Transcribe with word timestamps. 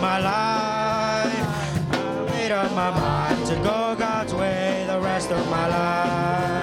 my 0.00 0.18
life. 0.18 1.46
I 1.92 2.26
made 2.30 2.52
up 2.52 2.70
my 2.72 2.90
mind 2.90 3.46
to 3.46 3.54
go 3.56 3.96
God's 3.98 4.34
way 4.34 4.84
the 4.86 5.00
rest 5.00 5.30
of 5.30 5.48
my 5.50 5.66
life. 5.68 6.57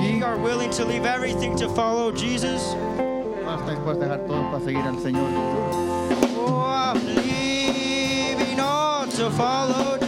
that 0.00 0.22
are 0.22 0.38
willing 0.38 0.70
to 0.70 0.84
leave 0.84 1.04
everything 1.04 1.54
to 1.56 1.68
follow 1.68 2.10
Jesus? 2.10 2.62
Oh, 6.36 6.64
I'm 6.66 7.04
leaving 7.16 8.58
all 8.60 9.06
to 9.06 9.30
follow 9.30 9.99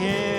like. 0.00 0.33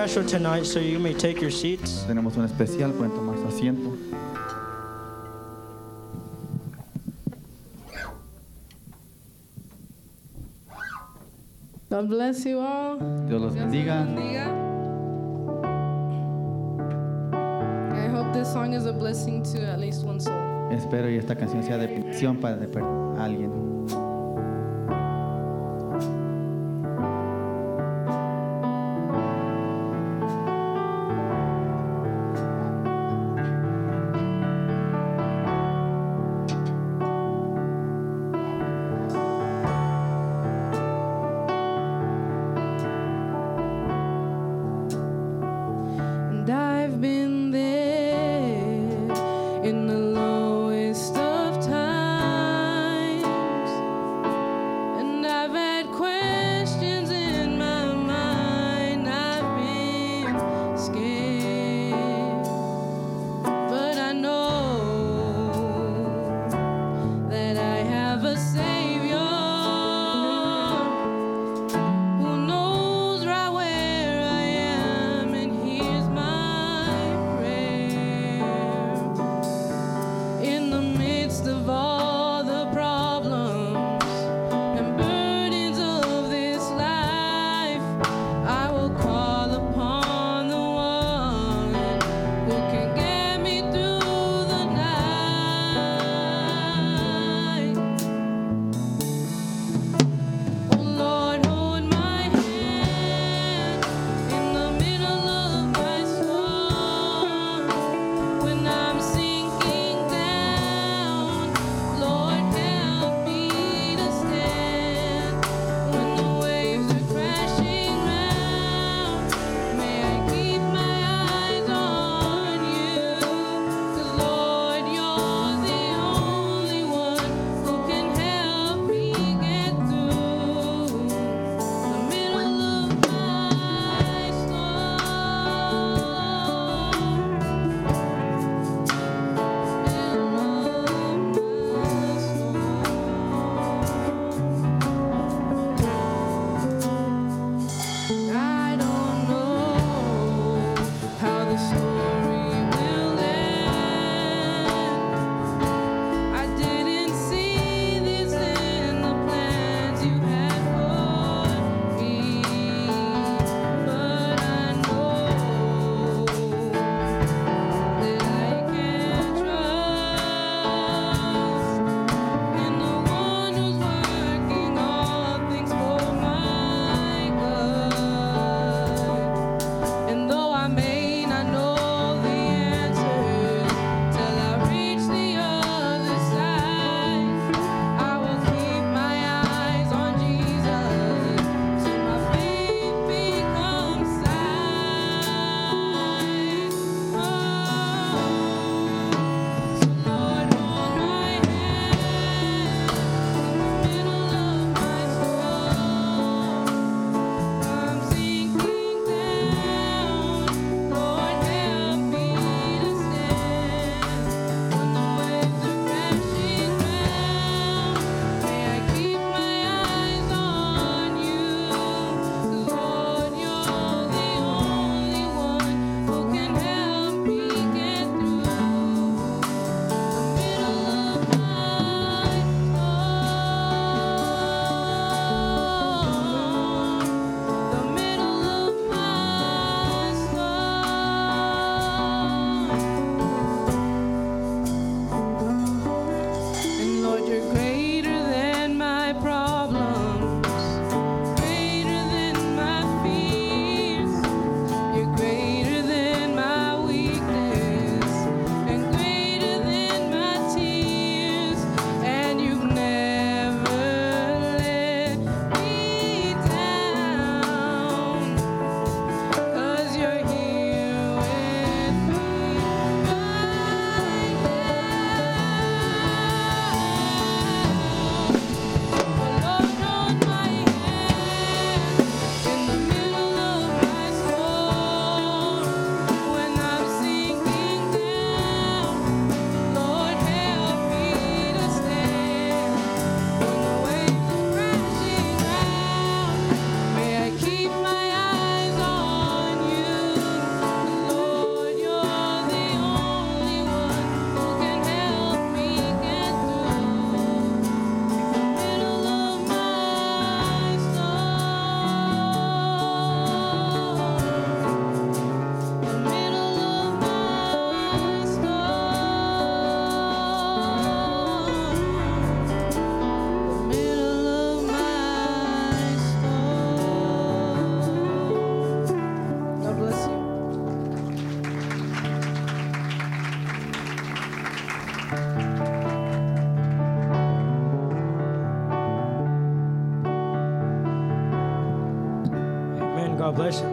special 0.00 0.24
tonight, 0.24 0.64
so 0.64 0.80
you 0.80 0.98
may 0.98 1.12
take 1.12 1.42
your 1.42 1.50
seats. 1.50 2.06
Tenemos 2.08 2.34
un 2.38 2.46
especial, 2.46 2.90
pueden 2.92 3.12
tomar 3.14 3.36
su 3.36 3.46
asiento. 3.48 3.94
God 11.90 12.08
bless 12.08 12.46
you 12.46 12.60
all. 12.60 12.96
Dios 13.28 13.42
los 13.42 13.54
bendiga. 13.54 14.06
I 17.92 18.08
hope 18.08 18.32
this 18.32 18.50
song 18.50 18.72
is 18.72 18.86
a 18.86 18.94
blessing 18.94 19.42
to 19.52 19.60
at 19.66 19.78
least 19.78 20.06
one 20.06 20.18
soul. 20.18 20.34
Espero 20.70 21.10
y 21.10 21.18
esta 21.18 21.36
canción 21.36 21.62
sea 21.62 21.76
de 21.76 21.88
bendición 21.88 22.40
para 22.40 22.56
alguien. 23.22 23.70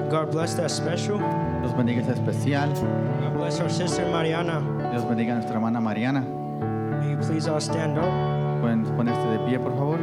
God 0.10 0.32
bless 0.32 0.54
that 0.54 0.72
special. 0.72 1.18
Dios 1.60 1.74
bendiga 1.74 2.02
ese 2.02 2.14
especial. 2.14 2.70
God 3.20 3.34
bless 3.36 3.60
our 3.60 3.70
sister 3.70 4.06
Mariana. 4.10 4.62
Dios 4.92 5.04
bendiga 5.04 5.34
a 5.34 5.36
nuestra 5.36 5.56
hermana 5.56 5.82
Mariana. 5.82 6.22
May 6.22 7.12
you 7.12 7.18
please 7.18 7.48
all 7.50 7.60
stand 7.60 7.98
up. 7.98 8.08
Pueden 8.62 8.86
ponerse 8.96 9.28
de 9.30 9.40
pie, 9.40 9.58
por 9.60 9.76
favor. 9.76 10.00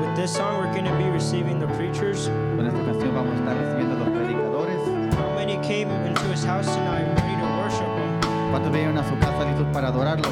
With 0.00 0.16
this 0.16 0.34
song, 0.34 0.58
we're 0.58 0.72
going 0.72 0.84
to 0.84 0.96
be 0.98 1.08
receiving 1.10 1.60
the 1.60 1.68
preachers. 1.78 2.26
Con 2.26 2.66
esta 2.66 2.82
canción 2.82 3.14
vamos 3.14 3.34
a 3.34 3.38
estar 3.38 3.56
recibiendo 3.56 3.94
a 3.94 3.98
los 4.02 4.08
predicadores. 4.08 5.14
How 5.14 5.34
many 5.36 5.56
came 5.62 5.88
into 6.04 6.22
his 6.24 6.44
house 6.44 6.66
tonight 6.66 7.06
ready 7.22 7.36
to 7.38 7.46
worship 7.62 7.86
him? 7.86 8.20
¿Cuántos 8.50 8.72
vinieron 8.72 8.98
a 8.98 9.04
su 9.08 9.16
casa 9.20 9.44
listos 9.46 9.66
para 9.72 9.88
adorarlo? 9.88 10.28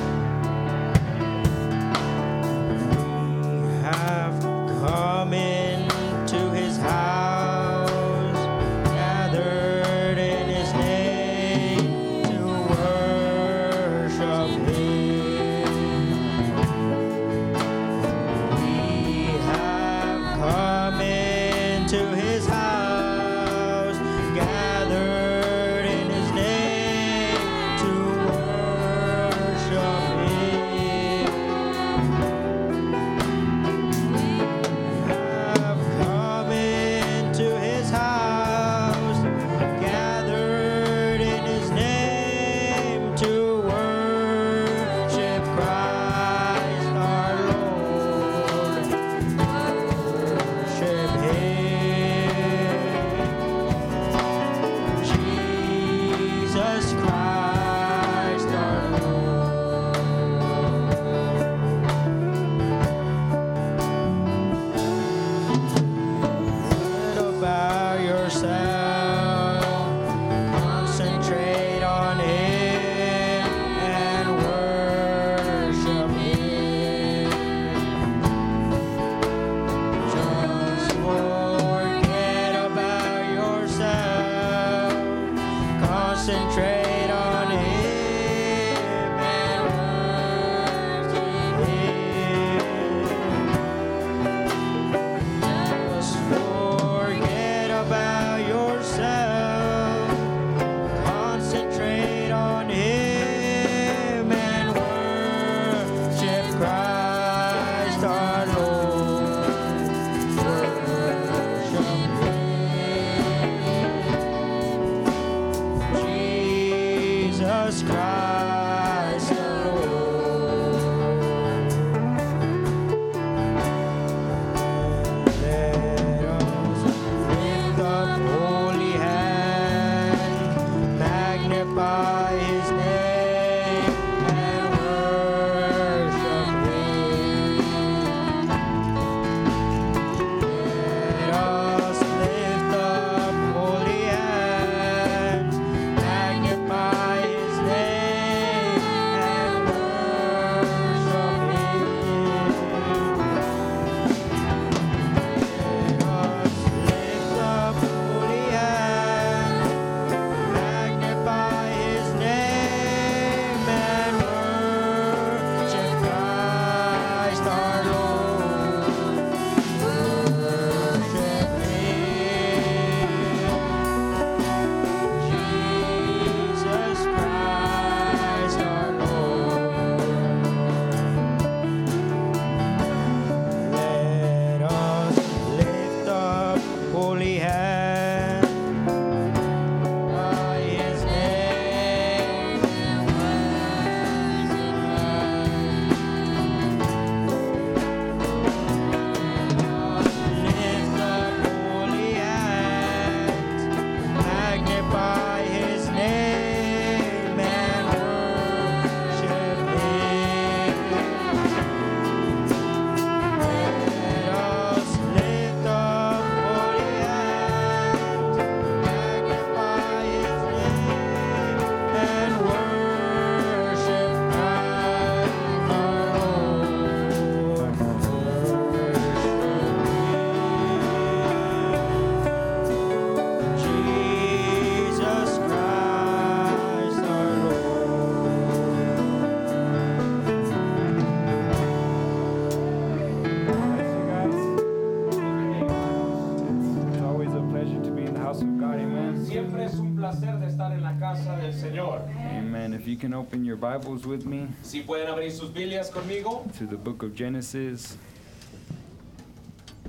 You 252.94 253.00
can 253.00 253.12
open 253.12 253.44
your 253.44 253.56
Bibles 253.56 254.06
with 254.06 254.24
me 254.24 254.46
Si 254.62 254.80
pueden 254.80 255.08
abrir 255.08 255.32
sus 255.32 255.48
Biblias 255.48 255.90
conmigo 255.90 256.48
to 256.58 256.64
the 256.64 256.76
book 256.76 257.02
of 257.02 257.12
Genesis, 257.12 257.98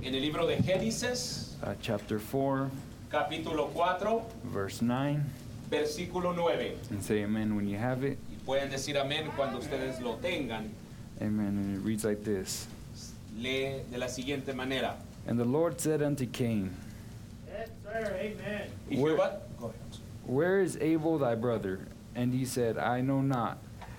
en 0.02 0.12
el 0.12 0.20
libro 0.20 0.44
de 0.44 0.56
Génesis, 0.56 1.52
uh, 1.62 1.76
chapter 1.80 2.18
4, 2.18 2.68
capítulo 3.08 3.70
4, 3.72 4.24
verse 4.46 4.82
9, 4.82 5.24
versículo 5.70 6.34
9. 6.34 6.72
and 6.90 7.00
say 7.00 7.22
amen 7.22 7.54
when 7.54 7.68
you 7.68 7.78
have 7.78 8.02
it. 8.02 8.18
Y 8.28 8.38
pueden 8.44 8.68
decir 8.72 8.96
amén 8.96 9.30
cuando 9.36 9.60
ustedes 9.60 10.00
lo 10.00 10.16
tengan. 10.16 10.68
Amen. 11.22 11.46
And 11.46 11.76
it 11.78 11.82
reads 11.86 12.04
like 12.04 12.24
this 12.24 12.66
Lee 13.38 13.82
de 13.88 13.98
la 13.98 14.08
siguiente 14.08 14.52
manera. 14.52 14.96
And 15.28 15.38
the 15.38 15.44
Lord 15.44 15.80
said 15.80 16.02
unto 16.02 16.26
Cain, 16.26 16.74
Yes, 17.46 17.68
sir. 17.84 18.32
Y 18.90 18.96
Jehová, 18.96 19.38
Where 20.24 20.60
is 20.60 20.76
Abel 20.80 21.18
thy 21.18 21.36
brother? 21.36 21.86
And 22.16 22.32
he 22.32 22.44
said, 22.44 22.78
I 22.78 23.02
know 23.02 23.20
not. 23.20 23.58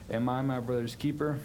Am 0.10 0.28
I 0.28 0.42
my 0.42 0.60
brother's 0.60 0.96
keeper? 0.96 1.40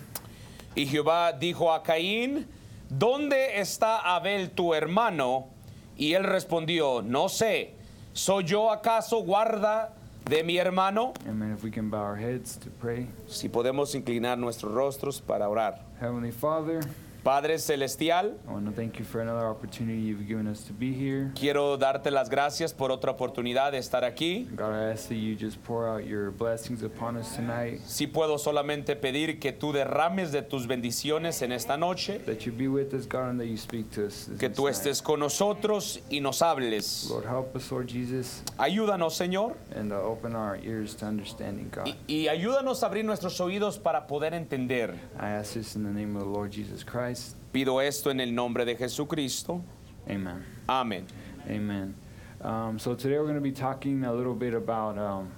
y 0.74 0.86
Jehová 0.86 1.32
dijo 1.32 1.72
a 1.72 1.82
Caín, 1.82 2.46
¿dónde 2.88 3.58
está 3.58 4.16
Abel 4.16 4.50
tu 4.50 4.74
hermano? 4.74 5.48
Y 5.96 6.14
él 6.14 6.24
respondió, 6.24 7.02
no 7.02 7.28
sé, 7.28 7.74
¿soy 8.12 8.44
yo 8.44 8.70
acaso 8.70 9.22
guarda 9.22 9.92
de 10.24 10.42
mi 10.42 10.56
hermano? 10.56 11.12
Amen. 11.28 11.52
If 11.52 11.62
we 11.62 11.70
can 11.70 11.90
bow 11.90 12.00
our 12.00 12.16
heads 12.16 12.56
to 12.56 12.70
pray. 12.80 13.06
Si 13.28 13.48
podemos 13.48 13.94
inclinar 13.94 14.38
nuestros 14.38 14.72
rostros 14.72 15.20
para 15.20 15.48
orar. 15.48 15.80
Heavenly 16.00 16.32
Father, 16.32 16.80
Padre 17.22 17.56
Celestial, 17.58 18.36
I 18.48 18.52
want 18.52 18.66
to 18.66 18.72
thank 18.72 18.98
you 18.98 19.04
for 19.04 19.20
another 19.20 19.46
opportunity 19.46 19.96
you've 20.00 20.26
given 20.26 20.48
us 20.48 20.64
to 20.64 20.72
be 20.72 20.92
here. 20.92 21.30
quiero 21.38 21.76
darte 21.76 22.10
las 22.10 22.28
gracias 22.28 22.72
por 22.72 22.90
otra 22.90 23.12
oportunidad 23.12 23.70
de 23.70 23.78
estar 23.78 24.02
aquí. 24.02 24.48
God, 24.56 24.72
I 24.74 24.90
ask 24.92 25.06
that 25.08 25.14
you 25.14 25.36
just 25.36 25.62
pour 25.62 25.86
out 25.86 26.04
your 26.04 26.32
blessings 26.32 26.82
upon 26.82 27.16
us 27.16 27.36
tonight, 27.36 27.80
Si 27.86 28.08
puedo 28.08 28.38
solamente 28.38 28.96
pedir 28.96 29.38
que 29.38 29.52
tú 29.52 29.72
derrames 29.72 30.32
de 30.32 30.42
tus 30.42 30.66
bendiciones 30.66 31.42
en 31.42 31.52
esta 31.52 31.76
noche, 31.76 32.18
that 32.26 32.44
you 32.44 32.50
be 32.50 32.66
with 32.66 32.92
us, 32.92 33.06
God, 33.06 33.28
and 33.30 33.38
that 33.40 33.46
you 33.46 33.56
speak 33.56 33.88
to 33.92 34.06
us. 34.06 34.26
this 34.26 34.40
que 34.40 34.48
tú 34.50 34.66
estés 34.66 35.00
con 35.00 35.20
nosotros 35.20 36.00
y 36.10 36.18
nos 36.18 36.42
hables. 36.42 37.08
Lord, 37.08 37.26
help 37.26 37.54
us, 37.54 37.70
Lord 37.70 37.86
Jesus, 37.86 38.42
Ayúdanos, 38.58 39.14
Señor, 39.14 39.54
and 39.76 39.92
uh, 39.92 40.00
open 40.02 40.34
our 40.34 40.58
ears 40.64 40.96
to 40.96 41.06
understanding, 41.06 41.70
God. 41.70 41.86
y, 41.86 41.94
y 42.08 42.26
ayúdanos 42.28 42.82
a 42.82 42.86
abrir 42.86 43.04
nuestros 43.04 43.40
oídos 43.40 43.78
para 43.78 44.08
poder 44.08 44.34
entender. 44.34 44.94
I 45.20 45.28
ask 45.28 45.54
this 45.54 45.76
in 45.76 45.84
the 45.84 45.92
name 45.92 46.16
of 46.16 46.24
the 46.24 46.28
Lord 46.28 46.50
Jesus 46.50 46.82
Christ. 46.82 47.11
Pido 47.52 47.80
esto 47.80 48.10
en 48.10 48.20
el 48.20 48.32
nombre 48.34 48.64
de 48.64 48.76
Jesucristo. 48.76 49.62
Amen. 50.08 50.44
Amén. 50.68 51.06
Amen. 51.48 51.94
Um, 52.40 52.78
so 52.78 52.94
today 52.94 53.18
we're 53.18 53.24
going 53.24 53.34
to 53.34 53.40
be 53.40 53.52
talking 53.52 54.04
a 54.04 54.12
little 54.12 54.34
bit 54.34 54.54
about. 54.54 54.98
Um, 54.98 55.30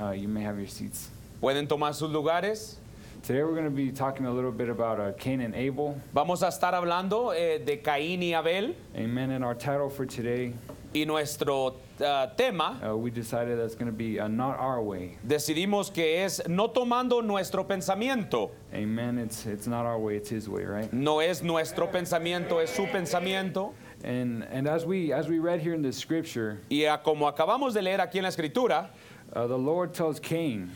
uh, 0.00 0.10
you 0.10 0.28
may 0.28 0.42
have 0.42 0.58
your 0.58 0.68
seats. 0.68 1.08
¿Pueden 1.40 1.68
tomar 1.68 1.92
sus 1.94 2.10
lugares? 2.10 2.76
Today 3.22 3.44
we're 3.44 3.54
going 3.54 3.64
to 3.64 3.70
be 3.70 3.92
talking 3.92 4.26
a 4.26 4.32
little 4.32 4.50
bit 4.50 4.68
about 4.68 4.98
uh, 4.98 5.12
Cain 5.12 5.40
and 5.40 5.54
Abel. 5.54 6.00
Vamos 6.12 6.42
a 6.42 6.46
estar 6.46 6.72
hablando 6.74 7.32
eh, 7.32 7.58
de 7.64 7.80
Caín 7.80 8.20
y 8.20 8.36
Abel 8.36 8.74
Amen. 8.96 9.30
And 9.30 9.44
our 9.44 9.54
title 9.54 9.88
for 9.88 10.04
today, 10.04 10.52
y 10.92 11.04
nuestro 11.04 11.76
ah, 12.04 12.26
tema 12.36 12.80
uh, 12.82 12.96
we 12.96 13.10
decided 13.10 13.58
that's 13.58 13.74
going 13.74 13.86
to 13.86 13.96
be 13.96 14.18
uh, 14.18 14.28
not 14.28 14.58
our 14.58 14.82
way. 14.82 15.16
decidimos 15.26 15.92
que 15.92 16.04
es 16.18 16.40
no 16.48 16.68
tomando 16.68 17.22
nuestro 17.22 17.64
pensamiento. 17.64 18.50
Amen. 18.74 19.18
It's 19.18 19.46
it's 19.46 19.66
not 19.66 19.84
our 19.86 19.98
way. 19.98 20.16
It's 20.16 20.30
His 20.30 20.48
way, 20.48 20.64
right? 20.64 20.92
No 20.92 21.20
es 21.20 21.42
nuestro 21.42 21.86
pensamiento, 21.88 22.62
es 22.62 22.70
su 22.74 22.86
pensamiento. 22.86 23.72
And 24.04 24.44
and 24.50 24.66
as 24.66 24.84
we 24.84 25.12
as 25.12 25.28
we 25.28 25.38
read 25.38 25.60
here 25.60 25.74
in 25.74 25.82
the 25.82 25.92
scripture, 25.92 26.60
Y 26.70 26.84
como 27.04 27.30
acabamos 27.30 27.74
de 27.74 27.82
leer 27.82 27.98
aquí 27.98 28.16
en 28.16 28.24
la 28.24 28.30
escritura, 28.30 28.88
uh, 29.34 29.46
the 29.46 29.58
Lord 29.58 29.94
tells 29.94 30.18
Cain. 30.18 30.70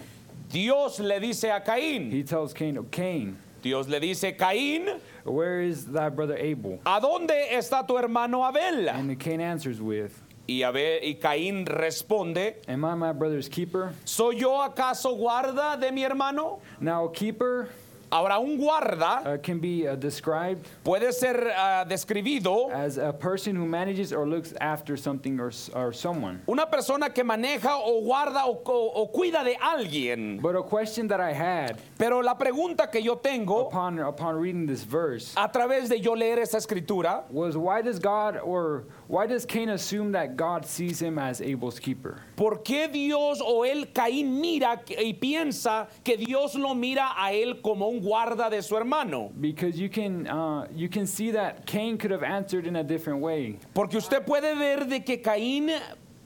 Dios 0.48 1.00
le 1.00 1.18
dice 1.18 1.44
a 1.44 1.60
Caín, 1.60 2.10
He 2.10 2.22
tells 2.22 2.52
Cain, 2.52 2.78
oh, 2.78 2.84
Cain, 2.84 3.36
Dios 3.62 3.88
le 3.88 3.98
dice, 3.98 4.36
Caín, 4.36 5.00
where 5.24 5.60
is 5.60 5.86
thy 5.86 6.08
brother 6.08 6.36
Abel? 6.36 6.78
¿a 6.86 7.00
dónde 7.00 7.50
está 7.52 7.86
tu 7.86 7.96
hermano 7.96 8.44
Abel? 8.44 8.88
And 8.88 9.18
Cain 9.18 9.40
answers 9.40 9.80
with, 9.80 10.22
Y, 10.48 10.62
Abel, 10.62 11.02
y 11.02 11.16
Caín 11.16 11.66
responde, 11.66 12.60
Am 12.68 12.84
I 12.84 12.94
my 12.94 13.12
brother's 13.12 13.48
keeper? 13.48 13.92
¿soy 14.04 14.36
yo 14.38 14.62
acaso 14.62 15.14
guarda 15.16 15.76
de 15.76 15.90
mi 15.90 16.04
hermano? 16.04 16.60
Now, 16.80 17.08
keeper 17.08 17.68
Ahora, 18.08 18.38
un 18.38 18.56
guarda 18.56 19.34
uh, 19.34 19.38
can 19.42 19.58
be 19.58 19.84
uh, 19.88 19.96
described 19.96 20.64
puede 20.84 21.12
ser 21.12 21.50
ah, 21.56 21.84
describido 21.84 22.70
as 22.72 22.98
a 22.98 23.12
person 23.12 23.56
who 23.56 23.66
manages 23.66 24.12
or 24.12 24.28
looks 24.28 24.54
after 24.60 24.96
something 24.96 25.40
or, 25.40 25.50
someone. 25.92 26.40
una 26.46 26.66
persona 26.70 27.10
que 27.10 27.24
maneja 27.24 27.74
o 27.76 28.00
guarda 28.02 28.46
o, 28.46 28.62
o- 28.64 28.92
o 29.02 29.08
cuida 29.08 29.42
de 29.42 29.56
alguien. 29.56 30.40
But 30.40 30.54
a 30.54 30.62
question 30.62 31.08
that 31.08 31.20
I 31.20 31.32
had 31.32 31.80
Pero 31.98 32.20
la 32.22 32.36
pregunta 32.38 32.88
que 32.92 33.02
yo 33.02 33.16
tengo 33.16 33.66
upon 33.66 33.98
upon 33.98 34.36
reading 34.36 34.66
this 34.66 34.84
verse 34.84 35.34
a 35.36 35.48
través 35.48 35.88
de 35.88 35.98
yo 35.98 36.12
leer 36.14 36.38
esa 36.38 36.58
escritura 36.58 37.24
was 37.28 37.56
why 37.56 37.82
does 37.82 37.98
God 37.98 38.36
or 38.36 38.84
why 39.08 39.26
does 39.26 39.44
Cain 39.46 39.70
assume 39.70 40.12
that 40.12 40.36
God 40.36 40.64
sees 40.64 41.00
him 41.00 41.18
as 41.18 41.40
Abel's 41.40 41.78
keeper? 41.78 42.20
¿Por 42.36 42.58
qué 42.58 42.90
Dios 42.92 43.40
o 43.40 43.62
él, 43.62 43.92
Caín, 43.92 44.40
mira 44.40 44.80
y 44.88 45.12
piensa 45.14 45.88
que 46.04 46.16
Dios 46.16 46.54
lo 46.54 46.74
mira 46.74 47.12
a 47.16 47.32
él 47.32 47.60
como 47.62 47.88
un 47.88 48.00
guarda 48.00 48.50
de 48.50 48.62
su 48.62 48.76
hermano? 48.76 49.32
Because 49.40 49.78
you 49.78 49.88
can 49.88 50.26
uh, 50.26 50.66
you 50.74 50.88
can 50.88 51.06
see 51.06 51.30
that 51.30 51.66
Cain 51.66 51.98
could 51.98 52.10
have 52.10 52.22
answered 52.22 52.66
in 52.66 52.76
a 52.76 52.84
different 52.84 53.20
way. 53.20 53.58
Porque 53.74 53.96
usted 53.96 54.24
puede 54.24 54.56
ver 54.56 54.86
de 54.86 55.00
que 55.00 55.18
Caín 55.22 55.70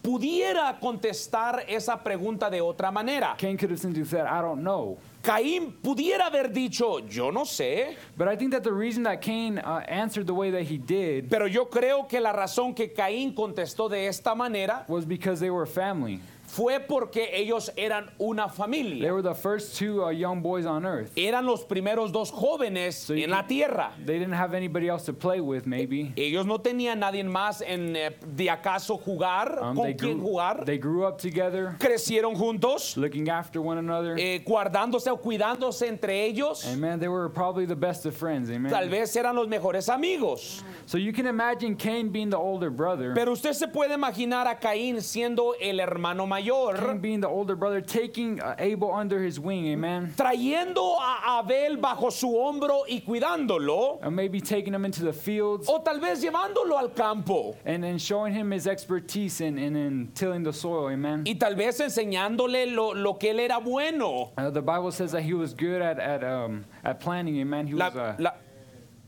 pudiera 0.03 0.79
contestar 0.81 1.65
esa 1.69 1.97
pregunta 2.03 2.51
de 2.51 2.61
otra 2.61 2.91
manera. 2.91 3.35
Cain 3.37 3.57
could 3.57 3.71
have 3.71 3.81
simply 3.81 4.05
said, 4.05 4.27
"I 4.27 4.41
don't 4.41 4.63
know." 4.63 4.99
Caín 5.23 5.73
pudiera 5.83 6.27
haber 6.27 6.51
dicho, 6.51 7.01
yo 7.07 7.31
no 7.31 7.43
sé, 7.45 7.97
But 8.17 8.29
I 8.29 8.37
think 8.37 8.53
that 8.53 8.63
the 8.63 8.73
reason 8.73 9.03
that 9.03 9.21
Cain 9.21 9.59
uh, 9.59 9.85
answered 9.87 10.27
the 10.27 10.35
way 10.35 10.51
that 10.51 10.63
he 10.63 10.79
did 10.79 11.29
pero 11.29 11.47
yo 11.47 11.67
creo 11.67 12.09
que 12.09 12.21
la 12.21 12.33
razón 12.33 12.75
que 12.75 12.93
Caín 12.95 13.35
contestó 13.35 13.89
de 13.91 14.07
esta 14.07 14.35
manera 14.35 14.85
was 14.89 15.05
because 15.05 15.41
they 15.41 15.51
were 15.51 15.67
family. 15.67 16.21
Fue 16.53 16.81
porque 16.81 17.31
ellos 17.35 17.71
eran 17.77 18.11
una 18.19 18.49
They 18.49 18.57
familia. 18.57 19.13
were 19.13 19.23
the 19.23 19.35
first 19.35 19.79
two 19.79 20.03
uh, 20.05 20.11
young 20.11 20.41
boys 20.43 20.67
on 20.67 20.85
earth. 20.85 21.13
Eran 21.17 21.47
los 21.47 21.65
primeros 21.65 22.11
dos 22.11 22.31
jóvenes 22.33 23.09
en 23.11 23.31
la 23.31 23.47
tierra. 23.47 23.93
They 24.05 24.19
didn't 24.19 24.35
have 24.35 24.53
anybody 24.55 24.89
else 24.89 25.05
to 25.07 25.13
play 25.13 25.41
with, 25.41 25.65
maybe. 25.67 26.13
Ellos 26.17 26.47
no 26.47 26.59
tenían 26.59 26.99
nadie 26.99 27.23
más 27.25 27.63
en 27.63 27.95
eh, 27.95 28.11
de 28.35 28.51
acaso 28.51 28.99
jugar, 28.99 29.59
Um, 29.63 29.77
con 29.77 29.85
they, 29.85 29.95
quien 29.95 30.19
grew, 30.19 30.29
jugar. 30.33 30.65
they 30.65 30.79
grew 30.79 31.05
up 31.07 31.19
together, 31.19 31.77
Crecieron 31.79 32.35
juntos, 32.35 32.97
looking 32.97 33.29
after 33.29 33.61
one 33.61 33.79
another. 33.79 34.17
eh, 34.19 34.43
guardándose 34.45 35.09
o 35.11 35.17
cuidándose 35.19 35.87
entre 35.87 36.25
ellos. 36.25 36.65
And 36.67 36.81
man, 36.81 36.99
they 36.99 37.09
were 37.09 37.29
probably 37.29 37.65
the 37.67 37.77
best 37.77 38.07
of 38.07 38.17
friends, 38.17 38.51
amen. 38.51 38.71
Tal 38.73 38.89
vez 38.89 39.15
eran 39.17 39.37
los 39.37 39.47
mejores 39.47 39.89
amigos. 39.89 40.65
So 40.87 40.99
you 40.99 41.13
can 41.13 41.27
imagine 41.27 41.77
Cain 41.77 42.09
being 42.11 42.31
the 42.31 42.39
older 42.39 42.71
brother, 42.71 43.13
Pero 43.15 43.33
usted 43.33 43.53
se 43.53 43.69
puede 43.69 43.95
imaginar 43.95 44.47
a 44.49 44.59
Caín 44.59 45.01
siendo 45.01 45.55
el 45.61 45.79
hermano 45.79 46.27
Cain 46.27 46.40
mayor, 46.41 46.95
being 47.01 47.21
the 47.21 47.29
older 47.29 47.55
brother, 47.55 47.81
taking 47.81 48.41
uh, 48.41 48.55
Abel 48.59 48.93
under 48.93 49.21
his 49.23 49.39
wing, 49.39 49.67
amen. 49.69 50.13
trayendo 50.17 50.97
a 51.01 51.41
Abel 51.41 51.77
bajo 51.77 52.11
su 52.11 52.29
hombro 52.29 52.83
y 52.89 53.01
cuidándolo, 53.01 53.99
And 54.03 54.15
maybe 54.17 54.41
taking 54.41 54.75
him 54.75 54.85
into 54.85 55.03
the 55.05 55.13
fields 55.13 55.69
o 55.69 55.81
tal 55.81 56.01
vez 56.01 56.23
llevándolo 56.23 56.79
al 56.79 56.89
campo. 56.91 57.57
and, 57.65 57.85
and 57.85 58.01
showing 58.01 58.33
him 58.33 58.51
his 58.51 58.67
expertise 58.67 59.41
in, 59.41 59.59
in, 59.59 59.77
in 59.77 60.09
tilling 60.15 60.43
the 60.43 60.53
soil, 60.53 60.89
amen. 60.91 61.25
Y 61.27 61.35
tal 61.35 61.55
vez 61.55 61.79
enseñándole 61.81 62.67
lo, 62.75 62.93
lo 62.95 63.15
que 63.19 63.31
él 63.31 63.41
era 63.41 63.59
bueno. 63.59 64.33
Uh, 64.39 64.51
the 64.51 64.63
Bible 64.63 64.91
says 64.91 65.13
that 65.13 65.23
he 65.23 65.35
was 65.35 65.55
good 65.55 65.83
at, 65.83 65.99
at, 65.99 66.25
um, 66.25 66.65
at 66.85 67.01
planting, 67.01 67.39
amen. 67.41 67.67
He 67.67 67.75
La, 67.75 67.87
was, 67.89 67.97
uh, 67.97 68.15
la- 68.19 68.35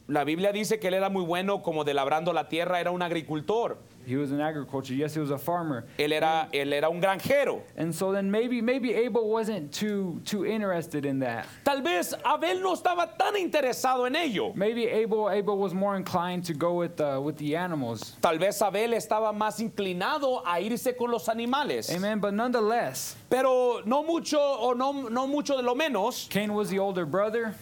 la 0.09 0.25
Biblia 0.25 0.53
dice 0.53 0.79
que 0.79 0.89
él 0.89 0.95
era 0.95 1.09
muy 1.09 1.25
bueno 1.25 1.63
como 1.63 1.85
de 1.85 1.95
labrando 1.95 2.33
la 2.35 2.49
tierra, 2.49 2.81
era 2.81 2.91
un 2.91 3.03
agricultor. 3.03 3.79
He 4.07 4.17
was 4.17 4.33
in 4.33 4.41
agriculture. 4.41 4.95
Yes, 4.95 5.15
he 5.15 5.21
was 5.21 5.31
a 5.31 5.39
farmer. 5.39 5.85
Él 5.99 6.13
era, 6.13 6.49
él 6.53 6.73
era 6.73 6.89
un 6.91 7.01
granjero. 7.01 7.63
And 7.77 7.95
so 7.95 8.13
then 8.13 8.31
maybe 8.31 8.61
maybe 8.61 8.95
Abel 8.95 9.29
wasn't 9.29 9.73
too 9.73 10.21
too 10.25 10.45
interested 10.47 11.05
in 11.05 11.19
that. 11.21 11.47
Tal 11.65 11.81
vez 11.83 12.15
Abel 12.25 12.61
no 12.61 12.75
estaba 12.75 13.17
tan 13.17 13.35
interesado 13.35 14.07
en 14.07 14.17
ello. 14.17 14.53
Maybe 14.55 14.87
Abel 14.87 15.31
Abel 15.31 15.57
was 15.57 15.75
more 15.75 15.97
inclined 15.97 16.45
to 16.45 16.55
go 16.55 16.75
with 16.75 17.01
uh, 17.01 17.21
with 17.23 17.37
the 17.39 17.57
animals. 17.57 18.17
Tal 18.21 18.39
vez 18.39 18.61
Abel 18.61 18.91
estaba 18.93 19.33
más 19.33 19.61
inclinado 19.61 20.43
a 20.45 20.61
irse 20.61 20.97
con 20.97 21.11
los 21.11 21.29
animales. 21.29 21.95
Amen. 21.95 22.19
But 22.19 22.35
nonetheless, 22.35 23.17
Pero 23.31 23.81
no 23.87 24.03
mucho 24.03 24.39
o 24.39 24.75
no, 24.75 25.09
no 25.09 25.27
mucho 25.27 25.57
de 25.57 25.63
lo 25.63 25.75
menos. 25.75 26.29
Cain 26.29 26.53
was 26.53 26.69
the 26.69 26.79
older 26.79 27.07
brother, 27.07 27.55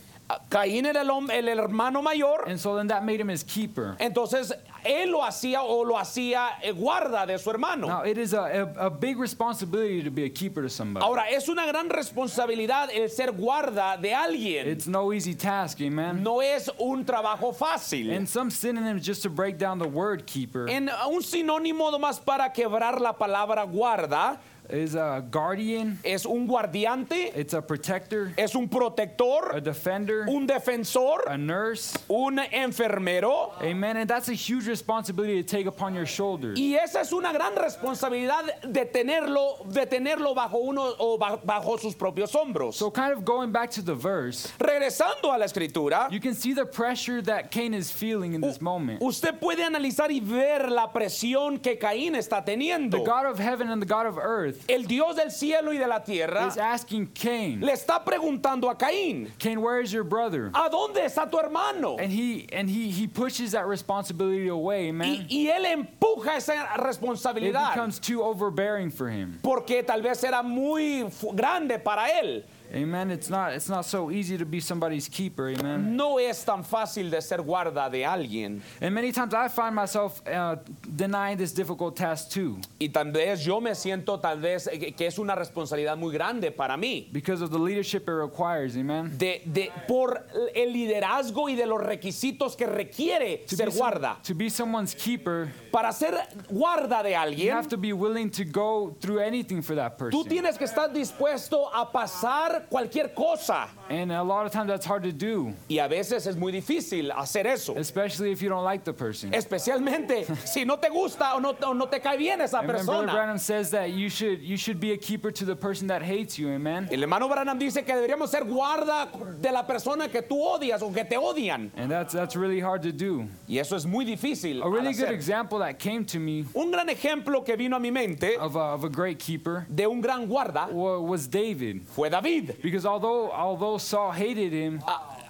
Caín 0.50 0.86
era 0.86 1.00
el, 1.02 1.30
el 1.30 1.58
hermano 1.58 2.02
mayor. 2.02 2.44
and 2.46 2.58
so 2.58 2.76
then 2.76 2.86
that 2.88 3.04
made 3.04 3.20
him 3.20 3.28
his 3.28 3.42
keeper. 3.42 3.96
Entonces 3.98 4.52
él 4.84 5.10
lo 5.10 5.22
hacía 5.22 5.62
o 5.62 5.82
lo 5.82 5.96
hacía 5.96 6.58
eh, 6.62 6.72
guarda 6.72 7.26
de 7.26 7.38
su 7.38 7.50
hermano. 7.50 7.86
Now 7.86 8.02
it 8.04 8.16
is 8.18 8.32
a, 8.32 8.70
a, 8.78 8.86
a 8.86 8.90
big 8.90 9.18
responsibility 9.18 10.02
to 10.02 10.10
be 10.10 10.24
a 10.24 10.28
keeper 10.30 10.62
to 10.62 10.68
somebody. 10.70 11.04
Ahora 11.04 11.24
es 11.30 11.48
una 11.48 11.66
gran 11.66 11.88
responsabilidad 11.90 12.88
el 12.92 13.08
ser 13.10 13.32
guarda 13.32 13.96
de 14.00 14.14
alguien. 14.14 14.66
It's 14.66 14.86
no 14.86 15.12
easy 15.12 15.34
task, 15.34 15.80
amen. 15.80 16.22
No 16.22 16.40
es 16.40 16.70
un 16.78 17.04
trabajo 17.04 17.52
fácil. 17.54 18.10
And 18.10 18.28
some 18.28 18.50
synonyms 18.50 19.04
just 19.06 19.22
to 19.22 19.30
break 19.30 19.58
down 19.58 19.78
the 19.78 19.88
word 19.88 20.26
keeper. 20.26 20.68
En 20.68 20.88
un 21.10 21.22
sinónimo 21.22 21.90
nomás 21.90 22.18
para 22.24 22.52
quebrar 22.52 23.00
la 23.00 23.12
palabra 23.12 23.64
guarda, 23.64 24.38
is 24.72 24.94
a 24.94 25.24
guardian, 25.30 25.98
es 26.04 26.24
un 26.26 26.46
guardiante, 26.46 27.32
it's 27.36 27.54
a 27.54 27.62
protector, 27.62 28.32
es 28.36 28.54
un 28.54 28.64
a 28.64 28.68
protector, 28.68 29.60
defender, 29.60 30.26
un 30.28 30.46
defensor, 30.46 31.22
a 31.28 31.36
nurse. 31.36 31.96
un 32.08 32.38
enfermero. 32.38 33.52
Amen. 33.60 33.96
And 33.98 34.08
that's 34.08 34.28
a 34.28 34.34
huge 34.34 34.66
responsibility 34.66 35.42
to 35.42 35.48
take 35.48 35.66
upon 35.66 35.94
your 35.94 36.06
shoulders. 36.06 36.58
Y 36.58 36.74
esa 36.76 37.00
es 37.00 37.12
una 37.12 37.32
gran 37.32 37.54
responsabilidad 37.56 38.44
de 38.62 38.84
tenerlo, 38.86 39.64
de 39.72 39.86
tenerlo 39.86 40.34
bajo 40.34 40.58
uno 40.58 40.94
o 40.98 41.18
ba- 41.18 41.40
bajo 41.44 41.78
sus 41.78 41.94
propios 41.94 42.32
hombros. 42.34 42.74
So, 42.76 42.90
kind 42.90 43.12
of 43.12 43.24
going 43.24 43.52
back 43.52 43.70
to 43.72 43.82
the 43.82 43.94
verse, 43.94 44.52
Regresando 44.58 45.32
a 45.34 45.38
la 45.38 45.46
escritura, 45.46 46.08
you 46.10 46.20
can 46.20 46.34
see 46.34 46.52
the 46.54 46.64
pressure 46.66 47.22
that 47.22 47.50
Cain 47.50 47.74
is 47.74 47.90
feeling 47.90 48.34
in 48.34 48.40
this 48.40 48.60
moment. 48.60 49.02
usted 49.02 49.38
puede 49.40 49.64
analizar 49.64 50.10
y 50.10 50.20
ver 50.20 50.68
la 50.70 50.88
presión 50.92 51.60
que 51.62 51.76
Caín 51.78 52.14
está 52.14 52.44
The 52.44 52.52
teniendo. 52.52 53.04
God 53.04 53.26
of 53.26 53.38
heaven 53.38 53.68
and 53.68 53.80
the 53.82 53.86
God 53.86 54.06
of 54.06 54.18
earth 54.18 54.59
El 54.68 54.86
Dios 54.86 55.16
del 55.16 55.30
cielo 55.30 55.72
y 55.72 55.78
de 55.78 55.86
la 55.86 56.00
tierra 56.04 56.46
is 56.46 56.56
asking 56.58 57.06
Cain, 57.08 57.60
le 57.60 57.72
está 57.72 58.04
preguntando 58.04 58.70
a 58.70 58.76
Caín, 58.76 59.28
Cain, 59.38 59.58
where 59.60 59.80
is 59.80 59.90
your 59.92 60.04
brother? 60.04 60.50
¿a 60.54 60.68
dónde 60.68 61.04
está 61.04 61.28
tu 61.28 61.38
hermano? 61.38 61.96
And 61.98 62.10
he 62.12 62.46
and 62.52 62.68
he 62.68 62.90
he 62.90 63.06
pushes 63.06 63.52
that 63.52 63.66
responsibility 63.66 64.48
away, 64.48 64.88
Y, 64.88 64.92
man. 64.92 65.26
y 65.28 65.48
él 65.48 65.64
empuja 65.66 66.36
esa 66.36 66.54
It 66.54 66.80
responsabilidad 66.82 67.74
becomes 67.74 67.98
too 67.98 68.22
overbearing 68.22 68.90
for 68.90 69.08
him. 69.08 69.38
porque 69.42 69.82
tal 69.84 70.02
vez 70.02 70.22
era 70.24 70.42
muy 70.42 71.04
grande 71.34 71.78
para 71.78 72.08
él. 72.20 72.44
Amen. 72.72 73.10
It's 73.10 73.28
not 73.28 73.52
it's 73.52 73.68
not 73.68 73.84
so 73.84 74.10
easy 74.12 74.38
to 74.38 74.44
be 74.44 74.60
somebody's 74.60 75.08
keeper, 75.08 75.48
amen. 75.50 75.96
No 75.96 76.18
es 76.18 76.44
tan 76.44 76.62
fácil 76.62 77.10
de 77.10 77.20
ser 77.20 77.38
guarda 77.42 77.90
de 77.90 78.04
alguien. 78.04 78.62
And 78.80 78.94
many 78.94 79.10
times 79.10 79.34
I 79.34 79.48
find 79.48 79.74
myself 79.74 80.22
uh, 80.28 80.54
denying 80.96 81.36
this 81.36 81.52
difficult 81.52 81.96
task 81.96 82.30
too 82.30 82.58
Y 82.78 82.88
tal 82.88 83.10
vez 83.10 83.44
yo 83.44 83.60
me 83.60 83.72
siento 83.74 84.20
tal 84.20 84.38
vez 84.38 84.68
que 84.96 85.06
es 85.06 85.18
una 85.18 85.34
responsabilidad 85.34 85.96
muy 85.96 86.12
grande 86.12 86.52
para 86.52 86.76
mí. 86.76 87.08
because 87.12 87.42
of 87.42 87.50
the 87.50 87.58
leadership 87.58 88.02
it 88.08 88.12
requires, 88.12 88.76
amen. 88.76 89.16
De, 89.18 89.42
de- 89.46 89.72
por 89.88 90.24
el 90.54 90.72
liderazgo 90.72 91.48
y 91.48 91.56
de 91.56 91.66
los 91.66 91.80
requisitos 91.80 92.54
que 92.56 92.66
requiere 92.66 93.38
To 93.48 93.56
ser 93.56 93.66
be, 93.66 93.72
some- 93.72 93.80
guarda. 93.80 94.16
to 94.22 94.34
be 94.34 94.48
someone's 94.48 94.94
keeper, 94.94 95.48
Para 95.72 95.92
ser 95.92 96.14
guarda 96.48 97.02
de 97.02 97.10
you 97.10 97.16
alguien, 97.16 97.52
have 97.52 97.68
to 97.68 97.76
be 97.76 97.92
willing 97.92 98.30
to 98.30 98.44
go 98.44 98.96
through 99.00 99.18
anything 99.18 99.60
for 99.60 99.74
that 99.74 99.98
tú 99.98 100.10
person. 100.10 100.28
tienes 100.28 100.56
que 100.56 100.66
estar 100.66 100.92
dispuesto 100.92 101.68
a 101.74 101.90
pasar 101.90 102.59
cualquier 102.68 103.14
cosa. 103.14 103.68
And 103.90 104.12
a 104.12 104.22
lot 104.22 104.46
of 104.46 104.52
times 104.52 104.68
that's 104.68 104.86
hard 104.86 105.02
to 105.02 105.12
do, 105.12 105.52
Y 105.68 105.78
a 105.78 105.88
veces 105.88 106.26
es 106.26 106.36
muy 106.36 106.52
difícil 106.52 107.10
hacer 107.10 107.46
eso. 107.46 107.74
especially 107.76 108.30
if 108.30 108.40
you 108.40 108.48
don't 108.48 108.62
like 108.64 108.84
the 108.84 108.92
person. 108.92 109.32
Especialmente 109.34 110.24
si 110.46 110.64
no 110.64 110.76
te 110.76 110.88
gusta 110.88 111.34
o 111.34 111.40
no, 111.40 111.56
o 111.66 111.72
no 111.74 111.86
te 111.86 111.98
cae 111.98 112.16
bien 112.16 112.40
esa 112.40 112.58
Amen. 112.58 112.86
Brother. 112.86 113.06
Branham 113.10 113.38
says 113.38 113.70
that 113.72 113.90
you 113.90 114.08
should 114.08 114.40
you 114.40 114.56
should 114.56 114.78
be 114.80 114.92
a 114.92 114.96
keeper 114.96 115.32
to 115.32 115.44
the 115.44 115.56
person 115.56 115.88
that 115.88 116.02
hates 116.02 116.38
you, 116.38 116.48
amen. 116.50 116.88
El 116.90 117.00
hermano 117.02 117.28
Branham 117.28 117.58
dice 117.58 117.84
que 117.84 117.94
deberíamos 117.94 118.28
ser 118.28 118.44
guarda 118.44 119.08
de 119.40 119.50
la 119.50 119.64
persona 119.66 120.08
que 120.08 120.22
tú 120.22 120.40
odias 120.40 120.82
o 120.82 120.90
que 120.92 121.04
te 121.04 121.16
odian. 121.16 121.70
And 121.76 121.90
that's 121.90 122.12
that's 122.14 122.36
really 122.36 122.60
hard 122.60 122.82
to 122.82 122.92
do. 122.92 123.26
Y 123.48 123.58
eso 123.58 123.74
es 123.76 123.86
muy 123.86 124.04
difícil. 124.04 124.62
A 124.62 124.68
really 124.70 124.92
good 124.92 125.10
example 125.10 125.58
that 125.58 125.78
came 125.80 126.04
to 126.06 126.20
me 126.20 126.44
Un 126.54 126.70
gran 126.70 126.88
ejemplo 126.88 127.44
que 127.44 127.56
vino 127.56 127.76
a 127.76 127.80
mi 127.80 127.90
mente 127.90 128.36
of 128.36 128.54
a, 128.54 128.74
of 128.74 128.84
a 128.84 128.88
great 128.88 129.18
keeper 129.18 129.66
de 129.68 129.86
un 129.86 130.00
gran 130.00 130.26
guarda 130.28 130.68
was 130.70 131.26
David, 131.26 131.82
fue 131.88 132.08
David. 132.08 132.56
because 132.62 132.86
although 132.86 133.30
although 133.32 133.78
Saul 133.80 134.12
hated 134.12 134.52
him, 134.52 134.80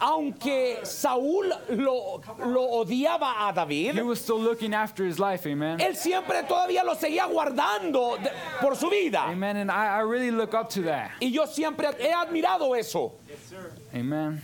Aunque 0.02 0.78
Saúl 0.84 1.52
lo, 1.68 2.22
lo 2.38 2.82
odiaba 2.84 3.48
a 3.48 3.52
David, 3.52 3.94
he 3.96 4.00
was 4.02 4.18
still 4.18 4.40
looking 4.40 4.72
after 4.72 5.04
his 5.04 5.18
life, 5.18 5.46
amen. 5.46 5.78
él 5.78 5.94
siempre 5.94 6.42
todavía 6.44 6.82
lo 6.84 6.94
seguía 6.94 7.26
guardando 7.30 8.16
de- 8.16 8.30
por 8.62 8.76
su 8.76 8.88
vida. 8.88 9.26
Amen. 9.28 9.58
And 9.58 9.70
I, 9.70 9.98
I 9.98 10.00
really 10.00 10.30
look 10.30 10.54
up 10.54 10.70
to 10.70 10.82
that. 10.82 11.10
Y 11.20 11.28
yo 11.30 11.44
siempre 11.44 11.86
he 11.98 12.12
admirado 12.14 12.74
eso. 12.78 13.12
Amen. 13.94 14.40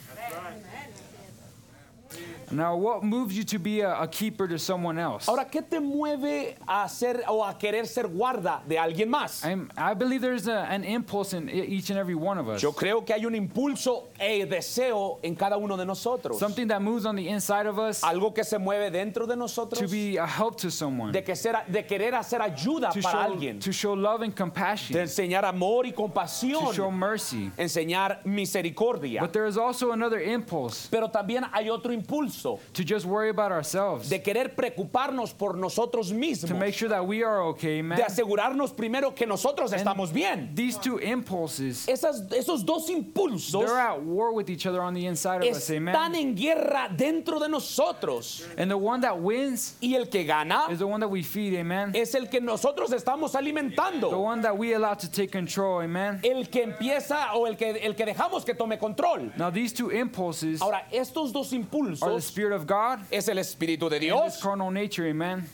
Now, 2.51 2.77
what 2.77 3.03
moves 3.03 3.37
you 3.37 3.45
to 3.45 3.59
be 3.59 3.81
a, 3.81 4.03
a 4.03 4.09
keeper 4.09 4.47
to 4.49 4.59
someone 4.59 4.99
else? 4.99 5.29
Ahora, 5.29 5.47
¿qué 5.51 5.63
te 5.63 5.81
mueve 5.81 6.57
a 6.67 6.89
ser 6.89 7.23
o 7.29 7.45
a 7.45 7.55
querer 7.59 7.87
ser 7.87 8.07
guarda 8.09 8.63
de 8.67 8.77
alguien 8.77 9.09
más? 9.09 9.45
I'm, 9.45 9.71
I 9.77 9.95
believe 9.95 10.21
there's 10.23 10.49
a, 10.49 10.67
an 10.71 10.85
impulse 10.85 11.33
in 11.33 11.49
e- 11.49 11.53
each 11.67 11.91
and 11.91 11.99
every 11.99 12.15
one 12.15 12.39
of 12.39 12.49
us. 12.49 12.63
Yo 12.63 12.73
creo 12.73 13.05
que 13.05 13.15
hay 13.15 13.25
un 13.25 13.35
impulso 13.35 14.09
e 14.19 14.45
deseo 14.47 15.19
en 15.23 15.35
cada 15.35 15.57
uno 15.57 15.77
de 15.77 15.85
nosotros. 15.85 16.39
Something 16.39 16.69
that 16.69 16.81
moves 16.81 17.07
on 17.07 17.17
the 17.17 17.29
inside 17.29 17.67
of 17.67 17.79
us 17.79 18.03
Algo 18.03 18.35
que 18.35 18.45
se 18.45 18.59
mueve 18.59 18.91
dentro 18.91 19.27
de 19.27 19.35
to 19.35 19.39
nosotros 19.39 19.91
be 19.91 20.17
a 20.17 20.27
help 20.27 20.57
to 20.57 20.71
someone, 20.71 21.13
de, 21.13 21.23
que 21.23 21.35
ser, 21.35 21.55
de 21.69 21.83
querer 21.85 22.15
hacer 22.15 22.41
ayuda 22.41 22.93
to 22.93 23.01
para 23.01 23.13
show, 23.13 23.33
alguien, 23.33 23.61
to 23.61 23.73
show 23.73 23.95
love 23.95 24.23
and 24.23 24.33
de 24.35 24.37
compassion, 24.37 24.97
enseñar 24.99 25.45
amor 25.45 25.87
y 25.87 25.91
to 25.91 25.97
show 25.97 26.09
compasión, 26.09 26.95
mercy. 26.95 27.51
enseñar 27.57 28.25
misericordia. 28.25 29.21
But 29.21 29.33
there 29.33 29.47
is 29.47 29.57
also 29.57 29.93
another 29.93 30.21
impulse 30.21 30.89
Pero 30.91 31.09
también 31.09 31.45
hay 31.53 31.69
otro 31.71 31.93
impulso 31.93 32.36
to 32.43 32.85
just 32.85 33.07
worry 33.07 33.31
about 33.31 33.53
ourselves, 33.53 34.09
de 34.09 34.19
querer 34.21 34.55
preocuparnos 34.55 35.33
por 35.37 35.55
nosotros 35.55 36.09
to 36.09 36.15
mismos, 36.15 36.59
make 36.59 36.75
sure 36.75 36.89
that 36.89 37.07
we 37.07 37.23
are 37.23 37.41
okay, 37.43 37.83
man. 37.83 37.99
de 37.99 38.05
asegurarnos 38.05 38.75
primero 38.75 39.15
que 39.15 39.27
nosotros 39.27 39.73
estamos 39.73 40.13
bien. 40.13 40.51
These 40.55 40.79
two 40.79 40.99
impulses, 40.99 41.87
Esas, 41.89 42.23
esos 42.33 42.65
dos 42.65 42.89
impulsos 42.91 43.65
they're 43.65 43.79
at 43.79 44.03
war 44.03 44.33
with 44.33 44.49
each 44.51 44.67
other 44.67 44.81
on 44.81 44.95
the 44.95 45.07
inside 45.07 45.43
of 45.43 45.57
us, 45.57 45.69
están 45.71 45.89
amen. 45.89 46.15
en 46.15 46.35
guerra 46.35 46.89
dentro 46.95 47.39
de 47.39 47.49
nosotros. 47.49 48.45
And 48.57 48.71
the 48.71 48.77
one 48.79 49.01
that 49.01 49.21
wins 49.21 49.75
Y 49.81 49.95
el 49.95 50.07
que 50.07 50.25
gana 50.25 50.67
is 50.71 50.79
the 50.79 50.87
one 50.87 51.01
that 51.01 51.09
we 51.09 51.23
feed, 51.23 51.55
amen. 51.59 51.93
es 51.95 52.15
el 52.15 52.27
que 52.27 52.41
nosotros 52.41 52.91
estamos 52.93 53.33
The 53.33 53.39
alimentando. 53.39 54.19
one 54.21 54.43
that 54.43 54.57
we 54.57 54.75
allow 54.75 54.95
to 54.95 55.11
take 55.11 55.31
control, 55.31 55.83
amen. 55.83 56.21
El 56.23 56.47
que 56.49 56.63
empieza 56.65 57.35
o 57.35 57.47
el 57.47 57.57
que, 57.57 57.71
el 57.71 57.95
que 57.95 58.05
dejamos 58.07 58.45
que 58.45 58.55
tome 58.55 58.79
control. 58.79 59.33
Now, 59.37 59.51
these 59.51 59.73
two 59.73 59.91
impulses 59.91 60.61
Ahora, 60.61 60.87
estos 60.93 61.33
dos 61.33 61.51
the 61.51 61.57
impulsos 61.57 62.26
Spirit 62.27 62.55
of 62.55 62.67
God 62.67 63.01
es 63.11 63.29
el 63.29 63.37
Espíritu 63.37 63.89
de 63.89 63.97
and 63.97 64.03
this 64.03 64.11
Dios. 64.11 64.43
carnal 64.43 64.71
nature, 64.71 65.07
amen. 65.07 65.49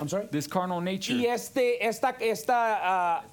I'm 0.00 0.08
sorry. 0.08 0.28
This 0.30 0.46
carnal 0.46 0.80
nature. 0.80 1.14
Y 1.14 1.26
este, 1.26 1.78
esta, 1.80 2.14
esta, 2.20 2.80
ah, 2.82 3.24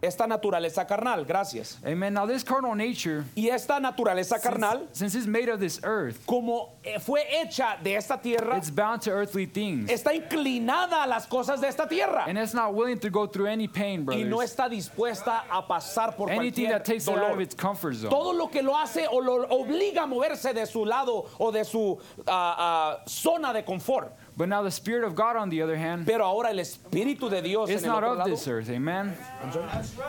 esta 0.00 0.26
naturaleza 0.26 0.86
carnal, 0.86 1.24
gracias. 1.24 1.78
Amen. 1.84 2.14
Now, 2.14 2.24
this 2.26 2.44
carnal 2.44 2.74
nature, 2.74 3.24
Y 3.36 3.48
esta 3.48 3.80
naturaleza 3.80 4.40
carnal, 4.40 4.86
since, 4.92 5.12
since 5.12 5.14
it's 5.16 5.26
made 5.26 5.48
of 5.48 5.58
this 5.58 5.80
earth, 5.82 6.24
como 6.26 6.74
eh, 6.84 6.98
fue 7.00 7.24
hecha 7.28 7.82
de 7.82 7.96
esta 7.96 8.16
tierra, 8.20 8.56
it's 8.56 8.70
bound 8.70 9.02
to 9.02 9.10
earthly 9.10 9.46
things. 9.46 9.90
está 9.90 10.14
inclinada 10.14 11.02
a 11.02 11.06
las 11.06 11.26
cosas 11.26 11.60
de 11.60 11.66
esta 11.68 11.88
tierra. 11.88 12.24
And 12.28 12.38
it's 12.38 12.54
not 12.54 12.74
willing 12.74 12.98
to 13.00 13.10
go 13.10 13.26
through 13.26 13.46
any 13.46 13.66
pain, 13.66 14.06
Y 14.08 14.22
no 14.22 14.36
brothers. 14.36 14.52
está 14.52 14.68
dispuesta 14.68 15.42
a 15.50 15.62
pasar 15.66 16.16
por 16.16 16.30
Anything 16.30 16.66
cualquier 16.66 16.78
that 16.78 16.84
takes 16.84 17.08
it 17.08 17.10
out 17.10 17.18
of 17.18 17.28
dolor. 17.30 17.40
its 17.42 17.54
comfort 17.54 17.94
zone. 17.94 18.10
Todo 18.10 18.32
lo 18.32 18.48
que 18.48 18.62
lo 18.62 18.74
hace 18.76 19.06
o 19.10 19.18
lo 19.18 19.46
obliga 19.50 20.02
a 20.02 20.06
moverse 20.06 20.54
de 20.54 20.64
su 20.66 20.84
lado 20.84 21.26
o 21.38 21.50
de 21.50 21.64
su 21.64 21.98
ah, 22.26 22.98
ah, 22.98 23.02
zona 23.08 23.52
de 23.52 23.62
confort. 23.64 24.12
But 24.38 24.48
now 24.48 24.62
the 24.62 24.70
Spirit 24.70 25.02
of 25.04 25.16
God, 25.16 25.34
on 25.34 25.50
the 25.50 25.60
other 25.62 25.76
hand, 25.76 26.06
Pero 26.06 26.24
ahora 26.24 26.50
el 26.50 26.60
Espíritu 26.60 27.28
de 27.28 27.42
Dios 27.42 27.68
it's 27.68 27.82
en 27.82 27.88
el 27.88 27.94
not 27.96 28.04
otro 28.04 28.12
of 28.12 28.18
lado 28.18 28.30
this 28.30 28.46
earth, 28.46 28.70
amen. 28.70 29.12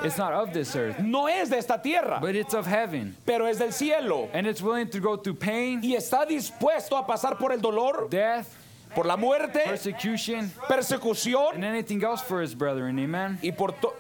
It's 0.04 0.20
not 0.20 0.34
of 0.34 0.54
this 0.54 0.76
earth, 0.76 1.00
no 1.00 1.26
es 1.26 1.50
de 1.50 1.58
esta 1.58 1.80
tierra, 1.82 2.20
but 2.22 2.36
it's 2.36 2.54
of 2.54 2.68
heaven. 2.68 3.18
pero 3.26 3.48
es 3.48 3.58
del 3.58 3.72
cielo. 3.72 4.30
And 4.32 4.46
it's 4.46 4.62
willing 4.62 4.88
to 4.92 5.00
go 5.00 5.18
through 5.18 5.38
pain, 5.40 5.82
Y 5.82 5.96
está 5.96 6.28
dispuesto 6.28 6.96
a 6.96 7.08
pasar 7.08 7.40
por 7.40 7.52
el 7.52 7.60
dolor, 7.60 8.08
death, 8.08 8.56
por 8.94 9.06
la 9.08 9.18
muerte, 9.18 9.62
persecution, 9.66 10.52
persecución 10.68 11.56
and 11.56 11.66
anything 11.66 12.04
else 12.04 12.22
for 12.22 12.44
his 12.44 12.54
brethren, 12.54 13.00
amen. 13.00 13.40
y 13.42 13.50
por 13.50 13.72
to- 13.72 13.96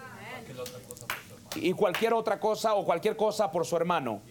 y 1.56 1.74
cualquier 1.74 2.14
otra 2.14 2.40
cosa 2.40 2.76
o 2.76 2.86
cualquier 2.86 3.16
cosa 3.18 3.50
por 3.52 3.66
su 3.66 3.76
hermano. 3.76 4.22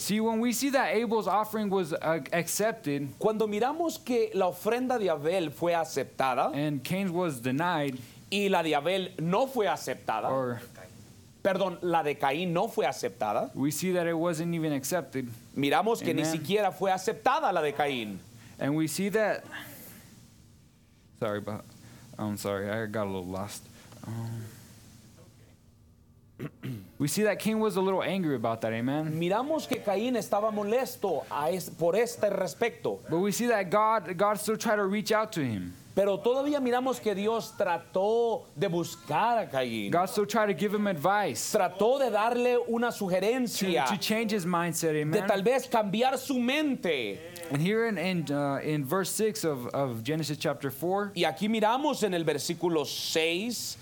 See, 0.00 0.18
when 0.18 0.40
we 0.40 0.54
see 0.54 0.70
that 0.70 0.94
Abel's 0.96 1.28
offering 1.28 1.68
was 1.68 1.92
uh, 1.92 2.20
accepted 2.32 3.06
Cuando 3.18 3.46
miramos 3.46 4.02
que 4.02 4.30
la 4.32 4.46
ofrenda 4.46 4.98
de 4.98 5.10
Abel 5.10 5.50
fue 5.50 5.72
aceptada 5.74 6.54
and 6.54 6.82
Cain's 6.82 7.10
was 7.10 7.38
denied, 7.38 7.98
y 8.32 8.48
la 8.48 8.62
de 8.62 8.72
Abel 8.74 9.10
no 9.18 9.46
fue 9.46 9.66
aceptada, 9.66 10.30
or 10.30 10.58
perdón, 11.44 11.78
la 11.82 12.02
de 12.02 12.14
Caín 12.14 12.48
no 12.48 12.68
fue 12.68 12.86
aceptada, 12.86 13.50
we 13.54 13.70
see 13.70 13.92
that 13.92 14.06
it 14.06 14.16
wasn't 14.16 14.54
even 14.54 14.72
accepted, 14.72 15.28
miramos 15.54 16.02
que 16.02 16.14
ni 16.14 16.22
Amen. 16.22 16.32
siquiera 16.32 16.72
fue 16.72 16.90
aceptada 16.90 17.52
la 17.52 17.60
de 17.60 17.72
Caín. 17.74 18.16
and 18.58 18.74
we 18.74 18.86
see 18.86 19.10
that. 19.10 19.44
Sorry, 21.18 21.40
but 21.40 21.62
I'm 22.18 22.38
sorry, 22.38 22.70
I 22.70 22.86
got 22.86 23.04
a 23.04 23.10
little 23.10 23.26
lost. 23.26 23.62
Um, 24.06 24.44
we 26.98 27.08
see 27.08 27.22
that 27.24 27.38
Cain 27.38 27.58
was 27.58 27.76
a 27.76 27.80
little 27.80 28.02
angry 28.02 28.34
about 28.36 28.60
that, 28.60 28.72
amen. 28.72 29.12
Miramos 29.18 29.66
que 29.68 29.80
Caín 29.80 30.16
estaba 30.16 30.50
molesto 30.52 31.24
a 31.30 31.50
es- 31.52 31.68
por 31.70 31.94
este 31.96 32.30
respecto, 32.30 33.00
But 33.08 33.18
we 33.18 33.32
see 33.32 33.46
that 33.48 33.70
God, 33.70 34.16
God 34.16 34.38
still 34.38 34.56
tried 34.56 34.76
to 34.76 34.84
reach 34.84 35.12
out 35.12 35.32
to 35.32 35.40
him. 35.44 35.74
pero 35.94 36.18
todavía 36.18 36.60
miramos 36.60 37.00
que 37.02 37.14
Dios 37.14 37.52
trató 37.58 38.42
de 38.58 38.68
buscar 38.68 39.38
a 39.42 39.46
Caín, 39.50 39.90
God 39.90 40.06
still 40.08 40.24
tried 40.26 40.46
to 40.46 40.54
give 40.54 40.72
him 40.74 40.86
advice 40.86 41.52
trató 41.52 41.98
de 41.98 42.10
darle 42.10 42.58
una 42.68 42.90
to, 42.92 42.96
sugerencia, 43.04 43.86
to 43.86 43.96
change 43.98 44.30
his 44.32 44.46
mindset, 44.46 44.92
de 44.92 45.02
amen. 45.02 45.26
tal 45.26 45.42
vez 45.42 45.66
cambiar 45.66 46.16
su 46.18 46.38
mente. 46.38 47.18
And 47.50 47.60
here 47.60 47.86
in 47.88 47.98
in, 47.98 48.30
uh, 48.32 48.60
in 48.62 48.84
verse 48.84 49.10
six 49.10 49.44
of, 49.44 49.66
of 49.74 50.04
Genesis 50.04 50.36
chapter 50.38 50.70
four, 50.70 51.10
Y 51.16 51.22
aquí 51.24 51.48
miramos 51.48 52.04
en 52.04 52.14
el 52.14 52.22
versículo 52.24 52.86
6 52.86 53.76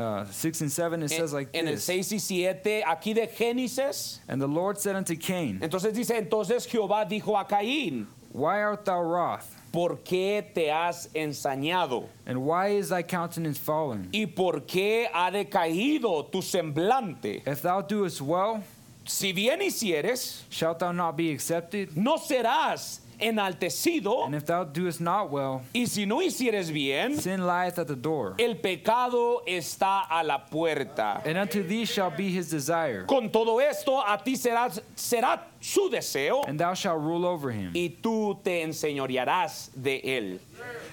uh, 0.00 0.24
6 0.24 0.60
and 0.62 0.72
7, 0.72 1.02
it 1.02 1.04
En, 1.04 1.08
says 1.18 1.32
like 1.32 1.48
en 1.54 1.68
el 1.68 1.74
this. 1.74 1.84
6 1.84 2.12
y 2.12 2.18
7, 2.18 2.82
aquí 2.86 3.14
de 3.14 3.26
Génesis. 3.26 4.18
And 4.28 4.40
the 4.40 4.46
Lord 4.48 4.78
said 4.78 4.96
unto 4.96 5.14
Cain, 5.16 5.60
Entonces 5.60 5.92
dice, 5.92 6.16
entonces 6.16 6.66
Jehová 6.66 7.04
dijo 7.08 7.38
a 7.38 7.44
Caín, 7.46 8.06
Why 8.32 8.60
art 8.60 8.84
thou 8.84 9.02
wroth? 9.02 9.56
¿por 9.72 9.98
qué 10.04 10.42
te 10.52 10.68
has 10.70 11.08
ensañado? 11.14 12.08
And 12.26 12.38
why 12.44 12.68
is 12.76 12.88
thy 12.88 13.02
countenance 13.02 13.58
fallen? 13.58 14.08
¿Y 14.12 14.26
por 14.26 14.60
qué 14.66 15.08
ha 15.12 15.30
decaído 15.30 16.30
tu 16.30 16.38
semblante? 16.42 17.42
If 17.46 17.62
thou 17.62 17.82
doest 17.82 18.20
well, 18.20 18.62
Si 19.06 19.32
bien 19.32 19.60
hicieres, 19.60 20.42
shalt 20.50 20.78
thou 20.80 20.92
not 20.92 21.16
be 21.16 21.30
accepted? 21.32 21.96
no 21.96 22.16
serás 22.18 23.00
enaltecido, 23.20 24.24
And 24.26 24.34
if 24.34 24.44
thou 24.46 24.64
doest 24.64 25.00
not 25.00 25.30
well, 25.30 25.62
y 25.74 25.86
si 25.86 26.06
no 26.06 26.20
hicieres 26.22 26.72
bien, 26.72 27.16
sin 27.18 27.46
lieth 27.46 27.78
at 27.78 27.86
the 27.86 27.96
door. 27.96 28.34
el 28.38 28.56
pecado 28.56 29.42
está 29.46 30.02
a 30.08 30.22
la 30.24 30.38
puerta. 30.46 31.22
And 31.24 31.36
unto 31.38 31.62
thee 31.62 31.84
shall 31.84 32.10
be 32.10 32.30
his 32.30 32.50
desire, 32.50 33.04
Con 33.06 33.30
todo 33.30 33.60
esto, 33.60 34.00
a 34.00 34.18
ti 34.22 34.34
será, 34.36 34.70
será 34.96 35.40
su 35.60 35.90
deseo, 35.90 36.42
and 36.48 36.58
thou 36.58 36.74
shalt 36.74 37.00
rule 37.00 37.26
over 37.26 37.50
him. 37.50 37.72
y 37.74 37.88
tú 38.02 38.42
te 38.42 38.62
enseñorearás 38.62 39.70
de 39.74 40.00
él. 40.02 40.38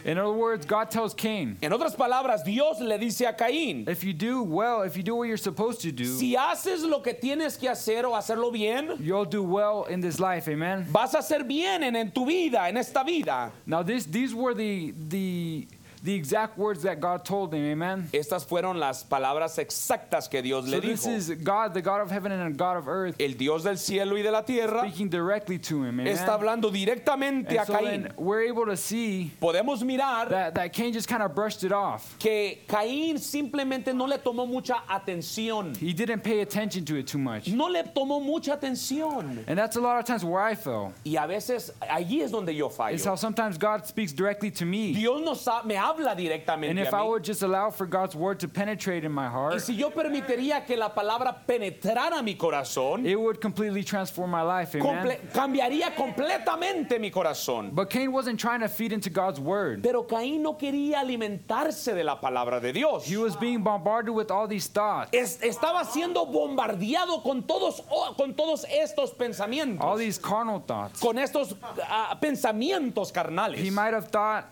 In 0.06 0.18
other 0.18 0.32
words, 0.34 0.66
God 0.66 0.90
tells 0.90 1.14
Cain, 1.14 1.58
En 1.62 1.72
otras 1.74 1.96
palabras, 1.96 2.44
Dios 2.46 2.80
le 2.80 2.98
dice 2.98 3.28
a 3.28 3.34
Caín, 3.34 3.88
if 3.90 4.04
you 4.04 4.14
do 4.14 4.42
well, 4.44 4.84
if 4.84 4.96
you 4.96 5.04
do 5.04 5.16
what 5.16 5.28
you're 5.28 5.36
supposed 5.38 5.82
to 5.82 5.92
do, 5.92 6.06
si 6.06 6.36
haces 6.36 6.84
lo 6.88 7.00
que 7.02 7.14
tienes 7.14 7.58
que 7.60 7.70
hacer 7.70 8.06
o 8.06 8.12
hacerlo 8.14 8.52
bien, 8.52 8.96
you'll 9.02 9.26
do 9.26 9.44
well 9.44 9.86
in 9.86 10.00
this 10.00 10.20
life. 10.20 10.48
Amen. 10.48 10.86
vas 10.90 11.14
a 11.14 11.18
hacer 11.18 11.44
bien 11.46 11.84
en, 11.84 11.96
en 11.96 12.12
tu 12.12 12.26
vida, 12.26 12.70
en 12.70 12.78
esta 12.78 13.04
vida. 13.04 13.52
Now 13.66 13.84
this 13.84 14.06
these 14.06 14.34
were 14.34 14.54
the 14.54 14.94
the 15.10 15.68
the 16.04 16.14
exact 16.14 16.58
words 16.58 16.84
that 16.84 17.00
God 17.00 17.26
told 17.26 17.54
him. 17.54 17.64
Amen. 17.66 18.08
Estas 18.14 18.46
fueron 18.46 18.80
las 18.80 19.04
palabras 19.04 19.58
exactas 19.58 20.30
que 20.30 20.42
Dios 20.42 20.66
So 20.66 20.72
le 20.72 20.82
this 20.82 21.06
dijo. 21.06 21.16
is 21.16 21.30
God, 21.44 21.74
the 21.74 21.82
God 21.82 22.02
of 22.02 22.12
heaven 22.12 22.32
and 22.32 22.54
the 22.54 22.58
God 22.58 22.78
of 22.78 22.88
earth, 22.88 23.16
El 23.20 23.34
Dios 23.34 23.64
del 23.64 23.78
cielo 23.78 24.16
y 24.16 24.22
de 24.22 24.32
la 24.32 24.42
tierra 24.42 24.82
speaking 24.82 25.10
directly 25.10 25.58
to 25.60 25.84
him. 25.84 26.00
Amen. 26.00 26.08
está 26.08 26.34
hablando 26.38 26.72
directamente 26.72 27.58
a 27.60 27.66
so 27.66 27.74
Caín. 27.74 27.84
then 28.04 28.14
we're 28.18 28.42
able 28.42 28.66
to 28.66 28.78
see 28.78 29.32
Podemos 29.42 29.82
mirar 29.84 30.30
that, 30.30 30.54
that 30.56 30.74
Cain 30.74 30.94
just 30.94 31.08
kind 31.08 31.24
of 31.24 31.34
brushed 31.34 31.64
it 31.64 31.72
off. 31.72 32.16
que 32.20 32.60
Caín 32.68 33.18
simplemente 33.20 33.94
no 33.94 34.06
le 34.06 34.18
tomó 34.20 34.48
mucha 34.48 34.82
atención. 34.90 35.76
He 35.78 35.94
didn't 35.94 36.22
pay 36.24 36.42
attention 36.42 36.86
to 36.86 36.96
it 36.98 37.08
too 37.08 37.18
much. 37.18 37.48
No 37.50 37.68
le 37.68 37.84
tomó 37.84 38.22
mucha 38.24 38.56
atención. 38.58 39.44
And 39.48 39.58
that's 39.58 39.76
a 39.76 39.82
lot 39.82 40.00
of 40.00 40.06
times 40.06 40.24
where 40.24 40.42
I 40.42 40.56
fell. 40.56 40.94
Y 41.06 41.16
a 41.16 41.28
veces 41.28 41.72
allí 41.82 42.22
es 42.22 42.32
donde 42.32 42.54
yo 42.56 42.68
It's 42.68 43.04
how 43.06 43.12
fallo. 43.12 43.16
sometimes 43.16 43.58
God 43.58 43.86
speaks 43.86 44.12
directly 44.12 44.52
to 44.52 44.66
me. 44.66 44.94
Dios 44.94 45.22
nos 45.24 45.46
ha- 45.48 45.64
me 45.64 45.76
habla 45.88 46.16
directamente 46.16 46.70
And 46.72 46.80
if 46.80 46.94
a 46.94 46.98
I 46.98 47.02
mí. 47.02 47.08
would 47.10 47.24
just 47.24 47.44
allow 47.44 47.70
for 47.72 47.86
God's 47.88 48.16
word 48.16 48.40
to 48.40 48.48
penetrate 48.48 49.04
in 49.06 49.12
my 49.12 49.28
Y 49.28 49.32
heart, 49.32 49.62
si 49.62 49.76
yo 49.76 49.90
permitiría 49.92 50.66
que 50.66 50.76
la 50.78 50.90
palabra 50.94 51.46
penetrara 51.48 52.22
mi 52.24 52.36
corazón, 52.36 53.06
it 53.06 53.16
would 53.20 53.40
completely 53.42 53.84
transform 53.84 54.32
my 54.32 54.42
life. 54.42 54.76
Amen. 54.76 54.84
comple- 55.06 55.32
cambiaría 55.34 55.96
completamente 55.96 57.00
mi 57.00 57.12
corazón. 57.12 57.74
But 57.74 57.90
Cain 57.90 58.12
wasn't 58.12 58.40
trying 58.40 58.62
to 58.62 58.68
feed 58.68 58.92
into 58.92 59.10
God's 59.10 59.40
word. 59.40 59.84
Pero 59.84 60.04
Caín 60.04 60.42
no 60.42 60.54
quería 60.58 61.00
alimentarse 61.02 61.94
de 61.94 62.04
la 62.04 62.20
palabra 62.20 62.60
de 62.62 62.74
Dios. 62.74 63.06
He 63.06 63.18
was 63.18 63.36
being 63.36 63.64
bombarded 63.64 64.12
with 64.14 64.32
all 64.32 64.48
these 64.48 64.68
thoughts, 64.68 65.10
Es- 65.14 65.40
estaba 65.42 65.86
siendo 65.86 66.26
bombardeado 66.26 67.22
con 67.24 67.44
todos, 67.44 67.82
con 68.18 68.34
todos 68.34 68.66
estos 68.70 69.12
pensamientos, 69.18 69.82
all 69.82 69.98
these 69.98 70.18
carnal 70.18 70.60
thoughts. 70.66 71.00
con 71.00 71.18
estos 71.18 71.56
ah, 71.90 72.18
pensamientos 72.22 73.12
carnales. 73.12 73.58
He 73.60 73.70
might 73.70 73.94
have 73.94 74.08
thought, 74.10 74.46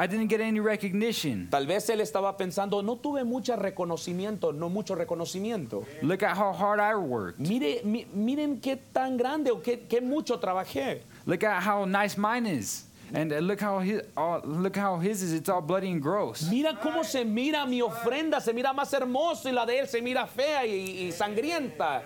I 0.00 0.06
didn't 0.06 0.28
get 0.28 0.40
any 0.40 0.60
recognition. 0.60 1.48
Tal 1.50 1.66
vez 1.66 1.88
él 1.90 2.00
estaba 2.00 2.36
pensando, 2.36 2.82
no 2.84 2.96
tuve 2.96 3.24
mucho 3.24 3.56
reconocimiento, 3.56 4.52
no 4.54 4.68
mucho 4.68 4.94
reconocimiento. 4.94 5.84
Look 6.02 6.22
at 6.22 6.36
how 6.36 6.52
hard 6.52 6.78
I 6.78 6.94
worked. 6.94 7.40
Mire, 7.40 7.80
mi- 7.84 8.06
miren 8.14 8.60
qué 8.60 8.78
tan 8.94 9.16
grande 9.16 9.50
o 9.50 9.56
qué, 9.60 9.88
qué 9.88 10.00
mucho 10.00 10.38
trabajé. 10.38 11.00
Look 11.26 11.42
at 11.42 11.60
how 11.62 11.84
nice 11.84 12.16
mine 12.16 12.46
is. 12.46 12.84
And 13.12 13.32
look 13.46 13.58
how 13.60 13.80
his, 13.80 14.02
look 14.44 14.76
how 14.76 14.98
his 14.98 15.22
is. 15.22 15.32
It's 15.32 15.48
all 15.48 15.62
bloody 15.62 15.90
and 15.90 16.00
gross. 16.00 16.48
Mira 16.48 16.78
cómo 16.80 17.02
se 17.04 17.24
mira 17.24 17.66
mi 17.66 17.80
ofrenda, 17.80 18.40
se 18.40 18.52
mira 18.52 18.72
más 18.72 18.92
hermoso 18.92 19.48
y 19.48 19.52
la 19.52 19.64
de 19.66 19.80
él 19.80 19.88
se 19.88 20.00
mira 20.00 20.26
fea 20.26 20.64
y, 20.64 21.06
y 21.08 21.10
sangrienta. 21.12 22.02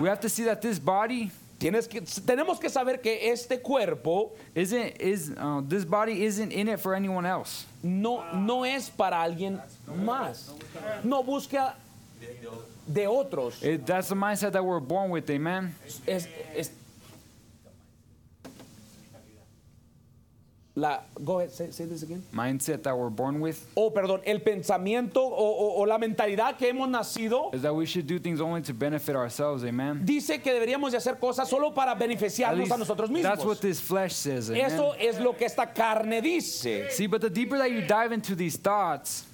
We 0.00 0.08
have 0.08 0.20
to 0.20 0.28
see 0.30 0.44
that 0.44 0.62
this 0.62 0.78
body 0.78 1.30
Tienes 1.58 1.86
que, 1.88 2.00
tenemos 2.26 2.58
que 2.60 2.68
saber 2.68 3.00
que 3.00 3.30
este 3.30 3.62
cuerpo 3.62 4.32
isn't 4.54 5.00
is 5.00 5.30
uh, 5.30 5.62
this 5.66 5.84
body 5.84 6.24
isn't 6.24 6.52
in 6.52 6.68
it 6.68 6.80
for 6.80 6.94
anyone 6.94 7.24
else. 7.24 7.64
no, 7.82 8.24
no 8.34 8.64
es 8.64 8.90
para 8.90 9.16
alguien 9.22 9.60
más. 9.88 10.50
No 11.04 11.22
busca 11.22 11.74
de 12.86 13.06
otros. 13.06 13.62
It, 13.62 13.86
that's 13.86 14.08
the 14.08 14.14
mindset 14.14 14.52
that 14.52 14.64
we're 14.64 14.80
born 14.80 15.10
with, 15.10 15.30
amen. 15.30 15.74
Es, 16.06 16.26
es- 16.54 16.70
la, 20.76 21.00
go 21.24 21.38
ahead, 21.38 21.52
say, 21.52 21.70
say 21.70 21.84
this 21.84 22.02
again. 22.02 22.22
Mindset 22.32 22.82
that 22.82 22.96
we're 22.98 23.08
born 23.08 23.40
with 23.40 23.64
Oh, 23.76 23.90
perdón, 23.92 24.20
el 24.26 24.40
pensamiento 24.40 25.18
o, 25.22 25.30
o- 25.30 25.80
o 25.82 25.86
la 25.86 25.98
mentalidad 25.98 26.56
que 26.58 26.68
hemos 26.68 26.88
nacido 26.88 27.54
is 27.54 27.62
that 27.62 27.72
we 27.74 27.86
should 27.86 28.06
do 28.08 28.18
things 28.18 28.40
only 28.40 28.60
to 28.62 28.74
benefit 28.74 29.14
ourselves, 29.14 29.64
amen. 29.64 30.00
dice 30.04 30.42
que 30.42 30.52
deberíamos 30.52 30.90
de 30.90 30.96
hacer 30.98 31.18
cosas 31.20 31.48
solo 31.48 31.72
para 31.72 31.94
beneficiarnos 31.94 32.70
a 32.70 32.76
nosotros 32.76 33.08
that's 33.22 33.44
what 33.44 33.58
mismos. 33.58 33.60
this 33.60 33.80
flesh 33.80 34.12
says, 34.14 34.50
amen. 34.50 34.64
Eso 34.72 34.94
es 34.98 35.20
lo 35.20 35.32
que 35.34 35.46
esta 35.46 35.66
carne 35.72 36.20
dice. 36.20 36.90
See, 36.90 37.06
but 37.06 37.20
the 37.20 37.30
deeper 37.30 37.56
that 37.58 37.70
you 37.70 37.82
dive 37.82 38.10
into 38.12 38.34
these 38.34 38.56
thoughts, 38.56 39.26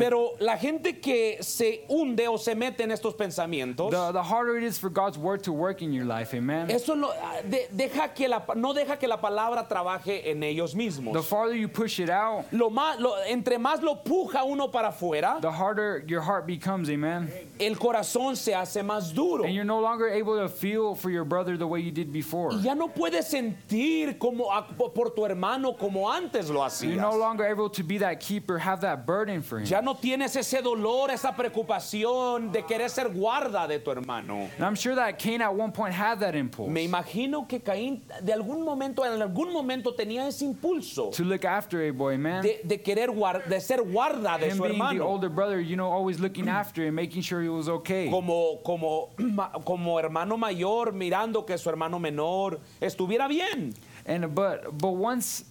Pero 0.00 0.32
la 0.40 0.56
gente 0.56 0.98
que 0.98 1.38
se 1.42 1.84
hunde 1.88 2.26
o 2.28 2.38
se 2.38 2.54
mete 2.54 2.82
en 2.82 2.90
estos 2.90 3.14
pensamientos, 3.14 3.90
the, 3.90 4.12
the 4.12 4.22
harder 4.22 4.56
it 4.56 4.64
is 4.64 4.78
for 4.78 4.88
God's 4.90 5.18
word 5.18 5.42
to 5.44 5.52
work 5.52 5.82
in 5.82 5.92
your 5.92 6.04
life, 6.06 6.34
amen. 6.34 6.70
eso 6.70 6.94
lo- 6.94 7.12
de- 7.48 7.68
deja 7.70 8.08
que 8.14 8.26
la, 8.28 8.42
no 8.56 8.72
deja 8.72 8.96
que 8.96 9.06
la 9.06 9.18
palabra 9.20 9.68
trabaje 9.68 10.30
en 10.30 10.42
ellos 10.42 10.72
The 10.72 10.78
mismos. 10.78 11.24
farther 11.26 11.54
you 11.54 11.68
push 11.68 12.00
it 12.00 12.08
out, 12.10 12.46
Lo 12.52 12.70
más, 12.70 12.98
lo- 12.98 13.16
entre 13.28 13.58
más 13.58 13.82
lo 13.82 13.96
puja 14.02 14.42
uno 14.44 14.68
para 14.70 14.88
afuera, 14.88 15.38
the 15.40 15.50
harder 15.50 16.02
your 16.06 16.22
heart 16.22 16.46
becomes, 16.46 16.88
amen. 16.88 17.30
el 17.58 17.76
corazón 17.76 18.36
se 18.36 18.54
hace 18.54 18.82
más 18.82 19.12
duro. 19.14 19.44
And 19.44 19.54
you're 19.54 19.64
no 19.64 19.80
longer 19.80 20.08
able 20.08 20.38
to 20.38 20.48
feel 20.48 20.94
for 20.94 21.10
your 21.10 21.24
brother 21.24 21.56
the 21.58 21.66
way 21.66 21.80
you 21.80 21.90
did 21.92 22.10
before. 22.12 22.52
Y 22.54 22.62
ya 22.62 22.74
no 22.74 22.88
puedes 22.88 23.26
sentir 23.28 24.18
como 24.18 24.50
a- 24.50 24.66
por 24.66 25.10
tu 25.10 25.24
hermano 25.26 25.74
como 25.76 26.10
antes 26.10 26.48
lo 26.48 26.60
You're 26.80 26.96
no 26.96 27.10
hacías. 27.10 27.18
longer 27.18 27.44
able 27.46 27.68
to 27.70 27.82
be 27.84 27.98
that 27.98 28.20
keeper, 28.20 28.58
have 28.58 28.80
that 28.80 29.04
burden 29.06 29.42
for 29.42 29.58
him. 29.58 29.66
Ya 29.66 29.80
no 29.80 29.89
tienes 29.96 30.34
ese 30.36 30.62
dolor, 30.62 31.10
esa 31.10 31.34
preocupación 31.34 32.52
de 32.52 32.64
querer 32.64 32.90
ser 32.90 33.08
guarda 33.08 33.66
de 33.66 33.78
tu 33.78 33.90
hermano. 33.90 34.48
And 34.56 34.64
I'm 34.64 34.74
sure 34.74 34.94
that 34.94 35.18
Cain 35.18 35.42
at 35.42 35.54
one 35.54 35.72
point 35.72 35.94
had 35.94 36.20
that 36.20 36.34
impulse 36.34 36.70
Me 36.70 36.84
imagino 36.84 37.46
que 37.48 37.60
Caín 37.60 38.02
de 38.22 38.32
algún 38.32 38.64
momento, 38.64 39.04
en 39.04 39.20
algún 39.20 39.52
momento 39.52 39.94
tenía 39.94 40.26
ese 40.26 40.44
impulso 40.44 41.10
to 41.10 41.24
look 41.24 41.44
after 41.44 41.82
a 41.88 41.90
boy, 41.92 42.16
man. 42.16 42.42
de, 42.42 42.60
de 42.64 42.80
querer 42.80 43.10
de 43.48 43.60
ser 43.60 43.82
guarda 43.82 44.38
de 44.38 44.48
Him 44.48 44.56
su 44.56 44.62
being 44.62 44.72
the 44.78 44.78
hermano. 44.78 45.06
older 45.06 45.28
brother, 45.28 45.60
you 45.60 45.76
know, 45.76 45.90
always 45.90 46.18
looking 46.20 46.48
after 46.48 46.84
him, 46.86 46.94
making 46.94 47.22
sure 47.22 47.42
he 47.42 47.48
was 47.48 47.68
okay. 47.68 48.08
Como, 48.10 48.58
como, 48.64 49.10
como 49.64 49.98
hermano 49.98 50.36
mayor, 50.36 50.92
mirando 50.92 51.44
que 51.46 51.56
su 51.58 51.68
hermano 51.68 51.98
menor 51.98 52.60
estuviera 52.80 53.28
bien. 53.28 53.74
And 54.06 54.34
but 54.34 54.78
but 54.78 54.92
once 54.92 55.44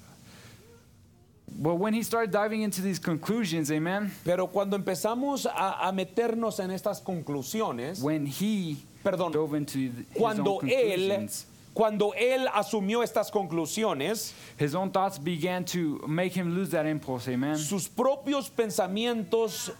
but 1.62 1.76
when 1.76 1.94
he 1.94 2.02
started 2.04 2.32
diving 2.32 2.62
into 2.62 2.82
these 2.82 3.00
conclusions, 3.00 3.70
amen, 3.72 4.12
Pero 4.24 4.48
cuando 4.48 4.78
empezamos 4.78 5.46
a, 5.46 5.88
a 5.88 5.92
meternos 5.92 6.60
en 6.60 6.72
estas 6.72 7.02
conclusiones, 7.04 8.02
when 8.02 8.26
he 8.26 8.78
Perdón, 9.04 9.32
dove 9.32 9.54
into 9.56 9.74
th- 9.78 9.92
his 10.10 10.18
cuando 10.18 10.56
own 10.62 10.70
él, 10.70 11.08
conclusions, 11.10 11.46
cuando 11.74 12.14
él 12.18 12.48
asumió 12.54 13.04
estas 13.04 13.30
conclusiones, 13.32 14.34
his 14.58 14.74
own 14.76 14.90
thoughts 14.92 15.18
began 15.20 15.64
to 15.64 16.02
make 16.08 16.34
him 16.34 16.56
lose 16.56 16.70
that 16.72 16.86
impulse, 16.86 17.28
amen. 17.28 17.58
sus 17.58 17.88
propios 17.88 18.50
pensamientos, 18.50 19.72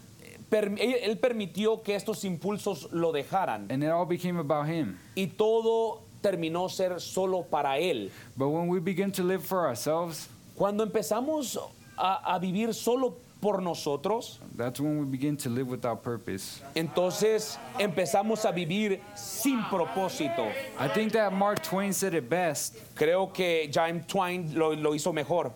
per- 0.48 0.68
él 0.78 0.96
él 1.02 1.18
permitió 1.18 1.82
que 1.82 1.94
estos 1.94 2.24
impulsos 2.24 2.88
lo 2.92 3.12
dejaran 3.12 3.66
And 3.70 3.82
it 3.84 3.90
all 3.90 4.06
became 4.06 4.38
about 4.38 4.66
him. 4.66 4.98
y 5.14 5.26
todo 5.26 6.02
terminó 6.22 6.68
ser 6.70 7.00
solo 7.00 7.42
para 7.44 7.78
él. 7.78 8.10
But 8.36 8.48
when 8.48 8.68
we 8.68 8.80
begin 8.80 9.10
to 9.12 9.22
live 9.22 9.44
for 9.44 9.66
ourselves, 9.66 10.28
Cuando 10.60 10.84
empezamos 10.84 11.56
a, 11.96 12.34
a 12.34 12.38
vivir 12.38 12.74
solo 12.74 13.16
por 13.40 13.62
nosotros, 13.62 14.38
that's 14.58 14.78
when 14.78 14.98
we 14.98 15.06
begin 15.06 15.34
to 15.34 15.48
live 15.48 15.66
without 15.68 16.02
purpose. 16.02 16.60
entonces 16.74 17.56
empezamos 17.78 18.44
a 18.44 18.52
vivir 18.52 19.00
sin 19.16 19.62
propósito. 19.62 20.52
I 20.78 20.86
think 20.88 21.12
that 21.12 21.32
Mark 21.32 21.62
Twain 21.62 21.94
said 21.94 22.12
it 22.12 22.28
best 22.28 22.76
Creo 22.94 23.32
que 23.32 23.70
James 23.72 24.04
Twain 24.06 24.52
lo, 24.54 24.74
lo 24.74 24.90
hizo 24.90 25.14
mejor. 25.14 25.50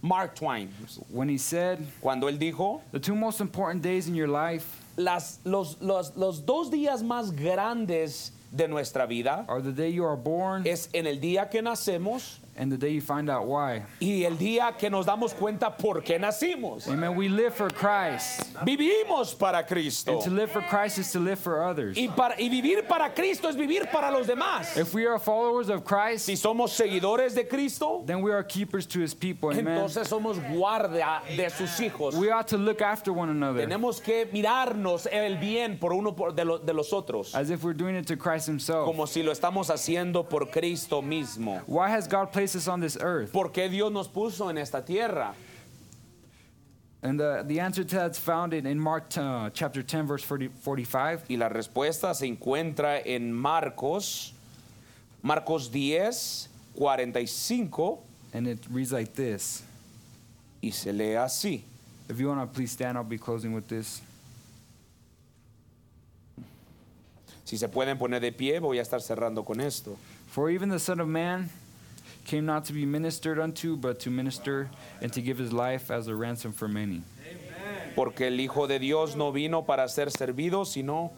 Mark 0.00 0.34
Twain, 0.36 0.70
when 1.10 1.28
he 1.28 1.36
said, 1.36 1.86
cuando 2.00 2.26
él 2.26 2.38
dijo, 2.38 2.80
The 2.92 2.98
two 2.98 3.14
most 3.14 3.42
important 3.42 3.82
days 3.82 4.08
in 4.08 4.14
your 4.14 4.28
life 4.28 4.64
las, 4.96 5.40
los, 5.44 5.76
los, 5.82 6.16
los 6.16 6.40
dos 6.40 6.70
días 6.70 7.02
más 7.02 7.30
grandes 7.30 8.30
de 8.50 8.66
nuestra 8.66 9.06
vida 9.06 9.44
are 9.48 9.60
the 9.60 9.70
day 9.70 9.90
you 9.90 10.02
are 10.04 10.16
born 10.16 10.66
es 10.66 10.88
en 10.94 11.06
el 11.06 11.20
día 11.20 11.50
que 11.50 11.60
nacemos 11.60 12.38
and 12.56 12.70
the 12.70 12.76
day 12.76 12.90
you 12.90 13.00
find 13.00 13.30
out 13.30 13.46
why. 13.46 13.82
y 14.00 14.24
el 14.24 14.36
día 14.36 14.76
que 14.78 14.90
nos 14.90 15.06
damos 15.06 15.32
cuenta 15.34 15.70
por 15.76 16.02
qué 16.02 16.18
nacimos. 16.18 16.88
Amen. 16.88 17.14
We 17.16 17.28
live 17.28 17.54
for 17.54 17.70
Christ. 17.70 18.54
Vivimos 18.64 19.34
para 19.38 19.62
Cristo. 19.64 20.12
And 20.14 20.22
to 20.22 20.30
live 20.30 20.50
for 20.50 20.60
Christ 20.62 20.98
is 20.98 21.10
to 21.12 21.20
live 21.20 21.38
for 21.38 21.62
others. 21.62 21.96
Y, 21.96 22.08
para, 22.08 22.34
y 22.40 22.48
vivir 22.48 22.86
para 22.88 23.10
Cristo 23.14 23.48
es 23.48 23.56
vivir 23.56 23.90
para 23.90 24.10
los 24.10 24.26
demás. 24.26 24.76
If 24.76 24.92
we 24.94 25.06
are 25.06 25.18
followers 25.18 25.68
of 25.68 25.84
Christ, 25.84 26.26
Si 26.26 26.34
somos 26.34 26.70
seguidores 26.72 27.34
de 27.34 27.44
Cristo, 27.44 28.02
then 28.06 28.22
we 28.22 28.32
are 28.32 28.42
keepers 28.42 28.86
to 28.86 29.00
his 29.00 29.14
people. 29.14 29.50
Amen. 29.50 29.66
entonces 29.78 30.06
somos 30.08 30.38
guardia 30.52 31.22
de 31.36 31.48
sus 31.50 31.78
hijos. 31.80 32.14
We 32.14 32.30
ought 32.30 32.48
to 32.48 32.58
look 32.58 32.82
after 32.82 33.12
one 33.12 33.30
another 33.30 33.66
Tenemos 33.66 34.02
que 34.02 34.26
mirarnos 34.32 35.06
el 35.10 35.38
bien 35.38 35.78
por 35.78 35.92
uno 35.92 36.12
por- 36.12 36.32
de, 36.32 36.44
lo- 36.44 36.58
de 36.58 36.72
los 36.72 36.92
otros, 36.92 37.34
as 37.34 37.50
if 37.50 37.62
we're 37.64 37.74
doing 37.74 37.94
it 37.96 38.06
to 38.06 38.16
Christ 38.16 38.46
himself. 38.46 38.84
como 38.86 39.06
si 39.06 39.22
lo 39.22 39.32
estamos 39.32 39.68
haciendo 39.70 40.28
por 40.28 40.46
Cristo 40.50 41.02
mismo. 41.02 41.60
Why 41.66 41.88
has 41.90 42.06
God 42.08 42.32
placed 42.40 42.56
us 42.56 42.68
on 42.68 42.80
this 42.80 42.96
earth? 43.02 43.32
¿Por 43.32 43.50
qué 43.50 43.68
Dios 43.68 43.92
nos 43.92 44.08
puso 44.08 44.48
en 44.48 44.56
esta 44.56 44.80
tierra? 44.80 45.34
And 47.02 47.20
the, 47.20 47.44
the 47.46 47.60
answer 47.60 47.84
to 47.84 47.94
that's 47.94 48.18
found 48.18 48.54
in, 48.54 48.66
in 48.66 48.80
Mark 48.80 49.04
uh, 49.18 49.50
chapter 49.50 49.82
10, 49.82 50.06
verse 50.06 50.24
40, 50.24 50.48
45. 50.62 51.24
Y 51.28 51.36
la 51.36 51.50
respuesta 51.50 52.14
se 52.14 52.26
encuentra 52.26 53.02
en 53.04 53.30
Marcos, 53.30 54.32
Marcos 55.22 55.68
10, 55.68 56.48
45, 56.76 57.98
And 58.32 58.46
it 58.48 58.58
reads 58.70 58.92
like 58.92 59.12
this. 59.14 59.62
y 60.62 60.70
se 60.70 60.92
lee 60.92 61.16
así. 61.16 61.60
If 62.08 62.18
you 62.18 62.28
want 62.28 62.40
to 62.40 62.46
please 62.46 62.70
stand, 62.70 62.96
I'll 62.96 63.04
be 63.04 63.18
closing 63.18 63.52
with 63.52 63.68
this. 63.68 64.00
Si 67.44 67.58
se 67.58 67.66
pueden 67.68 67.98
poner 67.98 68.20
de 68.20 68.30
pie, 68.32 68.58
voy 68.60 68.78
a 68.78 68.82
estar 68.82 69.00
cerrando 69.02 69.44
con 69.44 69.60
esto. 69.60 69.98
For 70.28 70.48
even 70.48 70.70
the 70.70 70.78
Son 70.78 71.00
of 71.00 71.08
Man 71.08 71.50
came 72.30 72.46
not 72.46 72.64
to 72.64 72.72
be 72.72 72.86
ministered 72.86 73.40
unto, 73.40 73.76
but 73.76 73.98
to 73.98 74.08
minister 74.08 74.70
and 75.02 75.12
to 75.12 75.20
give 75.20 75.36
his 75.36 75.52
life 75.52 75.90
as 75.90 76.06
a 76.06 76.14
ransom 76.14 76.52
for 76.52 76.68
many. 76.68 77.02
Porque 77.96 78.20
el 78.20 78.38
Hijo 78.38 78.68
de 78.68 78.78
Dios 78.78 79.16
no 79.16 79.32
vino 79.32 79.62
para 79.62 79.88
ser 79.88 80.06
servido, 80.10 80.64
sino 80.64 81.10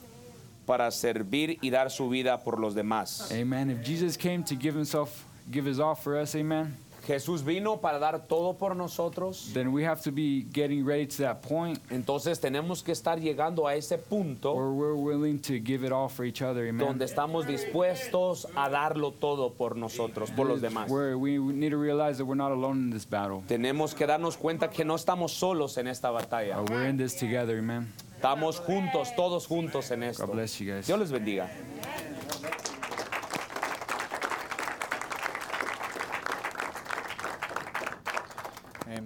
para 0.66 0.90
servir 0.90 1.58
y 1.62 1.68
dar 1.68 1.90
su 1.90 2.08
vida 2.08 2.42
por 2.42 2.58
los 2.58 2.74
demás. 2.74 3.30
Amen. 3.30 3.68
If 3.68 3.84
Jesus 3.84 4.16
came 4.16 4.42
to 4.44 4.54
give 4.54 4.74
himself, 4.74 5.26
give 5.50 5.66
his 5.66 5.78
all 5.78 5.94
for 5.94 6.16
us, 6.16 6.34
amen, 6.34 6.74
Jesús 7.06 7.44
vino 7.44 7.80
para 7.80 7.98
dar 7.98 8.26
todo 8.26 8.54
por 8.54 8.76
nosotros. 8.76 9.50
then 9.52 9.72
we 9.72 9.84
have 9.84 10.00
to 10.02 10.12
be 10.12 10.46
getting 10.52 10.84
ready 10.84 11.06
to 11.06 11.22
that 11.22 11.42
point 11.42 11.78
Entonces 11.90 12.40
tenemos 12.40 12.82
que 12.82 12.92
estar 12.92 13.18
llegando 13.20 13.66
a 13.66 13.74
ese 13.74 13.98
punto 13.98 14.54
where 14.54 14.72
we're 14.72 14.94
willing 14.94 15.38
to 15.38 15.54
give 15.58 15.84
it 15.84 15.92
all 15.92 16.08
for 16.08 16.24
each 16.24 16.42
other, 16.42 16.68
amen. 16.68 16.78
donde 16.86 17.04
estamos 17.04 17.46
dispuestos 17.46 18.46
a 18.54 18.68
darlo 18.68 19.12
todo 19.12 19.50
por 19.50 19.76
nosotros, 19.76 20.30
por 20.30 20.46
los 20.46 20.60
demás. 20.60 20.90
Where 20.90 21.16
we 21.16 21.38
need 21.38 21.70
to 21.70 21.78
realize 21.78 22.18
that 22.18 22.24
we're 22.24 22.34
not 22.34 22.52
alone 22.52 22.78
in 22.84 22.90
this 22.90 23.04
battle. 23.04 23.42
Tenemos 23.46 23.94
que 23.94 24.06
darnos 24.06 24.36
cuenta 24.36 24.70
que 24.70 24.84
no 24.84 24.94
estamos 24.94 25.32
solos 25.32 25.78
en 25.78 25.88
esta 25.88 26.10
batalla. 26.10 26.60
We're 26.62 26.88
in 26.88 26.96
this 26.96 27.14
together, 27.14 27.58
amen. 27.58 27.92
Estamos 28.16 28.60
juntos, 28.60 29.14
todos 29.16 29.46
juntos 29.46 29.90
en 29.90 30.04
esto. 30.04 30.26
God 30.26 30.34
bless 30.34 30.60
you 30.60 30.72
guys. 30.72 30.86
Dios 30.86 30.98
les 30.98 31.10
bendiga. 31.10 31.50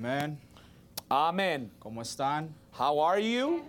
Amen. 0.06 0.38
Amén. 1.10 1.70
¿Cómo 1.80 2.00
están? 2.00 2.50
How 2.78 3.00
are 3.00 3.18
you? 3.20 3.64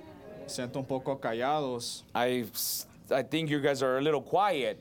Siento 0.46 0.76
un 0.78 0.86
poco 0.86 1.16
callados 1.20 2.04
I, 2.14 2.46
I 3.12 3.24
think 3.24 3.50
you 3.50 3.60
guys 3.60 3.82
are 3.82 3.98
a 3.98 4.02
little 4.02 4.22
quiet. 4.22 4.78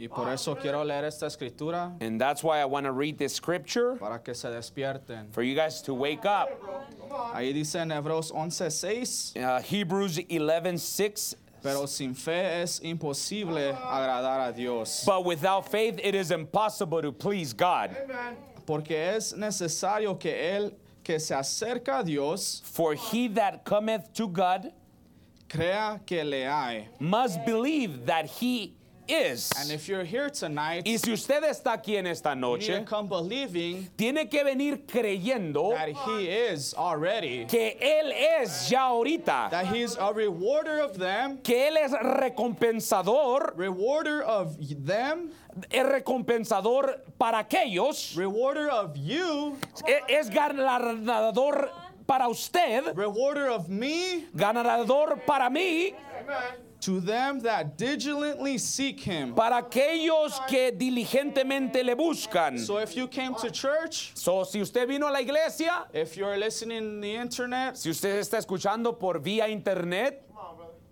y 0.00 0.08
por 0.08 0.28
eso 0.32 0.56
quiero 0.56 0.82
leer 0.84 1.04
esta 1.04 1.26
escritura 1.26 1.92
And 2.00 2.20
that's 2.20 2.42
why 2.42 2.58
I 2.60 2.64
want 2.64 2.86
to 2.86 2.92
read 2.92 3.18
this 3.18 3.34
scripture 3.34 3.94
para 4.00 4.18
que 4.18 4.34
se 4.34 4.48
despierten. 4.48 5.30
for 5.32 5.44
you 5.44 5.54
guys 5.54 5.80
to 5.82 5.94
wake 5.94 6.24
up. 6.26 6.48
Ahí 7.32 7.52
dice 7.54 7.76
en 7.76 7.90
Hebreos 7.92 8.32
11:6, 8.32 9.36
Uh, 9.36 9.62
Hebrews 9.62 10.18
11 10.28 10.76
6. 10.78 11.36
pero 11.62 11.86
sin 11.86 12.14
fe 12.16 12.62
es 12.62 12.80
imposible 12.80 13.72
agradar 13.72 14.48
a 14.48 14.52
Dios, 14.52 15.04
But 15.06 15.24
without 15.24 15.68
faith, 15.70 16.00
it 16.02 16.16
is 16.16 16.32
impossible 16.32 17.00
to 17.00 17.12
please 17.12 17.52
God. 17.54 17.90
porque 18.66 18.90
es 19.14 19.32
necesario 19.34 20.18
que 20.18 20.32
el 20.56 20.72
que 21.06 21.20
se 21.20 21.34
acerca 21.34 22.00
a 22.00 22.02
Dios 22.04 22.60
For 22.64 22.94
he 22.94 23.28
that 23.28 23.64
cometh 23.64 24.12
to 24.14 24.26
God 24.26 24.72
crea 25.48 26.00
que 26.04 26.24
le 26.24 26.44
hay. 26.44 26.88
must 26.98 27.44
believe 27.46 28.06
that 28.06 28.26
he 28.26 28.74
is. 29.08 29.52
And 29.56 29.70
if 29.70 29.88
you're 29.88 30.02
here 30.02 30.28
tonight, 30.30 30.82
Y 30.84 30.96
si 30.96 31.12
usted 31.12 31.44
está 31.44 31.74
aquí 31.74 31.96
en 31.96 32.08
esta 32.08 32.30
you 32.30 32.34
need 32.34 32.40
to 32.40 32.72
noche, 32.80 32.84
come 32.86 33.06
believing 33.06 33.88
tiene 33.96 34.28
que 34.28 34.42
venir 34.42 34.78
creyendo 34.84 35.74
that 35.74 35.90
He 35.90 36.26
is 36.28 36.74
already, 36.74 37.44
que 37.46 37.76
Él 37.80 38.10
es 38.40 38.68
ya 38.68 38.88
ahorita, 38.88 39.50
that 39.50 39.66
He's 39.66 39.96
a 39.96 40.12
rewarder 40.12 40.80
of 40.80 40.98
them, 40.98 41.38
que 41.38 41.68
Él 41.68 41.76
es 41.76 41.92
recompensador, 41.92 43.52
rewarder 43.56 44.22
of 44.22 44.56
them, 44.84 45.30
es 45.70 45.86
recompensador 45.86 47.02
para 47.18 47.38
aquellos, 47.38 48.14
rewarder 48.16 48.68
of 48.70 48.96
you, 48.96 49.56
e- 49.86 50.02
es 50.18 50.28
ganador 50.30 51.70
para 52.06 52.28
usted, 52.28 52.94
rewarder 52.94 53.48
of 53.50 53.68
me, 53.68 54.26
ganador 54.34 55.20
para 55.26 55.48
mí, 55.50 55.92
to 56.80 57.00
them 57.00 57.40
that 57.40 57.76
diligently 57.76 58.58
seek 58.58 59.00
Him. 59.00 59.34
para 59.34 59.56
aquellos 59.62 60.38
que 60.46 60.70
diligentemente 60.72 61.82
le 61.82 61.94
buscan. 61.96 62.58
So 62.58 62.78
if 62.78 62.94
you 62.94 63.08
came 63.08 63.34
to 63.36 63.50
church, 63.50 64.12
So, 64.14 64.44
si 64.44 64.60
usted 64.60 64.86
vino 64.86 65.08
a 65.08 65.10
la 65.10 65.20
iglesia, 65.20 65.86
if 65.92 66.16
you're 66.16 66.36
listening 66.36 66.76
in 66.78 67.00
the 67.00 67.14
internet, 67.16 67.76
si 67.76 67.90
usted 67.90 68.18
está 68.20 68.38
escuchando 68.38 68.96
por 68.98 69.18
vía 69.20 69.48
internet, 69.48 70.22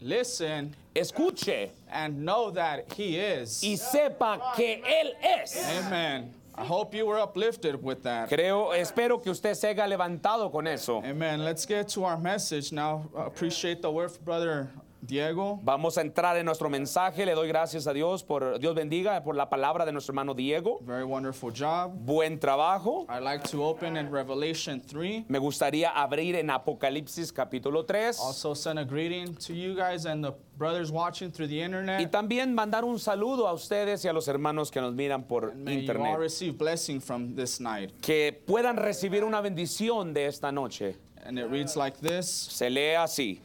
listen 0.05 0.74
escuche 0.94 1.70
and 1.90 2.24
know 2.24 2.50
that 2.50 2.92
He 2.92 3.16
is. 3.18 3.62
y 3.62 3.76
sepa 3.76 4.55
que 4.55 4.82
Él 4.84 5.12
es. 5.22 5.57
Amen. 5.78 6.32
I 6.57 6.64
hope 6.64 6.94
you 6.94 7.05
were 7.05 7.18
uplifted 7.18 7.82
with 7.82 8.05
that. 8.05 8.28
Creo, 8.28 8.72
espero 8.72 9.20
que 9.20 9.32
usted 9.32 9.55
se 9.55 9.68
haya 9.68 9.88
levantado 9.88 10.52
con 10.52 10.68
eso. 10.68 11.02
Amen. 11.05 11.44
Let's 11.44 11.66
get 11.66 11.88
to 11.90 12.05
our 12.05 12.16
message 12.16 12.70
now. 12.70 13.11
Appreciate 13.16 13.82
the 13.82 13.90
word, 13.90 14.12
brother 14.24 14.70
Diego. 15.07 15.61
Vamos 15.62 15.98
a 15.98 16.00
entrar 16.00 16.36
en 16.36 16.46
nuestro 16.46 16.68
mensaje. 16.70 17.26
Le 17.26 17.34
doy 17.34 17.48
gracias 17.48 17.86
a 17.86 17.92
Dios 17.92 18.22
por 18.24 18.59
Dios 18.59 18.74
bendiga 18.74 19.22
por 19.22 19.36
la 19.36 19.48
palabra 19.48 19.84
de 19.84 19.92
nuestro 19.92 20.12
hermano 20.12 20.34
Diego. 20.34 20.78
Very 20.82 21.05
wonderful 21.05 21.52
job. 21.52 21.92
Buen 21.94 22.38
trabajo. 22.38 23.07
I'd 23.09 23.22
like 23.22 23.48
to 23.50 23.62
open 23.64 23.96
in 23.96 24.11
Revelation 24.11 24.80
3. 24.80 25.24
Me 25.28 25.38
gustaría 25.38 25.90
abrir 25.90 26.36
en 26.36 26.50
Apocalipsis 26.50 27.32
capítulo 27.32 27.84
3 27.84 28.18
Also 28.20 28.55
send 28.55 28.78
a 28.78 28.84
greeting 28.84 29.34
to 29.34 29.52
you 29.52 29.74
guys 29.74 30.07
and 30.07 30.24
the 30.24 30.32
brothers 30.57 30.90
watching 30.90 31.30
through 31.30 31.48
the 31.48 31.59
y 31.59 31.64
internet. 31.64 32.11
también 32.11 32.55
mandar 32.55 32.84
un 32.84 32.98
saludo 32.98 33.48
a 33.48 33.52
ustedes 33.52 34.05
y 34.05 34.09
a 34.09 34.12
los 34.12 34.28
hermanos 34.28 34.70
que 34.70 34.80
nos 34.80 34.94
miran 34.94 35.24
por 35.24 35.55
May 35.55 35.84
you 35.84 35.92
all 35.92 36.16
receive 36.18 36.57
blessing 36.57 37.00
from 37.00 37.34
this 37.34 37.61
night. 37.61 37.92
Que 38.00 38.32
puedan 38.46 38.76
recibir 38.76 39.24
una 39.24 39.40
bendición 39.40 40.12
de 40.14 40.26
esta 40.26 40.50
noche. 40.52 40.96
And 41.26 41.38
it 41.38 41.46
reads 41.50 41.76
like 41.76 41.98
this 42.00 42.28
Se 42.28 42.68
lee 42.68 42.94
así. 42.96 43.40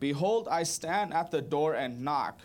Behold, 0.00 0.48
I 0.48 0.64
stand 0.64 1.12
at 1.12 1.30
the 1.30 1.42
door 1.42 1.74
and 1.74 2.00
knock. 2.00 2.40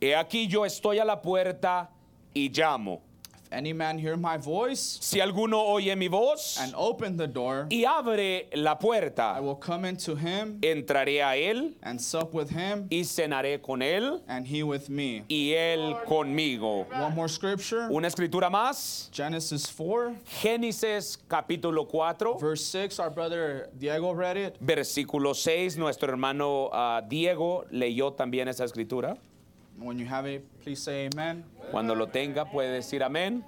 He 0.00 0.08
aquí 0.08 0.48
yo 0.48 0.62
estoy 0.62 1.00
a 1.00 1.04
la 1.04 1.16
puerta 1.16 1.88
y 2.34 2.50
llamo. 2.52 3.00
If 3.46 3.52
any 3.52 3.72
man 3.72 3.96
hear 3.98 4.16
my 4.16 4.36
voice 4.38 4.98
Si 5.00 5.20
alguno 5.20 5.58
oye 5.58 5.94
mi 5.94 6.08
voz 6.08 6.58
and 6.60 6.74
open 6.76 7.16
the 7.16 7.28
door, 7.28 7.66
y 7.70 7.84
abre 7.84 8.48
la 8.56 8.72
I 8.72 8.74
puerta, 8.74 9.38
will 9.40 9.54
come 9.54 9.84
into 9.84 10.16
him 10.16 10.58
entraré 10.62 11.22
a 11.22 11.36
él 11.36 11.74
and 11.84 12.00
sup 12.00 12.34
with 12.34 12.50
him 12.50 12.88
y 12.90 13.02
cenaré 13.04 13.62
con 13.62 13.82
él 13.82 14.20
and 14.26 14.46
he 14.46 14.62
with 14.64 14.88
me. 14.88 15.22
y 15.28 15.52
él 15.54 15.94
conmigo. 16.06 16.86
One 16.90 17.14
more 17.14 17.28
scripture 17.28 17.88
Una 17.90 18.08
escritura 18.08 18.50
más. 18.50 19.08
Genesis 19.12 19.66
4, 19.70 20.16
Génesis 20.24 21.16
capítulo 21.28 21.86
4, 21.88 22.38
verse 22.40 22.64
6. 22.64 22.98
Our 22.98 23.10
brother 23.10 23.68
Diego 23.78 24.12
read 24.12 24.36
it. 24.36 24.56
versículo 24.60 25.34
6. 25.36 25.76
Nuestro 25.76 26.08
hermano 26.08 26.68
ah, 26.72 27.00
Diego 27.08 27.64
leyó 27.70 28.12
también 28.12 28.48
esa 28.48 28.64
escritura. 28.64 29.16
When 29.78 29.98
you 29.98 30.06
have 30.06 30.24
it, 30.26 30.42
please 30.62 30.82
say 30.82 31.06
amen. 31.06 31.44
Cuando 31.70 31.94
lo 31.94 32.06
tenga 32.06 32.44
puede 32.44 32.72
decir 32.72 33.02
amén. 33.02 33.42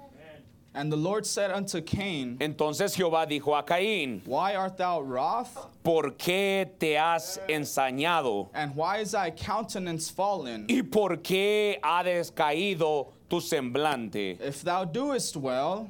And 0.71 0.91
the 0.91 0.97
Lord 0.97 1.25
said 1.25 1.49
unto 1.49 1.81
Cain, 1.81 2.37
Entonces 2.39 2.95
Jehová 2.95 3.25
dijo 3.27 3.57
a 3.57 3.63
Caín, 3.63 4.21
Why 4.25 4.53
art 4.55 4.77
thou 4.77 5.01
wroth? 5.01 5.57
¿por 5.83 6.11
qué 6.11 6.69
te 6.77 6.95
has 6.95 7.39
ensañado? 7.49 8.49
And 8.53 8.75
why 8.75 8.99
is 8.99 9.11
thy 9.11 9.31
countenance 9.31 10.11
fallen? 10.11 10.67
¿Y 10.69 10.83
por 10.83 11.17
qué 11.17 11.79
ha 11.81 12.03
descaído 12.03 13.07
tu 13.27 13.41
semblante? 13.41 14.37
If 14.39 14.61
thou 14.63 14.85
doest 14.85 15.35
well, 15.35 15.89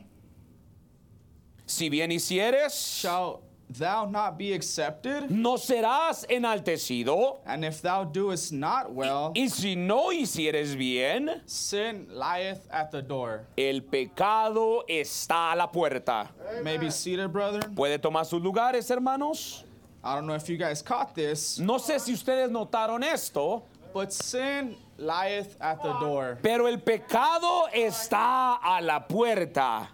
Si 1.66 1.88
bien 1.88 2.10
hicieres, 2.12 2.74
shall 2.74 3.42
thou 3.70 4.06
not 4.06 4.38
be 4.38 4.54
accepted? 4.54 5.30
no 5.30 5.56
serás 5.58 6.26
enaltecido. 6.30 7.38
And 7.46 7.64
if 7.64 7.82
thou 7.82 8.04
doest 8.04 8.52
not 8.52 8.92
well, 8.92 9.32
Y 9.36 9.48
si 9.48 9.76
no 9.76 10.12
hicieres 10.12 10.76
bien, 10.78 11.42
sin 11.46 12.08
lieth 12.12 12.68
at 12.72 12.92
the 12.92 13.02
door. 13.02 13.46
el 13.58 13.82
pecado 13.82 14.84
está 14.90 15.54
a 15.54 15.56
la 15.56 15.68
puerta. 15.68 16.30
May 16.64 16.78
be 16.78 16.90
seated, 16.90 17.32
brethren. 17.32 17.76
¿Puede 17.76 18.00
tomar 18.02 18.26
sus 18.26 18.42
lugares, 18.42 18.88
hermanos? 18.90 19.64
I 20.04 20.16
don't 20.16 20.26
know 20.28 20.34
if 20.36 20.48
you 20.50 20.58
guys 20.58 20.82
caught 20.82 21.14
this, 21.14 21.60
No 21.60 21.76
sé 21.78 22.00
si 22.00 22.14
ustedes 22.14 22.50
notaron 22.50 23.04
esto, 23.04 23.64
but 23.94 24.14
sin 24.14 24.76
lieth 24.98 25.56
at 25.60 25.82
the 25.84 25.92
door. 26.00 26.38
pero 26.42 26.68
el 26.68 26.78
pecado 26.78 27.68
está 27.74 28.60
a 28.64 28.82
la 28.82 29.00
puerta. 29.06 29.90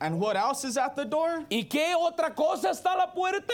And 0.00 0.20
what 0.20 0.36
else 0.36 0.64
is 0.64 0.76
at 0.76 0.94
the 0.94 1.04
door? 1.04 1.44
¿Y 1.50 1.64
qué 1.64 1.94
otra 1.96 2.34
cosa 2.34 2.70
está 2.70 2.94
a 2.94 2.98
la 2.98 3.12
puerta? 3.12 3.52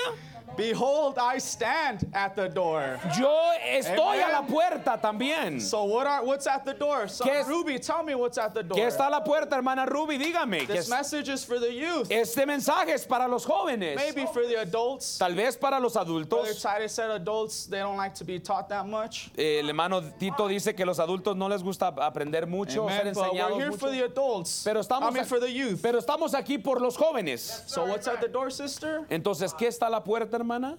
Behold, 0.56 1.18
I 1.18 1.38
stand 1.38 2.06
at 2.14 2.36
the 2.36 2.48
door. 2.48 2.98
Yo 3.18 3.28
estoy 3.60 4.20
a 4.22 4.30
la 4.30 4.42
puerta 4.46 4.96
también. 5.00 5.60
So 5.60 5.82
what 5.84 6.06
are 6.06 6.22
what's 6.24 6.46
at 6.46 6.64
the 6.64 6.74
door? 6.74 7.08
So, 7.08 7.24
¿Qué 7.24 7.40
es- 7.40 7.48
Ruby, 7.48 7.78
tell 7.80 8.04
me 8.04 8.14
what's 8.14 8.38
at 8.38 8.54
the 8.54 8.62
door. 8.62 8.78
¿Qué 8.78 8.86
está 8.86 9.08
a 9.08 9.10
la 9.10 9.20
puerta, 9.24 9.56
hermana 9.56 9.84
Ruby? 9.84 10.16
Dígame. 10.16 10.60
¿qué 10.60 10.68
This 10.68 10.78
es- 10.84 10.88
message 10.90 11.28
is 11.28 11.44
for 11.44 11.58
the 11.58 11.72
youth. 11.72 12.06
Este 12.10 12.46
mensaje 12.46 12.92
es 12.94 13.04
para 13.04 13.26
los 13.26 13.44
jóvenes. 13.44 13.96
Maybe 13.96 14.26
for 14.28 14.46
the 14.46 14.60
adults. 14.60 15.18
Tal 15.18 15.34
vez 15.34 15.56
para 15.56 15.80
los 15.80 15.94
Brother 15.94 16.12
adultos. 16.12 16.62
Titus 16.62 16.92
said 16.92 17.10
adults 17.10 17.66
they 17.66 17.80
don't 17.80 17.96
like 17.96 18.14
to 18.14 18.24
be 18.24 18.38
taught 18.38 18.68
that 18.68 18.86
much. 18.86 19.30
Eh, 19.36 19.58
El 19.58 19.68
hermano 19.68 20.00
Tito 20.18 20.46
dice 20.46 20.74
que 20.76 20.84
los 20.86 20.98
adultos 21.00 21.36
no 21.36 21.48
les 21.48 21.62
gusta 21.64 21.88
aprender 21.98 22.46
mucho, 22.46 22.88
ser 22.88 23.00
Amen. 23.00 23.12
But 23.14 23.22
we're 23.22 23.28
enseñados 23.30 23.56
here 23.58 23.70
mucho. 23.70 23.78
for 23.78 23.90
the 23.90 24.04
adults. 24.04 24.62
Pero 24.64 24.78
I 24.78 24.82
estamos, 24.82 25.12
mean 25.12 25.24
a- 25.24 25.26
for 25.26 25.40
the 25.40 25.50
youth. 25.52 25.80
pero 25.82 25.98
estamos 25.98 26.32
aquí 26.34 26.58
por 26.62 26.80
los 26.80 26.96
jóvenes. 26.96 27.64
So 27.66 27.84
what's 27.86 28.06
at 28.06 28.20
the 28.20 28.28
door, 28.28 28.50
sister? 28.52 29.04
Entonces, 29.10 29.52
¿qué 29.52 29.66
está 29.66 29.86
a 29.88 29.90
la 29.90 30.04
puerta, 30.04 30.33
hermana? 30.38 30.78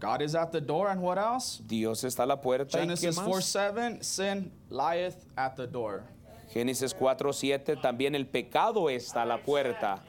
God 0.00 0.22
is 0.22 0.34
at 0.34 0.50
the 0.50 0.60
door, 0.60 0.88
and 0.88 1.00
what 1.02 1.18
else? 1.18 1.60
Dios 1.66 2.04
está 2.04 2.22
a 2.22 2.26
la 2.26 2.40
puerta. 2.40 2.78
¿Y 2.78 2.86
qué 2.86 2.86
Genesis 2.86 3.16
4 3.16 3.34
más? 3.34 3.44
7, 3.44 4.02
sin 4.02 4.50
lieth 4.70 5.26
at 5.36 5.56
the 5.56 5.66
door. 5.66 6.04
Génesis 6.52 6.94
4:7 6.94 7.80
también 7.80 8.14
el 8.14 8.26
pecado 8.26 8.88
está 8.88 9.22
a 9.22 9.26
la 9.26 9.42
puerta. 9.42 10.02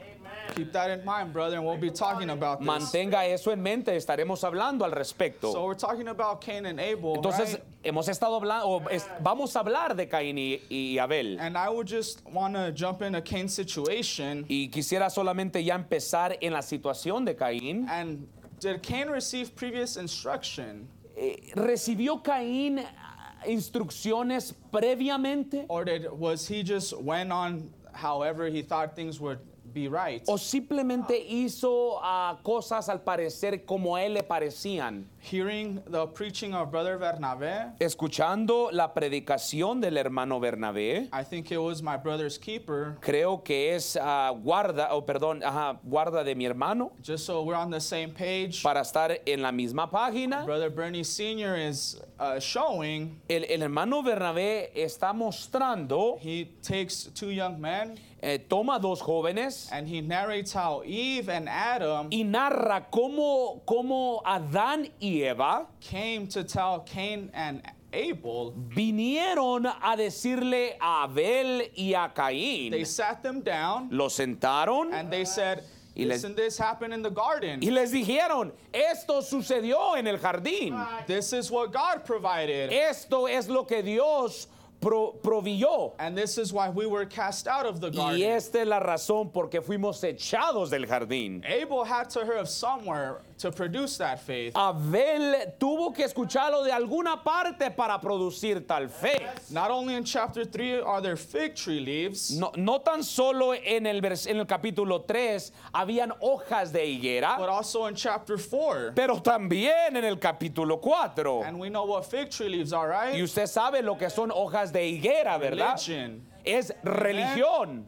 Keep 0.54 0.72
that 0.72 0.90
in 0.90 1.04
mind, 1.04 1.32
brother, 1.32 1.56
and 1.56 1.64
we'll 1.64 1.76
be 1.76 1.90
talking 1.90 2.30
about 2.30 2.60
this. 2.60 2.68
Mantenga 2.68 3.24
eso 3.26 3.50
en 3.50 3.62
mente, 3.62 3.96
estaremos 3.96 4.42
hablando 4.44 4.84
al 4.84 4.92
respecto. 4.92 5.52
So 5.52 5.64
we're 5.64 5.74
talking 5.74 6.08
about 6.08 6.40
Cain 6.40 6.66
and 6.66 6.78
Abel, 6.78 7.16
Entonces, 7.16 7.54
right? 7.54 7.62
hemos 7.84 8.08
estado 8.08 8.40
hablando, 8.40 8.82
vamos 9.22 9.56
a 9.56 9.60
hablar 9.60 9.96
de 9.96 10.06
Caín 10.06 10.38
y, 10.38 10.60
y 10.70 10.98
Abel. 10.98 11.38
And 11.40 11.56
I 11.56 11.68
would 11.68 11.86
just 11.86 12.24
want 12.26 12.54
to 12.54 12.72
jump 12.72 13.02
into 13.02 13.20
Cain's 13.22 13.54
situation. 13.54 14.44
Y 14.48 14.68
quisiera 14.68 15.10
solamente 15.10 15.64
ya 15.64 15.74
empezar 15.74 16.36
en 16.40 16.52
la 16.52 16.62
situación 16.62 17.24
de 17.24 17.34
Caín. 17.34 17.88
And 17.88 18.28
did 18.60 18.82
Cain 18.82 19.08
receive 19.08 19.54
previous 19.56 19.96
instruction? 19.96 20.88
Eh, 21.16 21.52
¿Recibió 21.54 22.22
Caín 22.22 22.78
ah, 22.78 23.46
instrucciones 23.46 24.54
previamente? 24.70 25.64
Or 25.68 25.84
did 25.84 26.10
was 26.10 26.46
he 26.46 26.62
just 26.62 26.96
went 27.00 27.32
on 27.32 27.70
however 27.92 28.48
he 28.48 28.62
thought 28.62 28.94
things 28.94 29.20
would 29.20 29.38
be 29.72 29.88
right? 29.88 30.22
¿O 30.26 30.38
simplemente 30.38 31.18
hizo 31.18 31.98
ah, 32.02 32.38
cosas 32.42 32.88
al 32.88 33.02
parecer 33.02 33.64
como 33.64 33.96
a 33.96 34.04
él 34.04 34.14
le 34.14 34.22
parecían? 34.22 35.06
Hearing 35.24 35.80
the 35.86 36.08
preaching 36.08 36.52
of 36.52 36.72
Brother 36.72 36.98
Bernabé, 36.98 37.72
Escuchando 37.78 38.70
la 38.72 38.92
predicación 38.92 39.80
del 39.80 39.96
hermano 39.96 40.40
Bernabé, 40.40 41.08
I 41.12 41.22
think 41.22 41.52
it 41.52 41.58
was 41.58 41.80
my 41.80 41.96
brother's 41.96 42.36
keeper. 42.36 42.98
creo 43.00 43.44
que 43.44 43.72
es 43.72 43.96
ah, 43.96 44.32
guarda, 44.34 44.88
o 44.90 45.06
perdón, 45.06 45.40
ajá, 45.44 45.78
guarda 45.84 46.24
de 46.24 46.34
mi 46.34 46.44
hermano, 46.44 46.90
Just 47.00 47.24
so 47.24 47.44
we're 47.44 47.54
on 47.54 47.70
the 47.70 47.80
same 47.80 48.08
page, 48.12 48.64
para 48.64 48.80
estar 48.80 49.16
en 49.24 49.42
la 49.42 49.52
misma 49.52 49.88
página. 49.88 50.44
Brother 50.44 50.70
Bernie 50.70 51.04
Sr. 51.04 51.56
is 51.56 52.00
uh, 52.18 52.40
showing 52.40 53.20
El, 53.28 53.44
el 53.44 53.62
hermano 53.62 54.02
Bernabé 54.02 54.72
está 54.74 55.12
mostrando, 55.14 56.18
he 56.20 56.46
takes 56.62 57.04
two 57.14 57.30
young 57.30 57.60
men 57.60 57.96
eh, 58.24 58.38
toma 58.38 58.78
dos 58.78 59.02
jóvenes 59.02 59.68
and 59.72 59.88
he 59.88 60.00
narrates 60.00 60.54
how 60.54 60.82
Eve 60.84 61.28
and 61.28 61.48
Adam 61.48 62.06
y 62.10 62.22
narra 62.22 62.88
cómo, 62.88 63.62
cómo 63.64 64.22
Adán 64.24 64.88
y 65.00 65.11
Eva 65.20 65.66
came 65.80 66.26
to 66.28 66.42
tell 66.44 66.80
Cain 66.80 67.30
and 67.34 67.62
Abel. 67.92 68.54
vinieron 68.74 69.66
a 69.66 69.96
decirle 69.96 70.76
a 70.80 71.04
Abel 71.04 71.68
y 71.76 71.92
a 71.94 72.08
They 72.14 72.70
Caín. 72.70 72.86
sat 72.86 73.22
them 73.22 73.40
down 73.42 73.88
Los 73.90 74.14
sentaron 74.18 74.92
and 74.92 75.10
they 75.10 75.24
said, 75.24 75.62
Y 75.94 76.04
les- 76.04 76.22
Listen, 76.22 76.34
this 76.34 76.56
happened 76.56 76.94
in 76.94 77.02
the 77.02 77.10
garden. 77.10 77.60
y 77.62 77.68
les 77.70 77.92
dijeron, 77.92 78.50
esto 78.72 79.20
sucedió 79.20 79.94
en 79.98 80.06
el 80.06 80.16
jardín. 80.18 80.74
This 81.06 81.34
is 81.34 81.50
what 81.50 81.70
God 81.70 82.06
provided. 82.06 82.72
Esto 82.72 83.26
es 83.26 83.46
lo 83.50 83.64
que 83.64 83.82
Dios 83.82 84.46
pro- 84.82 85.12
proveyó. 85.22 85.92
And 85.98 86.16
this 86.18 86.36
is 86.36 86.52
why 86.52 86.68
we 86.68 86.84
were 86.86 87.06
cast 87.06 87.46
out 87.48 87.64
of 87.64 87.80
the 87.80 87.88
Y 87.90 87.96
garden. 87.96 88.22
esta 88.22 88.60
es 88.60 88.66
la 88.66 88.80
razón 88.80 89.30
porque 89.32 89.62
fuimos 89.62 90.02
echados 90.04 90.68
del 90.70 90.86
jardín. 90.86 91.42
Abel 91.46 91.84
had 91.84 92.10
to 92.10 92.24
hear 92.24 92.36
of 92.36 92.48
somewhere 92.48 93.22
to 93.38 93.50
produce 93.50 93.96
that 93.98 94.20
faith. 94.20 94.52
Abel 94.56 95.54
tuvo 95.58 95.94
que 95.94 96.04
escucharlo 96.04 96.64
de 96.64 96.72
alguna 96.72 97.22
parte 97.24 97.70
para 97.70 97.98
producir 98.00 98.66
tal 98.66 98.88
fe. 98.88 99.26
Not 99.50 99.70
only 99.70 99.94
in 99.94 100.04
chapter 100.04 100.44
3 100.44 100.80
are 100.80 101.00
there 101.00 101.16
fig 101.16 101.54
tree 101.54 101.80
leaves, 101.80 102.32
No, 102.36 102.50
no 102.56 102.78
tan 102.78 103.02
solo 103.02 103.52
en 103.52 103.86
el, 103.86 104.00
vers- 104.00 104.26
en 104.28 104.38
el 104.38 104.46
capítulo 104.46 105.04
3 105.06 105.52
habían 105.74 106.12
hojas 106.20 106.72
de 106.72 106.80
but 106.80 106.88
higuera, 106.88 107.36
also 107.48 107.86
in 107.86 107.94
chapter 107.94 108.36
4. 108.38 108.92
pero 108.94 109.20
también 109.20 109.96
en 109.96 110.04
el 110.04 110.16
capítulo 110.18 110.80
4. 110.80 111.44
And 111.44 111.58
we 111.58 111.68
know 111.68 111.84
what 111.84 112.04
fig 112.04 112.30
tree 112.30 112.48
leaves 112.48 112.72
are, 112.72 112.88
right? 112.88 113.14
Y 113.14 113.22
usted 113.22 113.46
sabe 113.46 113.82
lo 113.82 113.96
que 113.96 114.10
son 114.10 114.30
hojas 114.30 114.71
de 114.72 114.86
higuera, 114.86 115.38
¿verdad? 115.38 115.76
Religion. 115.76 116.26
Es 116.44 116.72
religión. 116.82 117.84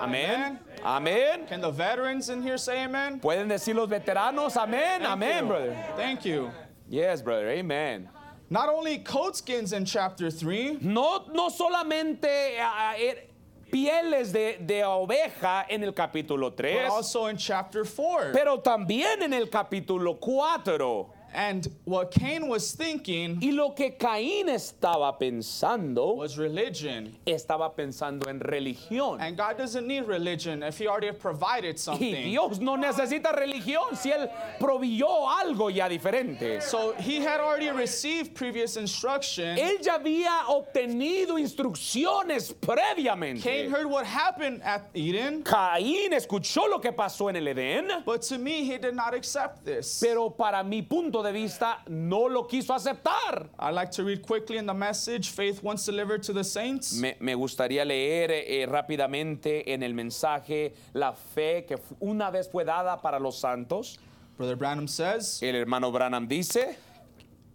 Amén. 0.00 0.58
Amén. 0.84 1.46
Can 1.48 1.60
the 1.60 1.70
veterans 1.70 2.28
in 2.28 2.42
here 2.42 2.58
say 2.58 2.84
amen? 2.84 3.18
Pueden 3.20 3.48
decir 3.48 3.74
los 3.74 3.88
veteranos, 3.88 4.56
amén, 4.56 5.02
amén, 5.04 5.46
brother. 5.48 5.76
Thank 5.96 6.24
you. 6.24 6.50
Yes, 6.88 7.22
brother, 7.22 7.48
amen. 7.50 8.08
Not 8.50 8.68
only 8.68 8.98
coat 8.98 9.36
skins 9.36 9.72
in 9.72 9.84
chapter 9.84 10.30
3, 10.30 10.78
No, 10.82 11.24
no 11.32 11.48
solamente 11.48 12.58
ah, 12.60 12.94
er- 12.98 13.28
pieles 13.70 14.32
de, 14.32 14.58
de 14.58 14.82
oveja 14.82 15.64
en 15.68 15.84
el 15.84 15.92
capítulo 15.92 16.50
but 16.50 16.56
3, 16.56 16.90
also 16.90 17.26
in 17.26 17.36
chapter 17.36 17.84
4. 17.84 18.32
pero 18.32 18.58
también 18.58 19.22
en 19.22 19.32
el 19.32 19.46
capítulo 19.48 20.18
4. 20.20 21.14
And 21.32 21.68
what 21.84 22.10
Cain 22.10 22.48
was 22.48 22.72
thinking 22.72 23.38
Y 23.40 23.50
lo 23.52 23.70
que 23.70 23.96
Caín 23.96 24.48
estaba 24.48 25.18
pensando, 25.18 26.16
was 26.16 26.36
religion. 26.38 27.14
estaba 27.26 27.74
pensando 27.74 28.28
en 28.28 28.40
religión. 28.40 29.18
And 29.20 29.36
God 29.36 29.58
doesn't 29.58 29.86
need 29.86 30.06
religion 30.06 30.62
if 30.62 30.78
He 30.78 30.86
already 30.88 31.12
provided 31.12 31.74
Y 31.76 31.78
something. 31.78 32.24
Dios 32.24 32.58
no 32.58 32.76
necesita 32.76 33.32
religión 33.36 33.96
si 33.96 34.10
Él 34.10 34.28
proveyó 34.58 35.28
algo 35.28 35.70
ya 35.70 35.88
diferente. 35.88 36.62
So 36.62 36.92
He 36.98 37.20
had 37.20 37.40
already 37.40 37.70
received 37.70 38.34
previous 38.34 38.76
instruction. 38.76 39.56
Él 39.56 39.80
ya 39.80 39.98
había 39.98 40.46
obtenido 40.48 41.38
instrucciones 41.38 42.52
previamente. 42.52 43.42
Cain 43.42 43.70
heard 43.70 43.86
what 43.86 44.04
happened 44.04 44.62
at 44.64 44.88
Eden, 44.94 45.42
Caín 45.42 46.12
escuchó 46.12 46.68
lo 46.68 46.78
que 46.80 46.92
pasó 46.92 47.28
en 47.28 47.36
el 47.36 47.46
Edén, 47.54 48.04
but 48.04 48.22
to 48.22 48.38
me, 48.38 48.64
he 48.64 48.78
did 48.78 48.94
not 48.94 49.14
accept 49.14 49.64
this. 49.64 50.00
pero 50.00 50.30
para 50.30 50.62
mi 50.64 50.82
punto 50.82 51.19
de 51.22 51.32
vista 51.32 51.82
no 51.88 52.28
lo 52.28 52.46
quiso 52.46 52.74
aceptar. 52.74 53.48
I'd 53.58 53.74
like 53.74 53.90
to 53.92 54.04
read 54.04 54.22
quickly 54.22 54.58
in 54.58 54.66
the 54.66 54.74
message 54.74 55.30
faith 55.30 55.62
once 55.62 55.84
delivered 55.84 56.22
to 56.24 56.32
the 56.32 56.44
saints. 56.44 56.94
Me, 56.94 57.16
me 57.20 57.34
gustaría 57.34 57.84
leer 57.84 58.30
eh, 58.30 58.66
rápidamente 58.66 59.72
en 59.72 59.82
el 59.82 59.94
mensaje 59.94 60.74
la 60.94 61.12
fe 61.12 61.64
que 61.66 61.76
una 62.00 62.30
vez 62.30 62.48
fue 62.50 62.64
dada 62.64 63.00
para 63.00 63.18
los 63.18 63.38
santos. 63.38 63.98
Brother 64.36 64.56
Branham 64.56 64.88
says, 64.88 65.42
El 65.42 65.54
hermano 65.54 65.92
Branham 65.92 66.26
dice, 66.26 66.76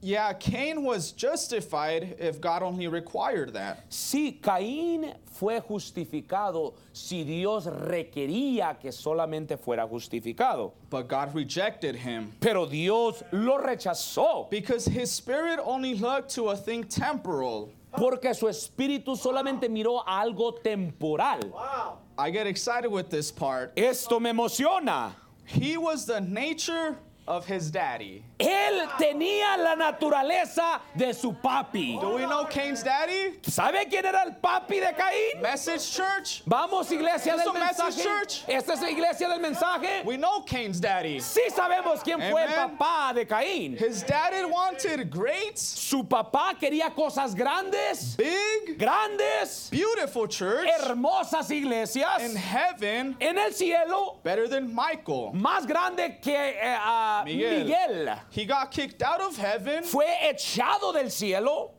Yeah, 0.02 0.34
Cain 0.34 0.84
was 0.84 1.12
justified 1.12 2.18
if 2.20 2.40
God 2.40 2.62
only 2.62 2.88
required 2.88 3.54
that. 3.54 3.90
sí, 3.90 4.40
Caín 4.40 5.16
fue 5.26 5.60
justificado 5.62 6.76
si 6.94 7.24
Dios 7.24 7.66
requería 7.66 8.80
que 8.80 8.92
solamente 8.92 9.58
fuera 9.58 9.88
justificado. 9.90 10.74
But 10.90 11.08
God 11.08 11.34
rejected 11.34 11.96
him 11.96 12.34
Pero 12.40 12.66
Dios 12.68 13.24
lo 13.32 13.58
rechazó 13.58 14.50
because 14.50 14.86
his 14.86 15.10
spirit 15.12 15.60
only 15.64 15.96
looked 15.96 16.30
to 16.36 16.50
a 16.50 16.56
thing 16.56 16.84
temporal. 16.84 17.72
porque 17.98 18.34
su 18.36 18.48
espíritu 18.48 19.16
solamente 19.18 19.70
miró 19.70 20.04
a 20.06 20.22
algo 20.22 20.62
temporal. 20.62 21.40
Wow. 21.52 21.98
I 22.18 22.30
get 22.30 22.46
excited 22.46 22.90
with 22.92 23.10
this 23.10 23.32
part. 23.32 23.74
Esto 23.76 24.20
me 24.20 24.30
emociona. 24.30 25.14
He 25.46 25.78
was 25.78 26.06
the 26.06 26.22
nature 26.22 26.96
of 27.28 27.46
his 27.46 27.72
daddy. 27.72 28.24
Él 28.38 28.82
tenía 28.98 29.56
la 29.58 29.76
naturaleza 29.76 30.82
de 30.94 31.14
su 31.14 31.34
papi. 31.34 31.98
Do 32.00 32.16
we 32.16 32.26
know 32.26 32.46
Cain's 32.46 32.84
daddy? 32.84 33.40
¿Sabe 33.44 33.88
quién 33.88 34.06
era 34.06 34.24
el 34.24 34.36
papi 34.36 34.80
de 34.80 34.94
Caín? 34.94 35.42
Message 35.42 35.92
church. 35.92 36.42
Vamos, 36.46 36.92
iglesia 36.92 37.38
del 37.38 37.54
mensaje. 37.54 38.04
church. 38.04 38.44
Esta 38.48 38.74
es 38.74 38.82
la 38.82 38.90
iglesia 38.90 39.30
del 39.30 39.40
mensaje. 39.40 40.04
We 40.06 40.18
know 40.18 40.42
Cain's 40.42 40.82
daddy. 40.82 41.20
Sí 41.22 41.42
sabemos 41.50 42.04
quién 42.04 42.20
fue 42.30 42.44
el 42.44 42.54
Amen. 42.54 42.78
papá 42.78 43.14
de 43.14 43.26
Caín. 43.26 43.78
His 43.78 44.04
daddy 44.04 44.44
wanted 44.44 45.10
great, 45.10 45.58
Su 45.58 46.04
papá 46.04 46.56
quería 46.60 46.94
cosas 46.94 47.34
grandes, 47.34 48.18
big, 48.18 48.78
grandes, 48.78 49.70
beautiful 49.72 50.28
church 50.28 50.68
hermosas 50.82 51.50
in 51.52 51.66
iglesias 51.66 52.36
heaven 52.36 53.16
en 53.20 53.38
el 53.38 53.54
cielo, 53.54 54.20
better 54.24 54.48
than 54.50 54.74
Michael. 54.74 55.32
más 55.34 55.66
grande 55.66 56.20
que 56.22 56.58
ah, 56.64 57.24
Miguel. 57.26 57.64
Miguel. 57.64 58.16
He 58.36 58.44
got 58.44 58.70
kicked 58.70 59.02
out 59.02 59.22
of 59.22 59.38
heaven, 59.38 59.84
Fue 59.84 60.06
echado 60.22 60.92
del 60.92 61.10
cielo 61.10 61.72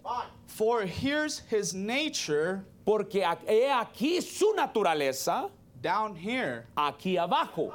for 0.46 0.86
here's 0.86 1.40
his 1.50 1.74
nature 1.74 2.64
porque 2.86 3.22
he 3.46 3.68
aquí 3.68 4.22
su 4.22 4.54
naturaleza 4.56 5.50
down 5.82 6.16
here, 6.16 6.64
aquí 6.74 7.16
abajo. 7.18 7.70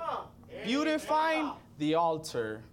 beautifying 0.65 1.51
the 1.77 1.93
altar. 1.93 2.63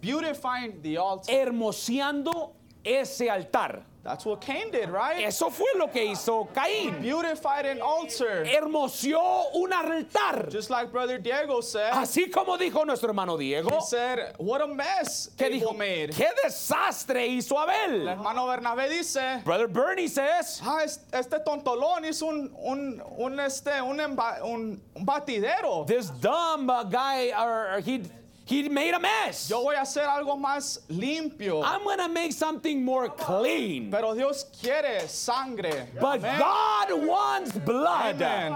Beautifying 0.00 0.80
the 0.82 0.96
altar. 0.98 1.32
hermoseando 1.32 2.52
ese 2.84 3.22
altar. 3.22 3.82
That's 4.04 4.24
what 4.24 4.40
Cain 4.40 4.72
did, 4.72 4.88
right? 4.90 5.24
Eso 5.24 5.48
fue 5.48 5.66
lo 5.76 5.86
que 5.86 6.02
hizo 6.02 6.48
Caín. 6.52 7.00
Beautified 7.02 7.66
an 7.66 7.80
altar. 7.80 8.44
Hermoseó 8.44 9.54
un 9.54 9.72
altar. 9.72 10.48
Just 10.50 10.70
like 10.70 10.90
Brother 10.90 11.18
Diego 11.18 11.60
said. 11.60 11.92
Así 11.92 12.28
como 12.32 12.58
dijo 12.58 12.84
nuestro 12.84 13.08
hermano 13.10 13.36
Diego, 13.36 13.68
He 13.70 13.80
said, 13.82 14.34
What 14.38 14.60
a 14.60 14.66
mess 14.66 15.30
que 15.38 15.46
Abel 15.46 15.60
dijo, 15.60 15.78
made. 15.78 16.10
qué 16.10 16.26
desastre 16.44 17.28
hizo 17.28 17.54
El 17.62 17.68
Abel. 17.68 18.08
hermano 18.08 18.46
Bernabé 18.48 18.88
dice, 18.88 19.40
Brother 19.44 19.68
Bernie 19.68 20.08
says, 20.08 20.60
ah, 20.64 20.80
es- 20.82 20.98
este 21.12 21.38
tontolón 21.46 22.04
hizo 22.04 22.26
un, 22.26 22.50
un, 22.58 23.00
un, 23.18 23.38
este, 23.38 23.80
un, 23.80 24.00
un, 24.00 24.80
un 24.96 25.06
batidero. 25.06 25.86
this 25.86 26.10
dumb 26.10 26.68
uh, 26.68 26.82
guy, 26.82 27.30
or 27.38 27.80
he, 27.84 28.02
he 28.44 28.68
made 28.68 28.92
a 28.94 28.98
mess. 29.00 29.48
Yo 29.48 29.62
voy 29.62 29.74
a 29.76 29.80
hacer 29.82 30.04
algo 30.04 30.36
más 30.38 30.80
limpio. 30.88 31.62
I'm 31.64 31.84
gonna 31.84 32.08
make 32.08 32.32
something 32.32 32.84
more 32.84 33.08
clean. 33.08 33.90
Pero 33.90 34.14
Dios 34.14 34.44
quiere 34.60 35.06
sangre. 35.08 35.88
But 36.00 36.20
Amén. 36.20 36.38
God 36.38 37.06
wants 37.06 37.52
blood. 37.52 38.20
Amen. 38.20 38.52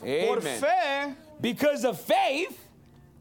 Por 0.00 0.38
Amen. 0.38 0.60
fe, 0.60 1.14
Because 1.40 1.84
of 1.84 2.00
faith, 2.00 2.58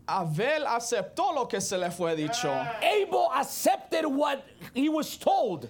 Abel 0.08 0.66
aceptó 0.66 1.34
lo 1.34 1.46
que 1.48 1.60
se 1.60 1.78
le 1.78 1.90
fue 1.90 2.16
dicho. 2.16 2.50
Abel 2.50 3.30
accepted 3.34 4.06
what 4.06 4.46
he 4.74 4.88
was 4.90 5.18
told. 5.18 5.68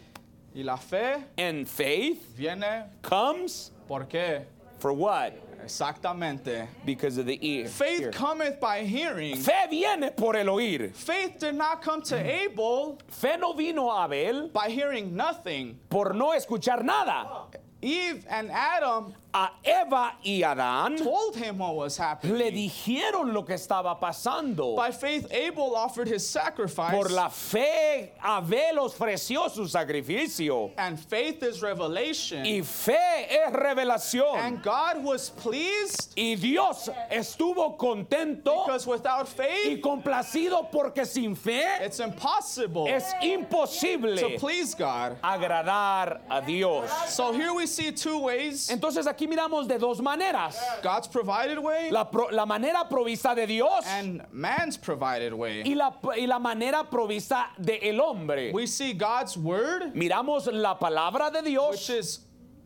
Y 0.56 0.62
la 0.64 0.78
fe 0.78 1.16
And 1.38 1.68
faith 1.68 2.34
viene, 2.38 2.84
comes 3.02 3.72
¿por 3.88 4.06
qué? 4.06 4.43
for 4.80 4.93
what? 4.93 5.34
Exactamente. 5.64 6.68
Because 6.86 7.18
of 7.18 7.26
the 7.26 7.38
ear. 7.41 7.68
Faith 7.68 8.01
ear. 8.01 8.12
cometh 8.12 8.60
by 8.60 8.84
hearing. 8.84 9.38
Fe 9.38 9.68
viene 9.70 10.12
por 10.16 10.36
el 10.36 10.47
oír. 10.47 10.93
Faith 10.93 11.39
did 11.39 11.56
not 11.56 11.82
come 11.82 12.01
to 12.01 12.16
mm. 12.16 12.45
Abel 12.45 12.97
Fe 13.08 13.38
no 13.38 13.53
vino 13.53 13.89
a 13.89 14.06
Abel 14.06 14.49
by 14.49 14.70
hearing 14.70 15.16
nothing. 15.16 15.80
por 15.89 16.14
no 16.14 16.34
escuchar 16.34 16.84
nada. 16.84 17.47
Eve 17.82 18.26
and 18.30 18.49
Adam 18.51 19.14
A 19.38 19.52
Eva 19.66 20.14
y 20.24 20.44
Adán 20.44 20.96
told 20.98 21.36
him 21.36 21.58
what 21.58 21.76
was 21.76 22.00
le 22.00 22.06
happening. 22.06 22.54
dijeron 22.54 23.34
lo 23.34 23.44
que 23.44 23.56
estaba 23.56 24.00
pasando. 24.00 24.78
By 24.78 24.92
faith, 24.92 25.28
Abel 25.30 25.76
offered 25.76 26.08
his 26.08 26.26
sacrifice. 26.26 26.94
Por 26.94 27.10
la 27.10 27.28
fe, 27.28 28.14
Abel 28.24 28.78
ofreció 28.78 29.52
su 29.52 29.68
sacrificio. 29.68 30.72
And 30.78 30.98
faith 30.98 31.44
is 31.44 31.62
revelation. 31.62 32.46
Y 32.46 32.62
fe 32.62 33.28
es 33.30 33.52
revelación. 33.52 34.38
And 34.38 34.64
God 34.64 35.04
was 35.04 35.32
pleased 35.32 36.14
Y 36.16 36.36
Dios 36.36 36.90
estuvo 37.12 37.78
contento 37.78 38.66
because 38.66 38.88
without 38.88 39.28
y 39.28 39.32
faith, 39.32 39.82
complacido 39.82 40.72
porque 40.72 41.06
sin 41.06 41.36
fe 41.36 41.84
it's 41.84 42.00
impossible 42.00 42.88
es 42.88 43.12
to 43.12 43.26
imposible 43.28 44.38
please 44.40 44.74
God. 44.74 45.18
agradar 45.22 46.22
a 46.30 46.42
Dios. 46.42 46.90
So 47.10 47.34
here 47.34 47.54
we 47.54 47.68
see 47.68 47.92
two 47.92 48.20
ways 48.20 48.70
Entonces 48.70 49.06
aquí 49.08 49.25
miramos 49.28 49.68
de 49.68 49.78
dos 49.78 50.00
maneras. 50.02 50.56
God's 50.84 51.08
provided 51.08 51.58
way 51.60 51.90
La, 51.92 52.04
pro- 52.06 52.30
la 52.32 52.46
manera 52.46 52.88
provista 52.90 53.36
de 53.36 53.46
Dios 53.48 53.86
and 53.88 54.22
man's 54.32 54.78
provided 54.78 55.34
way. 55.34 55.64
y 55.66 55.74
la, 55.76 55.92
y 56.18 56.26
la 56.26 56.40
manera 56.40 56.84
provista 56.90 57.48
de 57.60 57.80
el 57.82 58.00
hombre. 58.02 58.52
We 58.54 58.66
see 58.68 58.94
God's 58.94 59.38
word, 59.38 59.94
Miramos 59.94 60.48
la 60.52 60.76
palabra 60.78 61.32
de 61.32 61.40
which 61.42 61.46
Dios, 61.46 61.90
is 61.90 62.20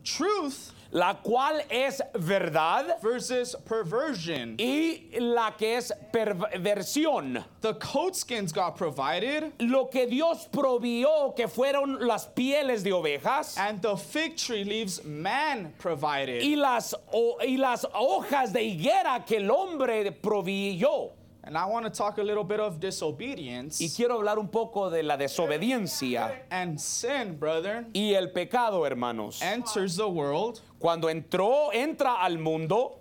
truth, 0.04 0.72
la 0.92 1.14
cual 1.22 1.62
es 1.70 2.02
verdad 2.14 2.98
versus 3.02 3.54
perversion. 3.64 4.56
y 4.58 5.08
la 5.20 5.54
que 5.56 5.76
es 5.76 5.92
perversión. 6.12 7.44
The 7.60 7.74
coatskins 7.74 8.52
God 8.52 8.76
provided, 8.76 9.52
Lo 9.60 9.86
que 9.88 10.06
Dios 10.06 10.48
provió 10.50 11.34
que 11.36 11.46
fueron 11.48 11.98
las 12.06 12.26
pieles 12.26 12.82
de 12.82 12.92
ovejas 12.92 13.56
and 13.58 13.80
the 13.82 13.96
fig 13.96 14.36
tree 14.36 14.64
leaves 14.64 15.04
man 15.04 15.72
provided. 15.78 16.42
y 16.42 16.56
las, 16.56 16.94
ho- 17.12 17.38
y 17.40 17.56
las 17.56 17.84
hojas 17.94 18.52
de 18.52 18.62
higuera 18.62 19.24
que 19.26 19.36
el 19.36 19.50
hombre 19.50 20.10
proveyó. 20.12 21.12
And 21.42 21.56
I 21.56 21.64
want 21.64 21.86
to 21.86 21.90
talk 21.90 22.18
a 22.18 22.22
little 22.22 22.44
bit 22.44 22.60
of 22.60 22.78
disobedience 22.80 23.80
Y 23.80 23.88
quiero 23.88 24.18
hablar 24.20 24.38
un 24.38 24.48
poco 24.48 24.90
de 24.90 25.02
la 25.02 25.16
desobediencia 25.16 26.42
and 26.50 26.78
sin, 26.78 27.38
brother, 27.38 27.86
y 27.94 28.12
el 28.14 28.28
pecado, 28.30 28.84
hermanos. 28.84 29.40
enters 29.40 29.96
the 29.96 30.06
world. 30.06 30.60
Cuando 30.80 31.08
entró, 31.08 31.70
entra 31.72 32.14
al 32.22 32.38
mundo, 32.38 32.96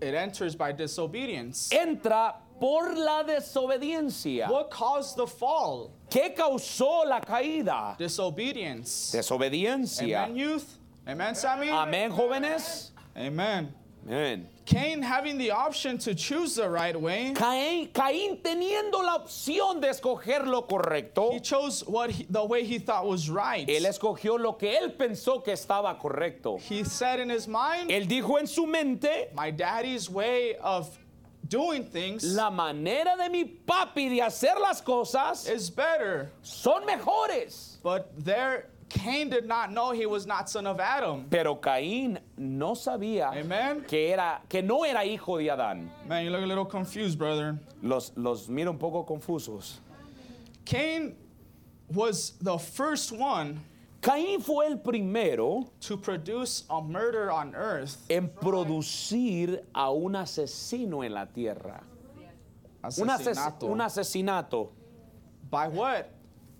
It 0.00 0.14
enters 0.14 0.56
by 0.56 0.72
disobedience. 0.72 1.70
entra 1.70 2.34
por 2.58 2.96
la 2.96 3.22
desobediencia. 3.22 4.48
What 4.50 4.70
caused 4.70 5.16
the 5.16 5.26
fall? 5.26 5.90
¿Qué 6.10 6.34
causó 6.34 7.04
la 7.06 7.20
caída? 7.20 7.96
Disobedience. 7.98 9.12
Desobediencia. 9.12 10.24
Amen, 10.24 10.36
youth. 10.36 10.66
Amen, 11.06 11.34
Sammy. 11.34 11.68
Amén, 11.68 12.10
jóvenes. 12.10 12.90
Amen. 13.16 13.72
Amén. 14.06 14.48
Cain 14.64 15.02
having 15.02 15.36
the 15.38 15.50
option 15.50 15.98
to 15.98 16.14
choose 16.14 16.54
the 16.56 16.68
right 16.68 16.98
way, 16.98 17.32
Caín, 17.34 17.90
Caín 17.92 18.40
teniendo 18.42 19.02
la 19.02 19.16
opción 19.16 19.80
de 19.80 19.88
escoger 19.88 20.46
lo 20.46 20.62
correcto, 20.62 21.32
he 21.32 21.40
chose 21.40 21.82
what 21.86 22.10
he, 22.10 22.26
the 22.30 22.44
way 22.44 22.64
he 22.64 22.78
thought 22.78 23.06
was 23.06 23.28
right. 23.28 23.68
él 23.68 23.84
escogió 23.84 24.38
lo 24.38 24.52
que 24.52 24.68
él 24.68 24.96
pensó 24.96 25.44
que 25.44 25.52
estaba 25.52 25.98
correcto. 26.00 26.58
He 26.60 26.84
said 26.84 27.20
in 27.20 27.28
his 27.30 27.46
mind, 27.46 27.90
Él 27.90 28.06
dijo 28.06 28.38
en 28.38 28.46
su 28.46 28.66
mente, 28.66 29.28
my 29.34 29.50
daddy's 29.50 30.08
way 30.08 30.54
of 30.56 30.98
doing 31.46 31.84
things 31.84 32.24
la 32.24 32.50
manera 32.50 33.16
de 33.18 33.28
mi 33.28 33.44
papi 33.44 34.08
de 34.08 34.22
hacer 34.22 34.58
las 34.60 34.80
cosas 34.80 35.48
is 35.48 35.70
better. 35.70 36.30
son 36.42 36.86
mejores. 36.86 37.78
But 37.82 38.12
there, 38.24 38.68
Cain 38.88 39.28
did 39.30 39.46
not 39.46 39.70
know 39.72 39.92
he 39.92 40.06
was 40.06 40.26
not 40.26 40.48
son 40.48 40.66
of 40.66 40.78
Adam. 40.80 41.26
Pero 41.30 41.56
Caín 41.56 42.18
no 42.36 42.74
sabía 42.74 43.32
Amen. 43.32 43.84
que, 43.86 44.12
era, 44.12 44.40
que 44.48 44.62
no 44.62 44.84
era 44.84 45.04
hijo 45.04 45.38
de 45.38 45.48
Adán. 45.50 45.88
Man, 46.06 46.24
you 46.24 46.30
look 46.30 46.42
a 46.42 46.46
little 46.46 46.64
confused, 46.66 47.18
brother. 47.18 47.58
Los, 47.82 48.12
los 48.16 48.48
miro 48.48 48.70
un 48.70 48.78
poco 48.78 49.02
confusos. 49.04 49.78
Cain 50.64 51.14
was 51.92 52.32
the 52.40 52.56
first 52.58 53.12
one 53.12 53.60
Caín 54.00 54.42
fue 54.42 54.66
el 54.66 54.76
primero 54.76 55.66
to 55.80 55.96
produce 55.96 56.64
a 56.68 56.80
murder 56.82 57.30
on 57.30 57.54
earth. 57.54 57.96
en 58.10 58.28
producir 58.28 59.62
a 59.74 59.90
un 59.90 60.12
asesino 60.14 61.02
en 61.04 61.14
la 61.14 61.24
tierra. 61.24 61.80
Un, 62.98 63.08
ases- 63.08 63.38
Asesinato. 63.38 63.62
un 63.66 63.80
asesinato. 63.80 64.68
By 65.50 65.68
what? 65.68 66.04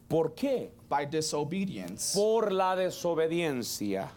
¿Por 0.08 0.30
qué? 0.34 0.70
By 0.88 1.06
disobedience. 1.06 2.14
Por 2.14 2.50
la 2.50 2.74
desobediencia. 2.76 4.08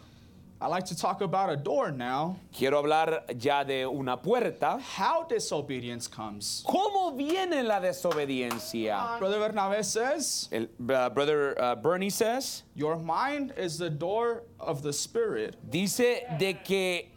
I 0.59 0.65
like 0.65 0.85
to 0.85 0.97
talk 0.97 1.21
about 1.21 1.51
a 1.51 1.55
door 1.55 1.91
now. 1.91 2.35
Quiero 2.51 2.81
hablar 2.81 3.21
ya 3.39 3.63
de 3.63 3.85
una 3.85 4.17
puerta. 4.17 4.79
How 4.81 5.23
disobedience 5.23 6.07
comes. 6.07 6.63
¿Cómo 6.67 7.15
viene 7.15 7.63
la 7.63 7.79
desobediencia? 7.79 9.19
Brother 9.19 9.37
Bernabé 9.39 9.85
says, 9.85 10.49
El, 10.51 10.67
uh, 10.91 11.09
brother 11.09 11.53
uh, 11.61 11.75
Bernie 11.75 12.09
says, 12.09 12.63
Your 12.73 12.97
mind 12.97 13.53
is 13.55 13.77
the 13.77 13.89
door 13.91 14.43
of 14.59 14.81
the 14.81 14.91
Spirit. 14.91 15.55
dice 15.69 16.23
de 16.39 16.55
que 16.63 17.09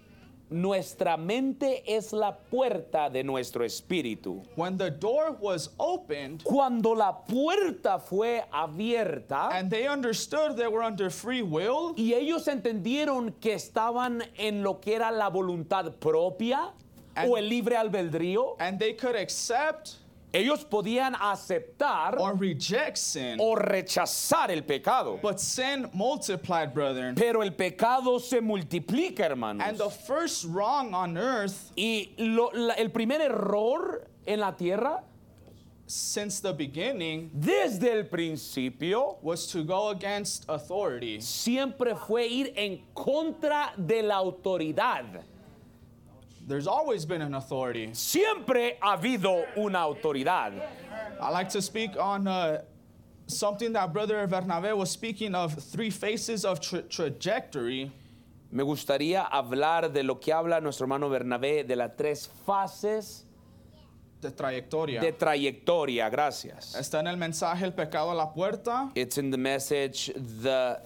nuestra 0.50 1.16
mente 1.16 1.82
es 1.86 2.12
la 2.12 2.36
puerta 2.36 3.08
de 3.08 3.22
nuestro 3.24 3.64
espíritu. 3.64 4.42
When 4.56 4.76
the 4.76 4.90
door 4.90 5.36
was 5.40 5.70
opened 5.78 6.42
Cuando 6.44 6.94
la 6.94 7.12
puerta 7.24 7.98
fue 7.98 8.44
abierta 8.52 9.48
and 9.52 9.70
they 9.70 9.86
understood 9.88 10.56
they 10.56 10.66
were 10.66 10.82
under 10.82 11.10
free 11.10 11.42
will, 11.42 11.94
y 11.96 12.12
ellos 12.14 12.48
entendieron 12.48 13.32
que 13.40 13.54
estaban 13.54 14.22
en 14.36 14.62
lo 14.62 14.80
que 14.80 14.94
era 14.96 15.10
la 15.10 15.28
voluntad 15.30 15.92
propia 16.00 16.72
And- 17.14 17.30
o 17.30 17.36
el 17.36 17.48
libre 17.48 17.76
albedrío 17.76 18.56
and 18.58 18.78
they 18.78 18.94
could 18.94 19.16
accept 19.16 19.96
Ellos 20.32 20.64
podían 20.64 21.14
aceptar 21.20 22.16
or 22.18 22.36
reject 22.36 22.96
sin. 22.96 23.38
o 23.40 23.56
rechazar 23.56 24.50
el 24.50 24.62
pecado. 24.62 25.18
But 25.20 25.40
sin 25.40 25.88
multiplied, 25.92 26.72
brethren. 26.72 27.14
Pero 27.16 27.42
el 27.42 27.50
pecado 27.52 28.18
se 28.18 28.40
multiplica, 28.40 29.24
hermanos. 29.24 29.66
And 29.66 29.76
the 29.76 29.90
first 29.90 30.44
wrong 30.44 30.94
on 30.94 31.16
earth 31.18 31.72
Y 31.76 32.10
lo- 32.18 32.50
la- 32.54 32.74
el 32.74 32.90
primer 32.90 33.20
error 33.20 34.06
en 34.24 34.38
la 34.40 34.52
tierra, 34.52 35.02
since 35.86 36.38
the 36.40 36.52
beginning 36.52 37.30
desde 37.34 37.90
el 37.90 38.04
principio, 38.04 39.18
was 39.22 39.48
to 39.48 39.64
go 39.64 39.88
against 39.88 40.44
authority. 40.48 41.20
siempre 41.20 41.96
fue 41.96 42.28
ir 42.28 42.52
en 42.54 42.80
contra 42.94 43.72
de 43.76 44.02
la 44.02 44.14
autoridad. 44.14 45.24
There's 46.50 46.66
always 46.66 47.04
been 47.06 47.22
an 47.22 47.34
authority. 47.34 47.90
Siempre 47.92 48.76
ha 48.82 48.96
habido 48.96 49.44
una 49.56 49.78
autoridad. 49.78 50.52
I 51.20 51.30
like 51.30 51.48
to 51.50 51.62
speak 51.62 51.96
on 51.96 52.26
uh, 52.26 52.62
something 53.28 53.72
that 53.74 53.92
Brother 53.92 54.26
Bernabe 54.26 54.76
was 54.76 54.90
speaking 54.90 55.36
of 55.36 55.54
three 55.54 55.90
faces 55.90 56.44
of 56.44 56.60
tra- 56.60 56.82
trajectory. 56.82 57.92
Me 58.50 58.64
gustaría 58.64 59.28
hablar 59.30 59.92
de 59.92 60.02
lo 60.02 60.16
que 60.16 60.32
habla 60.32 60.60
nuestro 60.60 60.86
hermano 60.86 61.08
Bernabé 61.08 61.64
de 61.64 61.76
las 61.76 61.92
tres 61.96 62.28
fases 62.44 63.22
de 64.20 64.32
trayectoria. 64.32 65.00
de 65.00 65.12
trayectoria. 65.12 66.10
Gracias. 66.10 66.74
Está 66.74 66.98
en 66.98 67.06
el 67.06 67.16
mensaje 67.16 67.64
El 67.64 67.74
pecado 67.74 68.10
a 68.10 68.14
la 68.16 68.32
puerta. 68.34 68.90
It's 68.96 69.18
in 69.18 69.30
the 69.30 69.38
message, 69.38 70.12
the, 70.42 70.80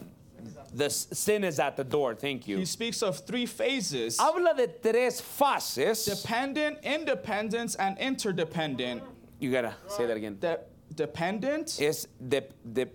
the 0.77 0.91
sin 0.91 1.45
is 1.45 1.59
at 1.61 1.77
the 1.77 1.85
door. 1.85 2.15
Thank 2.15 2.49
you. 2.49 2.59
He 2.59 2.65
speaks 2.65 3.03
of 3.03 3.19
three 3.27 3.47
phases 3.47 4.19
Habla 4.19 4.55
de 4.57 4.67
tres 4.67 5.21
fases. 5.21 6.05
dependent, 6.05 6.79
independence, 6.83 7.77
and 7.77 7.97
interdependent. 7.99 9.03
You 9.39 9.53
gotta 9.53 9.75
say 9.89 10.07
that 10.07 10.17
again. 10.17 10.37
De- 10.41 10.59
dependent, 10.95 11.79
Es 11.81 12.07
de, 12.29 12.43
de- 12.73 12.89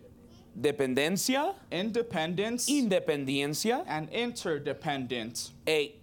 dependencia, 0.59 1.53
independence, 1.71 2.69
independencia 2.69 3.83
and 3.87 4.09
interdependent. 4.11 5.51
e 5.67 5.93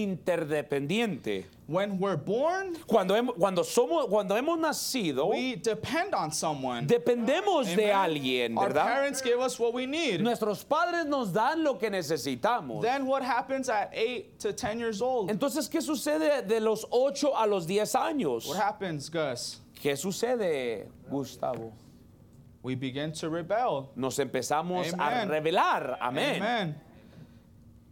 interdependiente. 0.00 1.44
When 1.66 1.98
we're 1.98 2.16
born, 2.16 2.74
Cuando, 2.86 3.14
hemos, 3.14 3.34
cuando, 3.36 3.62
somos, 3.62 4.08
cuando 4.08 4.34
hemos 4.36 4.58
nacido, 4.58 5.30
we 5.30 5.54
depend 5.56 6.14
on 6.14 6.30
someone. 6.30 6.86
dependemos 6.86 7.74
de 7.74 7.90
alguien, 7.92 8.56
Our 8.58 8.68
¿verdad? 8.68 8.84
parents 8.84 9.22
give 9.22 9.38
us 9.40 9.58
what 9.58 9.72
we 9.72 9.86
need. 9.86 10.20
Nuestros 10.20 10.64
padres 10.64 11.06
nos 11.06 11.32
dan 11.32 11.62
lo 11.62 11.74
que 11.78 11.88
necesitamos. 11.88 12.82
Then 12.82 13.06
what 13.06 13.22
happens 13.22 13.68
at 13.68 13.90
8 13.94 14.38
to 14.40 14.52
10 14.52 14.78
years 14.80 15.00
old? 15.00 15.30
Entonces, 15.30 15.68
¿qué 15.68 15.80
sucede 15.80 16.46
de 16.46 16.60
los 16.60 16.84
8 16.90 17.32
a 17.34 17.46
los 17.46 17.66
10 17.66 17.94
años? 17.94 18.46
What 18.48 18.58
happens, 18.58 19.08
Gus? 19.08 19.60
¿Qué 19.80 19.96
sucede, 19.96 20.88
Gustavo? 21.10 21.72
We 22.62 22.74
begin 22.76 23.12
to 23.12 23.28
rebel. 23.28 23.90
Nos 23.96 24.18
empezamos 24.18 24.92
a 24.98 25.24
rebelar. 25.24 25.96
Amén. 26.00 26.36
Amen. 26.42 26.74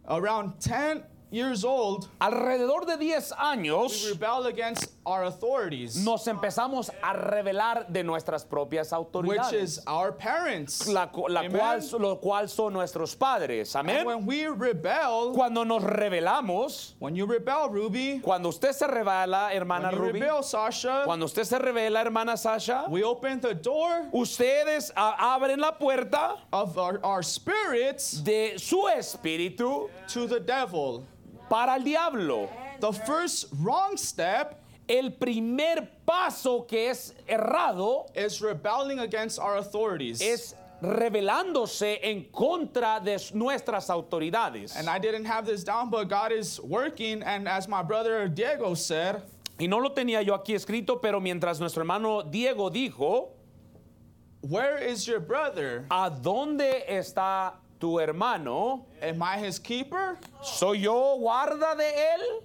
Around 0.07 0.59
10 0.59 1.03
years 1.31 1.63
old, 1.63 2.07
Alrededor 2.19 2.85
de 2.85 2.97
10 2.97 3.31
we 3.31 3.37
años 3.37 4.09
rebel 4.09 4.45
against 4.47 4.91
our 5.05 5.23
authorities, 5.23 5.95
nos 6.05 6.25
empezamos 6.27 6.89
a 7.01 7.13
rebelar 7.13 7.87
de 7.91 8.03
nuestras 8.03 8.43
propias 8.45 8.91
which 8.91 9.39
autoridades. 9.39 9.53
is 9.53 9.79
our 9.87 10.11
parents. 10.11 10.87
La, 10.87 11.07
cu- 11.07 11.27
la 11.29 11.41
Amen. 11.41 11.51
cual, 11.57 11.81
lo 11.99 12.15
cual 12.17 12.47
son 12.49 12.73
nuestros 12.73 13.15
padres. 13.15 13.73
Amén. 13.75 14.05
when 14.05 14.25
we 14.25 14.45
rebel, 14.45 15.31
Cuando 15.33 15.63
nos 15.63 15.81
rebelamos, 15.83 16.93
when 16.99 17.15
you 17.15 17.25
rebel, 17.25 17.69
Ruby, 17.69 18.19
cuando 18.19 18.49
usted 18.49 18.73
se 18.73 18.85
revela, 18.87 19.51
hermana 19.53 19.89
Ruby, 19.91 20.19
rebel, 20.19 20.43
Sasha, 20.43 21.03
cuando 21.05 21.25
usted 21.25 21.43
se 21.45 21.57
revela, 21.57 22.01
hermana 22.03 22.35
Sasha, 22.37 22.85
we 22.89 23.03
open 23.03 23.39
the 23.39 23.53
door 23.55 24.05
ustedes 24.13 24.91
abren 24.95 25.57
la 25.59 25.71
puerta 25.71 26.35
of 26.51 26.77
our, 26.77 26.99
our 27.03 27.23
spirits 27.23 28.21
de 28.23 28.57
su 28.59 28.87
espíritu 28.87 29.89
to 30.07 30.27
the 30.27 30.39
devil. 30.39 31.03
Para 31.51 31.75
el 31.75 31.83
diablo. 31.83 32.49
The 32.79 32.93
first 32.93 33.47
wrong 33.59 33.97
step 33.97 34.57
El 34.87 35.11
primer 35.11 35.87
paso 36.05 36.61
que 36.63 36.89
es 36.89 37.13
errado 37.27 38.07
is 38.15 38.41
rebelling 38.41 38.99
against 38.99 39.39
our 39.39 39.57
authorities. 39.57 40.21
es 40.21 40.55
rebelándose 40.81 41.99
en 42.01 42.25
contra 42.31 42.99
de 42.99 43.17
nuestras 43.33 43.89
autoridades. 43.89 44.75
And 44.75 44.89
I 44.89 44.97
didn't 44.99 45.25
have 45.25 45.45
this 45.45 45.63
down, 45.63 45.89
but 45.89 46.09
God 46.09 46.31
is 46.31 46.59
working. 46.59 47.21
And 47.23 47.47
as 47.47 47.67
my 47.67 47.83
brother 47.83 48.27
Diego 48.27 48.73
said, 48.73 49.21
Y 49.59 49.67
no 49.67 49.77
lo 49.77 49.91
tenía 49.91 50.25
yo 50.25 50.33
aquí 50.33 50.55
escrito, 50.55 50.99
pero 50.99 51.21
mientras 51.21 51.59
nuestro 51.59 51.81
hermano 51.81 52.23
Diego 52.23 52.69
dijo, 52.69 53.29
Where 54.41 54.77
is 54.79 55.05
your 55.05 55.19
brother? 55.19 55.85
¿a 55.89 56.09
dónde 56.09 56.83
está 56.89 57.53
tu 57.81 57.97
hermano? 57.99 58.85
Am 59.01 59.21
I 59.21 59.37
his 59.39 59.59
keeper? 59.59 60.17
¿Soy 60.41 60.81
yo 60.83 61.17
guarda 61.19 61.75
de 61.75 61.83
él? 61.83 62.43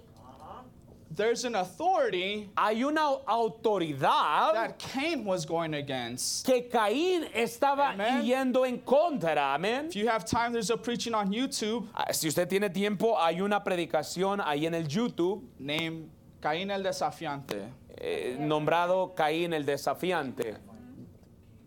There's 1.09 1.45
an 1.45 1.55
authority 1.55 2.49
Hay 2.55 2.83
una 2.83 3.01
autoridad 3.27 4.53
that 4.53 4.77
Cain 4.77 5.23
was 5.25 5.45
going 5.45 5.73
against. 5.73 6.45
que 6.45 6.69
Caín 6.69 7.27
estaba 7.33 7.93
Amen. 7.93 8.23
yendo 8.23 8.67
en 8.67 8.79
contra. 8.81 9.55
Amén. 9.55 9.87
If 9.87 9.95
you 9.95 10.07
have 10.09 10.25
time, 10.25 10.51
there's 10.53 10.69
a 10.69 10.77
preaching 10.77 11.15
on 11.15 11.31
YouTube 11.31 11.87
Ah, 11.95 12.11
Si 12.11 12.27
usted 12.27 12.47
tiene 12.47 12.69
tiempo, 12.71 13.15
hay 13.17 13.41
una 13.41 13.63
predicación 13.63 14.41
ahí 14.41 14.65
en 14.67 14.75
el 14.75 14.87
YouTube 14.87 15.41
named 15.57 16.07
Caín 16.41 16.69
el 16.69 16.83
Desafiante. 16.83 17.63
eh, 17.99 18.35
nombrado 18.39 19.15
Caín 19.15 19.53
el 19.53 19.65
desafiante. 19.65 20.55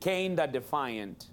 Cain 0.01 0.37
the 0.37 0.47
defiant. 0.47 1.25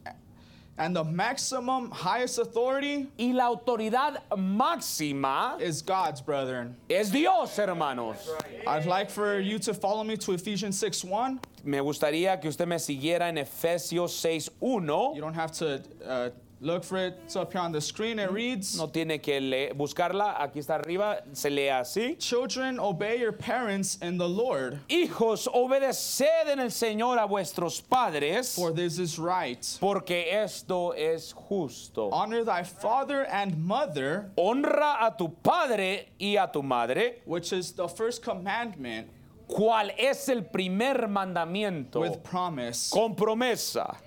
And 0.79 0.95
the 0.95 1.03
maximum 1.03 1.89
highest 1.89 2.37
authority 2.37 3.07
Y 3.17 3.31
la 3.33 3.45
autoridad 3.55 4.21
máxima 4.31 5.59
is 5.59 5.81
God's, 5.81 6.21
brethren. 6.21 6.75
es 6.89 7.09
Dios, 7.09 7.55
hermanos. 7.57 8.29
I'd 8.67 8.85
like 8.85 9.09
for 9.09 9.39
you 9.39 9.57
to 9.59 9.73
follow 9.73 10.03
me 10.03 10.17
to 10.17 10.33
Ephesians 10.33 10.77
6 10.79 11.03
1. 11.03 11.39
Me 11.63 11.79
gustaría 11.79 12.39
que 12.39 12.49
usted 12.49 12.67
me 12.67 12.75
siguiera 12.77 13.21
en 13.21 13.37
Efesios 13.37 14.11
6.1. 14.11 15.15
You 15.15 15.21
don't 15.21 15.33
have 15.33 15.51
to 15.53 15.81
uh, 16.05 16.29
look 16.61 16.83
for 16.83 16.97
it. 16.97 17.19
It's 17.25 17.35
up 17.35 17.51
here 17.51 17.61
on 17.61 17.71
the 17.71 17.81
screen. 17.81 18.19
It 18.19 18.31
reads 18.31 18.77
No 18.77 18.87
tiene 18.87 19.19
que 19.19 19.39
buscarla, 19.75 20.39
aquí 20.39 20.57
está 20.59 20.75
arriba, 20.75 21.23
se 21.33 21.49
lee 21.49 21.69
así. 21.69 22.17
Children, 22.19 22.79
obey 22.79 23.19
your 23.19 23.31
parents 23.31 23.97
in 24.01 24.17
the 24.17 24.27
Lord, 24.27 24.79
Hijos, 24.89 25.47
obedeced 25.47 26.47
en 26.47 26.59
el 26.59 26.69
Señor 26.69 27.17
a 27.17 27.27
vuestros 27.27 27.81
padres, 27.81 28.55
for 28.55 28.71
this 28.71 28.99
is 28.99 29.17
right. 29.19 29.61
porque 29.79 30.31
esto 30.31 30.91
es 30.91 31.33
justo. 31.33 32.09
Honor 32.11 32.43
thy 32.43 32.63
father 32.63 33.25
and 33.25 33.57
mother, 33.57 34.31
Honra 34.37 34.97
a 35.01 35.15
tu 35.17 35.29
padre 35.29 36.09
y 36.19 36.35
a 36.37 36.49
tu 36.51 36.61
madre, 36.61 37.21
which 37.25 37.53
is 37.53 37.71
the 37.73 37.87
first 37.87 38.23
commandment 38.23 39.07
cual 39.47 39.91
es 39.97 40.27
el 40.29 40.41
primer 40.43 41.07
mandamiento 41.07 42.01
with 42.01 42.21
promise. 42.23 42.89
con 42.91 43.15
promesa. 43.15 43.97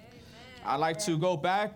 I 0.65 0.77
like 0.77 0.99
to 1.07 1.17
go 1.17 1.37
back 1.39 1.73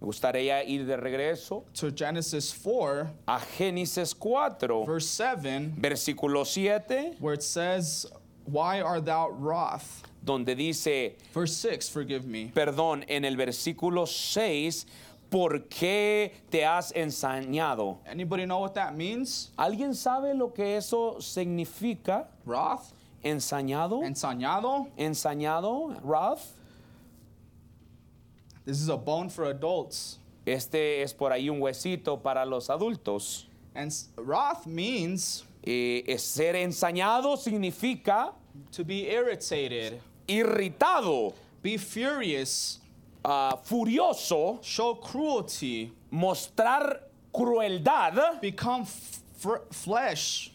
Me 0.00 0.06
gustaría 0.06 0.62
ir 0.64 0.84
de 0.86 0.96
regreso 0.96 1.64
to 1.72 1.90
Genesis 1.90 2.52
4, 2.52 3.08
a 3.26 3.38
Génesis 3.40 4.14
4, 4.14 4.84
verse 4.84 5.08
7, 5.08 5.72
versículo 5.78 6.44
7, 6.46 7.16
where 7.18 7.34
it 7.34 7.42
says, 7.42 8.06
Why 8.44 8.80
art 8.82 9.04
thou 9.06 9.30
wroth? 9.30 10.02
donde 10.22 10.54
dice, 10.56 11.16
Verse 11.32 11.56
6, 11.56 11.88
forgive 11.88 12.24
me. 12.26 12.50
perdón, 12.54 13.04
en 13.08 13.24
el 13.24 13.36
versículo 13.36 14.06
6, 14.06 14.84
¿por 15.30 15.60
qué 15.68 16.32
te 16.50 16.64
has 16.64 16.92
ensañado? 16.92 17.98
Anybody 18.06 18.44
know 18.44 18.60
what 18.60 18.74
that 18.74 18.94
means? 18.96 19.50
¿Alguien 19.58 19.94
sabe 19.94 20.34
lo 20.36 20.48
que 20.52 20.76
eso 20.76 21.16
significa? 21.20 22.26
Wroth? 22.44 22.92
¿Ensañado? 23.24 24.02
Ensañado? 24.04 24.88
¿Ensañado? 24.98 25.96
¿Wrath? 26.04 26.52
This 28.66 28.80
is 28.82 28.88
a 28.88 28.96
bone 28.96 29.28
for 29.30 29.44
adults. 29.46 30.18
Este 30.44 31.00
es 31.02 31.12
por 31.14 31.30
ahí 31.32 31.48
un 31.48 31.60
huesito 31.60 32.20
para 32.22 32.44
los 32.44 32.68
adultos. 32.68 33.46
And 33.74 33.92
wrath 34.16 34.66
means 34.66 35.44
Eh, 35.68 36.04
es 36.06 36.22
ser 36.22 36.54
ensañado 36.54 37.36
significa 37.36 38.32
to 38.70 38.84
be 38.84 39.08
irritated, 39.10 40.00
irritado, 40.28 41.34
be 41.60 41.76
furious, 41.76 42.78
ah, 43.24 43.58
furioso, 43.64 44.60
show 44.62 44.94
cruelty, 45.00 45.90
mostrar 46.12 47.00
crueldad, 47.32 48.40
become 48.40 48.82
f- 48.82 49.20
flesh, 49.72 50.52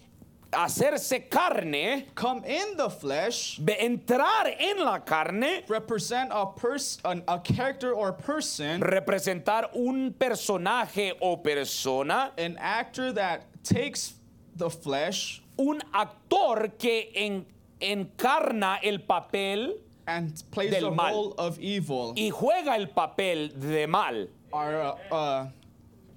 hacerse 0.52 1.30
carne, 1.30 2.06
come 2.16 2.44
in 2.46 2.76
the 2.78 2.90
flesh, 2.90 3.60
entrar 3.80 4.48
en 4.60 4.84
la 4.84 5.00
carne, 5.00 5.64
represent 5.68 6.30
a 6.34 6.46
person, 6.46 7.24
a 7.28 7.40
character 7.40 7.94
or 7.94 8.12
person, 8.14 8.82
representar 8.82 9.70
un 9.76 10.14
personaje 10.14 11.14
o 11.22 11.38
persona, 11.38 12.32
an 12.38 12.58
actor 12.60 13.12
that 13.14 13.44
takes 13.64 14.14
the 14.56 14.70
flesh 14.70 15.42
un 15.58 15.80
actor 15.94 16.70
que 16.78 17.10
en- 17.16 17.46
encarna 17.80 18.80
el 18.84 19.00
papel 19.00 19.74
and 20.08 20.44
plays 20.52 20.72
Del 20.72 20.90
the 20.90 20.92
mal. 20.92 21.14
role 21.14 21.34
of 21.38 21.60
evil. 21.60 22.14
y 22.16 22.30
juega 22.32 22.76
el 22.76 22.88
papel 22.88 23.52
de 23.60 23.86
mal. 23.88 24.28
Our 24.52 24.76
uh, 25.12 25.14
uh, 25.16 25.48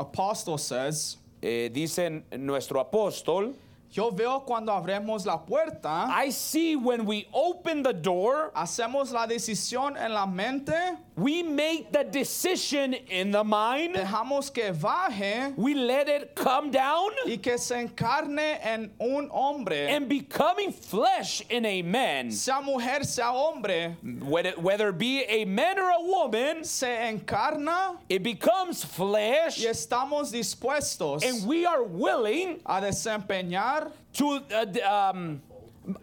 apostle 0.00 0.58
says, 0.58 1.18
Eh, 1.42 1.68
dice 1.70 2.22
nuestro 2.38 2.80
apóstol, 2.80 3.54
Yo 3.94 4.10
veo 4.10 4.40
cuando 4.40 4.72
abremos 4.72 5.24
la 5.24 5.36
puerta, 5.36 6.08
I 6.10 6.30
see 6.30 6.74
when 6.74 7.06
we 7.06 7.28
open 7.32 7.84
the 7.84 7.92
door, 7.92 8.50
hacemos 8.56 9.12
la 9.12 9.24
decisión 9.24 9.96
en 9.96 10.12
la 10.12 10.26
mente, 10.26 10.96
we 11.16 11.44
make 11.44 11.92
the 11.92 12.02
decision 12.02 12.92
in 12.92 13.30
the 13.30 13.44
mind, 13.44 13.94
dejamos 13.94 14.52
que 14.52 14.72
baje 14.72 15.56
we 15.56 15.74
let 15.74 16.08
it 16.08 16.34
come 16.34 16.72
down, 16.72 17.08
y 17.24 17.36
que 17.36 17.56
se 17.56 17.76
encarne 17.76 18.58
en 18.64 18.90
un 18.98 19.28
hombre, 19.30 19.86
and 19.88 20.08
becoming 20.08 20.72
flesh 20.72 21.40
in 21.48 21.64
a 21.64 21.80
man, 21.82 22.32
sea 22.32 22.60
mujer, 22.60 23.04
sea 23.04 23.30
hombre, 23.30 23.96
whether, 24.22 24.54
whether 24.58 24.88
it 24.88 24.98
be 24.98 25.22
a 25.22 25.44
man 25.44 25.78
or 25.78 25.90
a 25.90 26.02
woman, 26.02 26.64
se 26.64 26.88
encarna 26.88 27.96
it 28.08 28.24
becomes 28.24 28.82
flesh, 28.84 29.64
y 29.64 29.70
estamos 29.70 30.32
dispuestos 30.32 31.24
and 31.24 31.46
we 31.46 31.64
are 31.64 31.84
willing 31.84 32.60
a 32.66 32.80
desempeñar 32.80 33.83
to 34.14 34.42
uh, 34.52 35.10
um, 35.10 35.42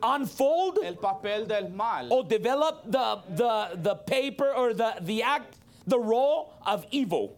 unfold 0.04 0.80
el 0.84 0.96
papel 0.96 1.48
del 1.48 1.70
mal. 1.70 2.12
or 2.12 2.24
develop 2.24 2.84
the, 2.86 3.20
the, 3.30 3.70
the 3.82 3.96
paper 3.96 4.52
or 4.52 4.74
the, 4.74 4.96
the 5.02 5.24
act, 5.24 5.56
the 5.88 6.00
role 6.00 6.54
of 6.66 6.86
evil. 6.92 7.38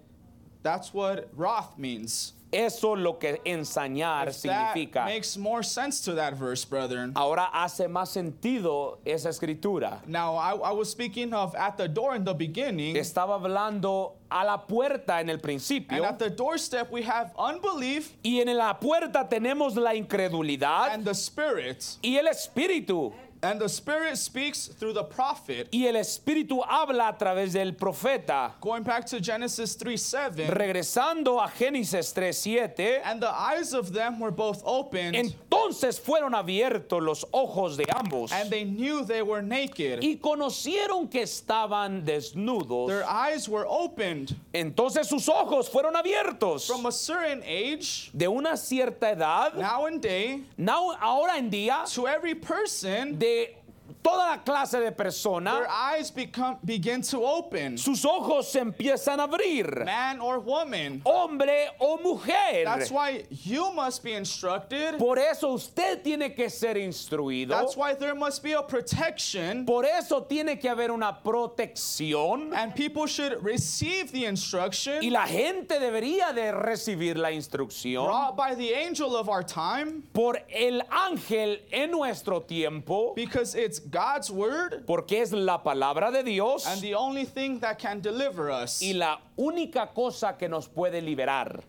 That's 0.61 0.93
what 0.93 1.29
wrath 1.35 1.77
means. 1.77 2.33
Eso 2.53 2.95
lo 2.95 3.17
que 3.17 3.41
ensañar 3.45 4.27
If 4.29 4.41
that 4.43 4.75
significa. 4.75 5.05
makes 5.05 5.35
more 5.37 5.63
sense 5.63 6.01
to 6.05 6.13
that 6.13 6.35
verse, 6.35 6.63
brethren. 6.65 7.11
Ahora 7.15 7.49
hace 7.53 7.87
más 7.87 8.09
sentido 8.09 8.99
esa 9.05 9.29
escritura. 9.29 9.99
Now, 10.07 10.35
I, 10.35 10.51
I 10.53 10.71
was 10.71 10.89
speaking 10.89 11.33
of 11.33 11.55
at 11.55 11.77
the 11.77 11.87
door 11.87 12.15
in 12.15 12.23
the 12.23 12.33
beginning, 12.33 12.95
Estaba 12.95 13.35
hablando 13.41 14.13
a 14.29 14.45
la 14.45 14.57
puerta 14.57 15.19
en 15.19 15.29
el 15.29 15.35
and 15.35 15.41
principio. 15.43 16.03
at 16.03 16.17
the 16.19 16.29
doorstep 16.29 16.91
we 16.91 17.01
have 17.03 17.31
unbelief 17.37 18.13
Y 18.23 18.39
en 18.39 18.55
la 18.55 18.73
puerta 18.79 19.27
tenemos 19.29 19.75
la 19.75 19.91
incredulidad 19.95 20.93
and 20.93 21.03
the 21.05 21.13
spirit. 21.13 21.83
y 22.03 22.17
el 22.17 22.27
espíritu. 22.27 23.11
And 23.43 23.59
the 23.59 23.67
spirit 23.67 24.17
speaks 24.17 24.67
through 24.67 24.93
the 24.93 25.03
prophet. 25.03 25.67
Y 25.73 25.85
el 25.85 25.95
espíritu 25.95 26.63
habla 26.65 27.09
a 27.09 27.17
través 27.17 27.51
del 27.51 27.73
profeta. 27.73 28.53
Going 28.61 28.83
back 28.83 29.05
to 29.07 29.19
Genesis 29.19 29.75
3 29.75 29.97
7. 29.97 30.47
Regresando 30.47 31.43
a 31.43 31.49
Génesis 31.49 32.13
3:7, 32.13 33.01
And 33.03 33.21
the 33.21 33.29
eyes 33.29 33.73
of 33.73 33.91
them 33.91 34.19
were 34.21 34.31
both 34.31 34.61
opened, 34.65 35.15
entonces 35.15 35.99
fueron 35.99 36.33
abiertos 36.33 37.01
los 37.01 37.25
ojos 37.33 37.75
de 37.75 37.85
ambos 37.93 38.31
and 38.31 38.49
they 38.49 38.63
knew 38.63 39.03
they 39.03 39.21
were 39.21 39.41
naked. 39.41 39.99
y 40.01 40.17
conocieron 40.21 41.09
que 41.11 41.23
estaban 41.23 42.05
desnudos. 42.05 42.87
Their 42.87 43.03
eyes 43.05 43.49
were 43.49 43.65
opened. 43.67 44.35
Entonces 44.53 45.07
sus 45.07 45.27
ojos 45.27 45.69
fueron 45.69 45.95
abiertos. 45.95 46.65
From 46.67 46.85
a 46.85 46.91
certain 46.93 47.43
age, 47.43 48.09
De 48.15 48.27
una 48.27 48.55
cierta 48.55 49.11
edad, 49.11 49.55
now 49.55 49.85
and 49.85 50.01
day, 50.01 50.43
now- 50.57 50.95
ahora 51.01 51.37
en 51.37 51.49
día, 51.49 51.83
to 51.93 52.07
every 52.07 52.35
person, 52.35 53.17
de 53.19 53.32
eh, 53.33 53.62
toda 54.03 54.35
la 54.35 54.37
clase 54.43 54.79
de 54.79 54.91
persona, 54.91 55.51
their 55.51 55.69
eyes 55.69 56.11
become 56.11 56.57
begin 56.65 57.01
to 57.01 57.23
open. 57.23 57.77
sus 57.77 58.03
ojos 58.05 58.51
se 58.51 58.59
empiezan 58.59 59.19
a 59.19 59.27
abrir. 59.27 59.85
Man 59.85 60.19
or 60.19 60.39
woman. 60.39 61.01
Hombre 61.05 61.69
o 61.79 61.97
mujer. 61.97 62.65
That's 62.65 62.91
why 62.91 63.23
you 63.29 63.71
must 63.71 64.03
be 64.03 64.13
instructed. 64.13 64.97
Por 64.97 65.17
eso 65.17 65.53
usted 65.53 66.03
tiene 66.03 66.35
que 66.35 66.49
ser 66.49 66.75
instruido. 66.75 67.49
That's 67.49 67.77
why 67.77 67.93
there 67.93 68.15
must 68.15 68.43
be 68.43 68.53
a 68.53 68.61
protection. 68.61 69.65
Por 69.65 69.85
eso 69.85 70.21
tiene 70.21 70.59
que 70.59 70.69
haber 70.69 70.91
una 70.91 71.17
protección. 71.23 72.53
And 72.53 72.75
people 72.75 73.07
should 73.07 73.43
receive 73.43 74.11
the 74.11 74.23
Y 74.23 74.29
instruction 74.29 75.13
la 75.13 75.27
gente 75.27 75.79
debería 75.79 76.33
de 76.33 76.51
recibir 76.51 77.17
la 77.17 77.31
instrucción 77.31 78.05
brought 78.05 78.35
by 78.35 78.55
the 78.55 78.73
angel 78.73 79.15
of 79.15 79.29
our 79.29 79.43
time 79.43 80.03
por 80.13 80.37
el 80.49 80.81
ángel 80.89 81.59
en 81.71 81.91
nuestro 81.91 82.41
tiempo, 82.41 83.13
because 83.15 83.55
it's 83.55 83.79
God's 83.93 84.31
word 84.31 84.83
porque 84.87 85.21
es 85.21 85.31
la 85.31 85.59
palabra 85.59 86.11
de 86.11 86.23
Dios 86.23 86.65
and 86.65 86.81
the 86.81 86.95
only 86.95 87.25
thing 87.25 87.59
that 87.59 87.77
can 87.77 88.01
deliver 88.01 88.49
us. 88.49 88.81
y 88.81 88.93
la 88.93 89.19
única 89.37 89.93
cosa 89.93 90.35
que 90.37 90.49
nos 90.49 90.67
puede 90.67 91.01
liberar. 91.01 91.61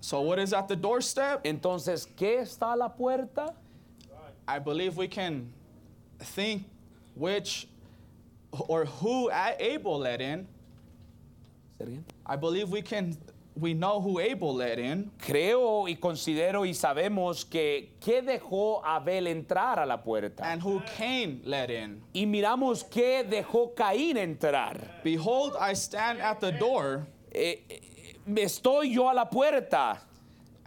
So, 0.00 0.20
what 0.22 0.38
is 0.38 0.52
at 0.52 0.66
the 0.66 0.76
doorstep? 0.76 1.44
Entonces, 1.44 2.06
¿qué 2.16 2.40
está 2.40 2.72
a 2.72 2.76
la 2.76 2.88
puerta? 2.88 3.54
I 4.48 4.58
believe 4.58 4.96
we 4.96 5.06
can 5.06 5.52
think 6.18 6.64
which 7.14 7.68
or 8.52 8.84
who 8.84 9.30
Abel 9.30 9.98
let 9.98 10.20
in. 10.20 10.48
I 12.26 12.36
believe 12.36 12.70
we 12.70 12.82
can 12.82 13.16
we 13.60 13.74
know 13.74 14.00
who 14.00 14.18
Abel 14.18 14.54
let 14.54 14.78
in. 14.78 15.10
Creo 15.18 15.86
y 15.88 15.96
considero 15.96 16.64
y 16.64 16.72
sabemos 16.74 17.44
que 17.44 17.90
qué 18.00 18.22
dejó 18.22 18.82
Abel 18.84 19.26
entrar 19.26 19.78
a 19.78 19.86
la 19.86 19.98
puerta. 20.02 20.42
and 20.44 20.62
who 20.62 20.80
Cain 20.96 21.42
let 21.44 21.70
in. 21.70 22.02
Y 22.14 22.26
miramos 22.26 22.84
qué 22.84 23.22
dejó 23.24 23.74
Caín 23.74 24.16
entrar. 24.16 25.02
Behold, 25.04 25.54
I 25.60 25.74
stand 25.74 26.20
at 26.20 26.40
the 26.40 26.52
door, 26.52 27.06
Eh, 27.32 27.62
eh, 27.68 27.80
estoy 28.36 28.92
yo 28.94 29.08
a 29.08 29.14
la 29.14 29.26
puerta 29.26 30.00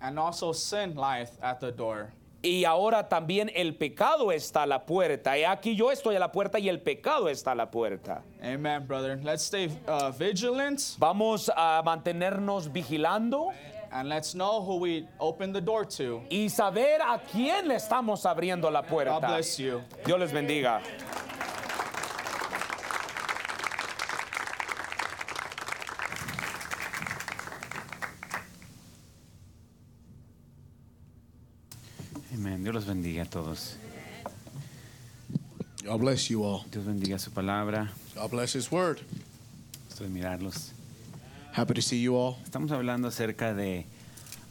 and 0.02 0.18
also 0.20 0.54
sin 0.54 0.96
lieth 0.96 1.38
at 1.42 1.60
the 1.60 1.72
door. 1.72 2.14
Y 2.44 2.66
ahora 2.66 3.08
también 3.08 3.50
el 3.56 3.74
pecado 3.76 4.32
está 4.32 4.64
a 4.64 4.66
la 4.68 4.86
puerta. 4.86 5.38
Y 5.38 5.46
aquí 5.46 5.76
yo 5.76 5.92
estoy 5.92 6.18
a 6.18 6.20
la 6.20 6.32
puerta 6.32 6.60
y 6.60 6.68
el 6.68 6.82
pecado 6.82 7.30
está 7.30 7.54
a 7.54 7.56
la 7.56 7.72
puerta. 7.72 8.22
Amen, 8.42 8.86
brother. 8.86 9.18
Let's 9.24 9.44
stay 9.44 9.68
uh, 9.88 10.12
vigilant 10.12 10.80
Vamos 11.00 11.50
a 11.56 11.82
mantenernos 11.84 12.70
vigilando 12.72 13.52
and 13.92 14.10
let's 14.10 14.34
know 14.34 14.60
who 14.62 14.78
we 14.78 15.08
open 15.20 15.54
the 15.54 15.62
door 15.62 15.86
to. 15.86 16.22
y 16.30 16.50
saber 16.50 17.02
a 17.02 17.18
quién 17.32 17.68
le 17.68 17.76
estamos 17.76 18.26
abriendo 18.26 18.70
la 18.70 18.82
God 18.82 18.90
puerta. 18.90 19.20
bless 19.28 19.58
you. 19.58 19.82
Dios 20.06 20.20
les 20.20 20.32
bendiga. 20.34 20.82
Amén. 32.34 32.53
Dios 32.64 32.76
los 32.76 32.86
bendiga 32.86 33.24
a 33.24 33.26
todos. 33.26 33.76
God 35.84 36.00
bless 36.00 36.30
you 36.30 36.46
all. 36.46 36.64
Dios 36.72 36.86
bendiga 36.86 37.20
su 37.20 37.30
palabra. 37.30 37.90
God 38.16 38.32
bless 38.32 38.54
His 38.54 38.72
word. 38.72 39.02
Estoy 39.90 40.08
mirarlos. 40.08 40.70
Happy 41.52 41.74
to 41.74 41.82
see 41.82 41.98
you 41.98 42.16
all. 42.16 42.38
Estamos 42.46 42.72
hablando 42.72 43.10
acerca 43.10 43.54
de 43.54 43.86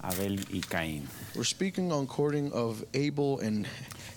Abel 0.03 0.41
y 0.53 0.61
Caín. 0.61 1.05
We're 1.35 1.45
speaking 1.45 1.91
on 1.91 2.07
courting 2.07 2.53
of 2.53 2.85
Abel 2.93 3.41
and 3.41 3.67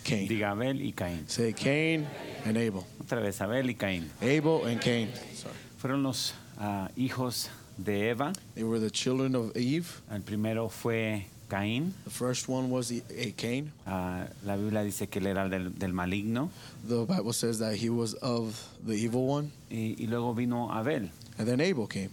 Cain. 0.04 0.28
Diga 0.28 0.52
Abel 0.52 0.76
y 0.76 0.92
Caín. 0.92 1.30
Say 1.30 1.54
Cain 1.54 2.06
and 2.44 2.58
Abel. 2.58 2.86
Otra 3.02 3.22
vez, 3.22 3.40
Abel 3.40 3.70
y 3.70 3.76
Caín. 3.76 4.10
Abel 4.22 4.66
and 4.66 4.82
Cain. 4.82 5.10
Sorry. 5.34 5.56
Fueron 5.78 6.04
los 6.04 6.34
ah, 6.60 6.90
hijos 6.98 7.48
de 7.82 8.10
Eva. 8.10 8.34
They 8.56 8.64
were 8.66 8.80
the 8.80 8.92
children 8.92 9.36
of 9.36 9.56
Eve. 9.56 10.02
El 10.12 10.20
primero 10.20 10.68
fue 10.68 11.28
Caín. 11.50 11.94
The 12.06 12.10
first 12.10 12.48
one 12.50 12.70
was 12.70 12.90
the, 12.90 13.04
a 13.18 13.32
Cain. 13.32 13.72
Ah, 13.86 14.26
la 14.44 14.56
Biblia 14.56 14.84
dice 14.84 15.08
que 15.08 15.20
él 15.20 15.28
era 15.28 15.48
del, 15.48 15.72
del 15.78 15.94
maligno. 15.94 16.50
The 16.88 17.06
Bible 17.06 17.34
says 17.34 17.60
that 17.60 17.76
he 17.76 17.90
was 17.90 18.14
of 18.16 18.60
the 18.86 18.94
evil 18.94 19.28
one. 19.28 19.52
Y, 19.70 19.96
y 20.00 20.08
luego 20.08 20.34
vino 20.34 20.70
Abel. 20.72 21.10
And 21.38 21.48
then 21.48 21.62
Abel 21.62 21.88
came. 21.88 22.10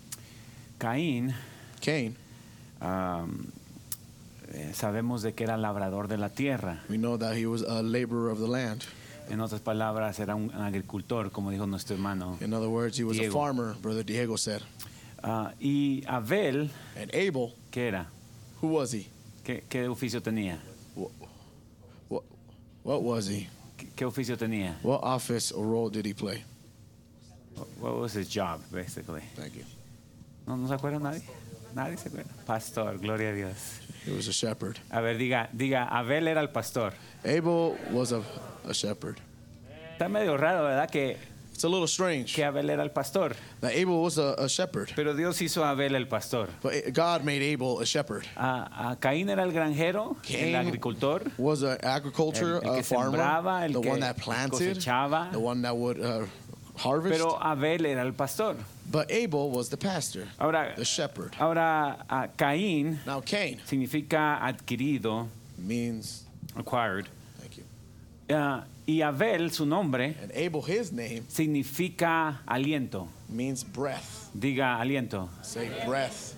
Caín, 0.79 1.33
Cain, 1.81 2.17
eh, 4.53 4.73
sabemos 4.75 5.23
de 5.23 5.33
que 5.33 5.45
era 5.45 5.57
labrador 5.57 6.09
de 6.09 6.19
la 6.19 6.29
tierra. 6.29 6.81
we 6.89 6.97
know 6.99 7.17
that 7.17 7.37
he 7.37 7.47
was 7.47 7.63
a 7.63 7.83
laborer 7.83 8.31
of 8.31 8.39
the 8.39 8.49
land. 8.49 8.85
En 9.31 9.41
otras 9.41 9.61
palabras, 9.61 10.19
era 10.19 10.35
un 10.35 10.51
agricultor, 10.51 11.31
como 11.31 11.51
dijo 11.51 11.67
nuestro 11.67 11.95
hermano. 11.95 12.37
In 12.41 12.53
other 12.53 12.69
words, 12.69 12.99
he 12.99 13.05
was 13.05 13.17
Diego. 13.17 13.31
a 13.31 13.33
farmer, 13.33 13.75
Brother 13.81 14.03
Diego 14.03 14.37
said. 14.37 14.61
Ah, 15.23 15.53
y 15.61 16.03
Abel, 16.09 16.69
And 17.01 17.15
Abel, 17.15 17.55
¿qué 17.71 17.89
era? 17.89 18.09
who 18.61 18.69
was 18.69 18.93
he? 18.93 19.07
¿Qué, 19.45 19.65
qué 19.69 19.89
oficio 19.89 20.21
tenía? 20.23 20.59
What, 20.95 22.23
what 22.85 23.03
was 23.03 23.29
he? 23.29 23.49
¿Qué, 23.77 23.89
qué 23.97 24.05
oficio 24.05 24.37
tenía? 24.37 24.77
What 24.83 25.01
office 25.03 25.53
or 25.53 25.67
role 25.67 25.91
did 25.91 26.07
he 26.07 26.15
play? 26.15 26.45
What 27.81 27.99
was 27.99 28.15
his 28.15 28.29
job, 28.29 28.61
basically? 28.71 29.23
Thank 29.37 29.55
you. 29.57 29.65
¿No, 30.47 30.57
no 30.57 30.69
se 30.69 30.75
acuerda 30.75 30.99
nadie? 30.99 31.23
¿Nadie 31.75 31.97
se 31.97 32.09
acuerda? 32.09 32.31
Pastor, 32.47 32.99
gloria 32.99 33.31
a 33.31 33.33
Dios. 33.33 33.81
He 34.05 34.13
was 34.13 34.29
a 34.29 34.33
shepherd. 34.33 34.79
A 34.91 35.01
ver, 35.01 35.17
diga, 35.17 35.49
diga, 35.53 35.89
Abel 35.89 36.29
era 36.29 36.41
el 36.41 36.51
pastor. 36.51 36.93
Abel 37.25 37.77
was 37.93 38.13
a, 38.13 38.23
a 38.69 38.73
shepherd. 38.73 39.19
Está 39.93 40.09
medio 40.09 40.37
raro, 40.37 40.65
¿verdad? 40.65 40.91
Que 40.91 41.17
It's 41.63 41.65
a 41.65 41.69
little 41.69 41.87
strange. 41.87 42.35
que 42.35 42.43
Abel 42.45 42.69
era 42.71 42.83
el 42.83 42.91
pastor, 42.91 43.37
That 43.61 43.71
Abel 43.77 44.03
was 44.03 44.19
a, 44.19 44.35
a 44.37 44.49
shepherd, 44.49 44.91
pero 44.97 45.15
Dios 45.15 45.39
hizo 45.41 45.63
a 45.63 45.71
Abel 45.71 45.95
el 45.95 46.07
pastor. 46.07 46.49
but 46.61 46.93
God 46.93 47.23
made 47.25 47.41
Abel 47.41 47.79
a 47.79 47.85
shepherd. 47.87 48.27
A, 48.37 48.91
a 48.91 48.97
Caín 48.97 49.29
era 49.31 49.45
el 49.45 49.53
granjero, 49.53 50.17
Cain 50.25 50.57
el 50.57 50.57
agricultor, 50.67 51.23
Was 51.39 51.63
an 51.63 51.79
agriculture 51.85 52.57
El- 52.57 52.69
el 52.69 52.75
que 52.75 52.81
uh, 52.81 52.83
farmer, 52.83 53.21
sembraba, 53.21 53.65
el 53.65 53.75
the 53.75 53.81
que 53.81 53.91
one 53.91 54.01
that 54.01 54.17
planted, 54.17 54.77
cosechaba. 54.79 55.31
the 55.31 55.39
one 55.39 55.63
that 55.63 55.77
would 55.77 56.01
uh, 56.01 56.27
harvest. 56.79 57.17
pero 57.17 57.39
Abel 57.41 57.87
era 57.87 58.01
el 58.03 58.13
pastor. 58.13 58.57
but 58.91 59.09
Abel 59.13 59.49
was 59.51 59.69
the 59.69 59.77
pastor, 59.77 60.27
Ahora, 60.41 60.75
the 60.75 60.85
shepherd. 60.85 61.33
ahora 61.39 62.05
a 62.11 62.27
Caín 62.37 62.99
Now 63.07 63.21
Cain 63.21 63.61
significa 63.65 64.41
adquirido, 64.43 65.29
means, 65.57 66.25
acquired, 66.57 67.07
thank 67.39 67.57
you, 67.57 67.65
Ah, 68.35 68.65
y 68.87 69.03
Abel, 69.03 69.51
su 69.53 69.65
nombre, 69.65 70.17
and 70.23 70.33
Abel, 70.33 70.63
his 70.63 70.93
name 70.93 71.23
significa 71.29 72.43
aliento. 72.47 73.09
means 73.29 73.65
breath. 73.65 74.31
Diga 74.35 74.81
aliento. 74.81 75.29
Say 75.43 75.71
breath. 75.87 76.35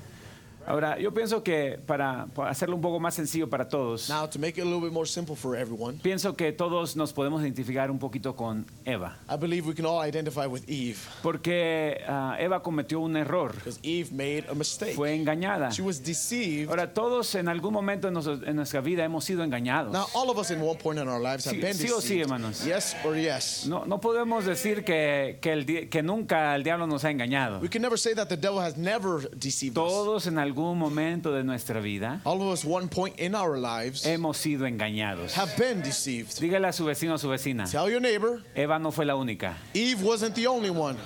Ahora, 0.67 0.99
yo 0.99 1.13
pienso 1.13 1.43
que 1.43 1.79
para, 1.87 2.27
para 2.35 2.51
hacerlo 2.51 2.77
un 2.77 2.83
poco 2.83 2.99
más 3.01 3.15
sencillo 3.15 3.49
para 3.51 3.69
todos, 3.69 4.09
Now, 4.09 4.27
to 4.29 4.39
make 4.39 4.59
it 4.59 4.63
a 4.63 4.65
little 4.65 4.81
bit 4.81 4.93
more 4.93 5.07
simple 5.07 5.37
for 5.37 5.57
everyone, 5.57 5.99
pienso 6.03 6.35
que 6.37 6.53
todos 6.53 6.97
nos 6.97 7.13
podemos 7.13 7.43
identificar 7.43 7.91
un 7.91 7.99
poquito 7.99 8.35
con 8.35 8.65
Eva. 8.85 9.17
I 9.29 9.37
believe 9.37 9.67
we 9.67 9.75
can 9.75 9.85
all 9.87 10.01
identify 10.07 10.47
with 10.47 10.63
Eve 10.69 10.97
Porque 11.23 12.01
ah, 12.09 12.37
Eva 12.39 12.63
cometió 12.63 13.01
un 13.01 13.17
error, 13.17 13.53
because 13.55 13.79
Eve 13.83 14.11
made 14.13 14.45
a 14.51 14.55
mistake. 14.55 14.95
fue 14.95 15.15
engañada. 15.15 15.71
She 15.71 15.83
was 15.83 16.03
deceived. 16.03 16.71
Ahora, 16.71 16.93
todos 16.93 17.35
en 17.35 17.49
algún 17.49 17.73
momento 17.73 18.09
en, 18.09 18.15
nuestro- 18.15 18.41
en 18.47 18.57
nuestra 18.57 18.81
vida 18.81 19.05
hemos 19.05 19.25
sido 19.25 19.43
engañados. 19.45 19.93
Now, 19.93 20.07
all 20.15 20.31
of 20.31 20.39
us 20.39 20.51
in 20.51 20.61
one 20.63 20.79
point 20.79 20.99
in 20.99 21.09
our 21.09 21.21
lives 21.21 21.45
have 21.47 21.57
Sí- 21.57 21.61
been 21.61 21.75
sí 21.75 21.91
o 21.91 22.01
sí, 22.01 22.17
deceived. 22.17 22.23
hermanos. 22.23 22.65
Yes 22.65 22.97
or 23.05 23.17
yes. 23.17 23.67
No, 23.67 23.85
no 23.85 24.01
podemos 24.01 24.45
decir 24.45 24.85
que, 24.85 25.39
que, 25.41 25.53
el 25.53 25.67
di- 25.67 25.87
que 25.89 26.03
nunca 26.03 26.55
el 26.55 26.63
diablo 26.63 26.87
nos 26.87 27.05
ha 27.05 27.11
engañado. 27.11 27.61
We 27.61 27.69
can 27.69 27.83
never 27.83 27.99
say 27.99 28.15
that 28.15 28.29
the 28.29 28.37
devil 28.37 28.61
has 28.61 28.77
never 28.77 29.29
deceived 29.37 29.77
us. 29.77 29.85
Todos 29.89 30.27
en 30.27 30.39
algún 30.55 30.79
momento 30.79 31.33
de 31.33 31.43
nuestra 31.43 31.81
vida 31.81 32.21
All 32.25 32.41
of 32.41 32.53
us, 32.53 32.65
one 32.65 32.89
point 32.89 33.19
in 33.19 33.35
our 33.35 33.59
lives, 33.59 34.05
hemos 34.07 34.37
sido 34.37 34.67
engañados. 34.67 35.33
have 35.35 35.57
been 35.59 35.83
deceived. 35.83 36.39
Dígale 36.41 36.69
a 36.69 36.73
su 36.73 36.85
vecino 36.85 37.15
o 37.15 37.19
su 37.19 37.29
vecina. 37.29 37.69
Tell 37.71 37.91
your 37.91 38.01
neighbor, 38.01 38.41
Eva 38.55 38.79
no 38.79 38.91
fue 38.91 39.05
la 39.05 39.15
única. 39.17 39.55
Eve 39.75 40.03
wasn't 40.03 40.35
the 40.35 40.47
only 40.47 40.71
one. 40.71 40.97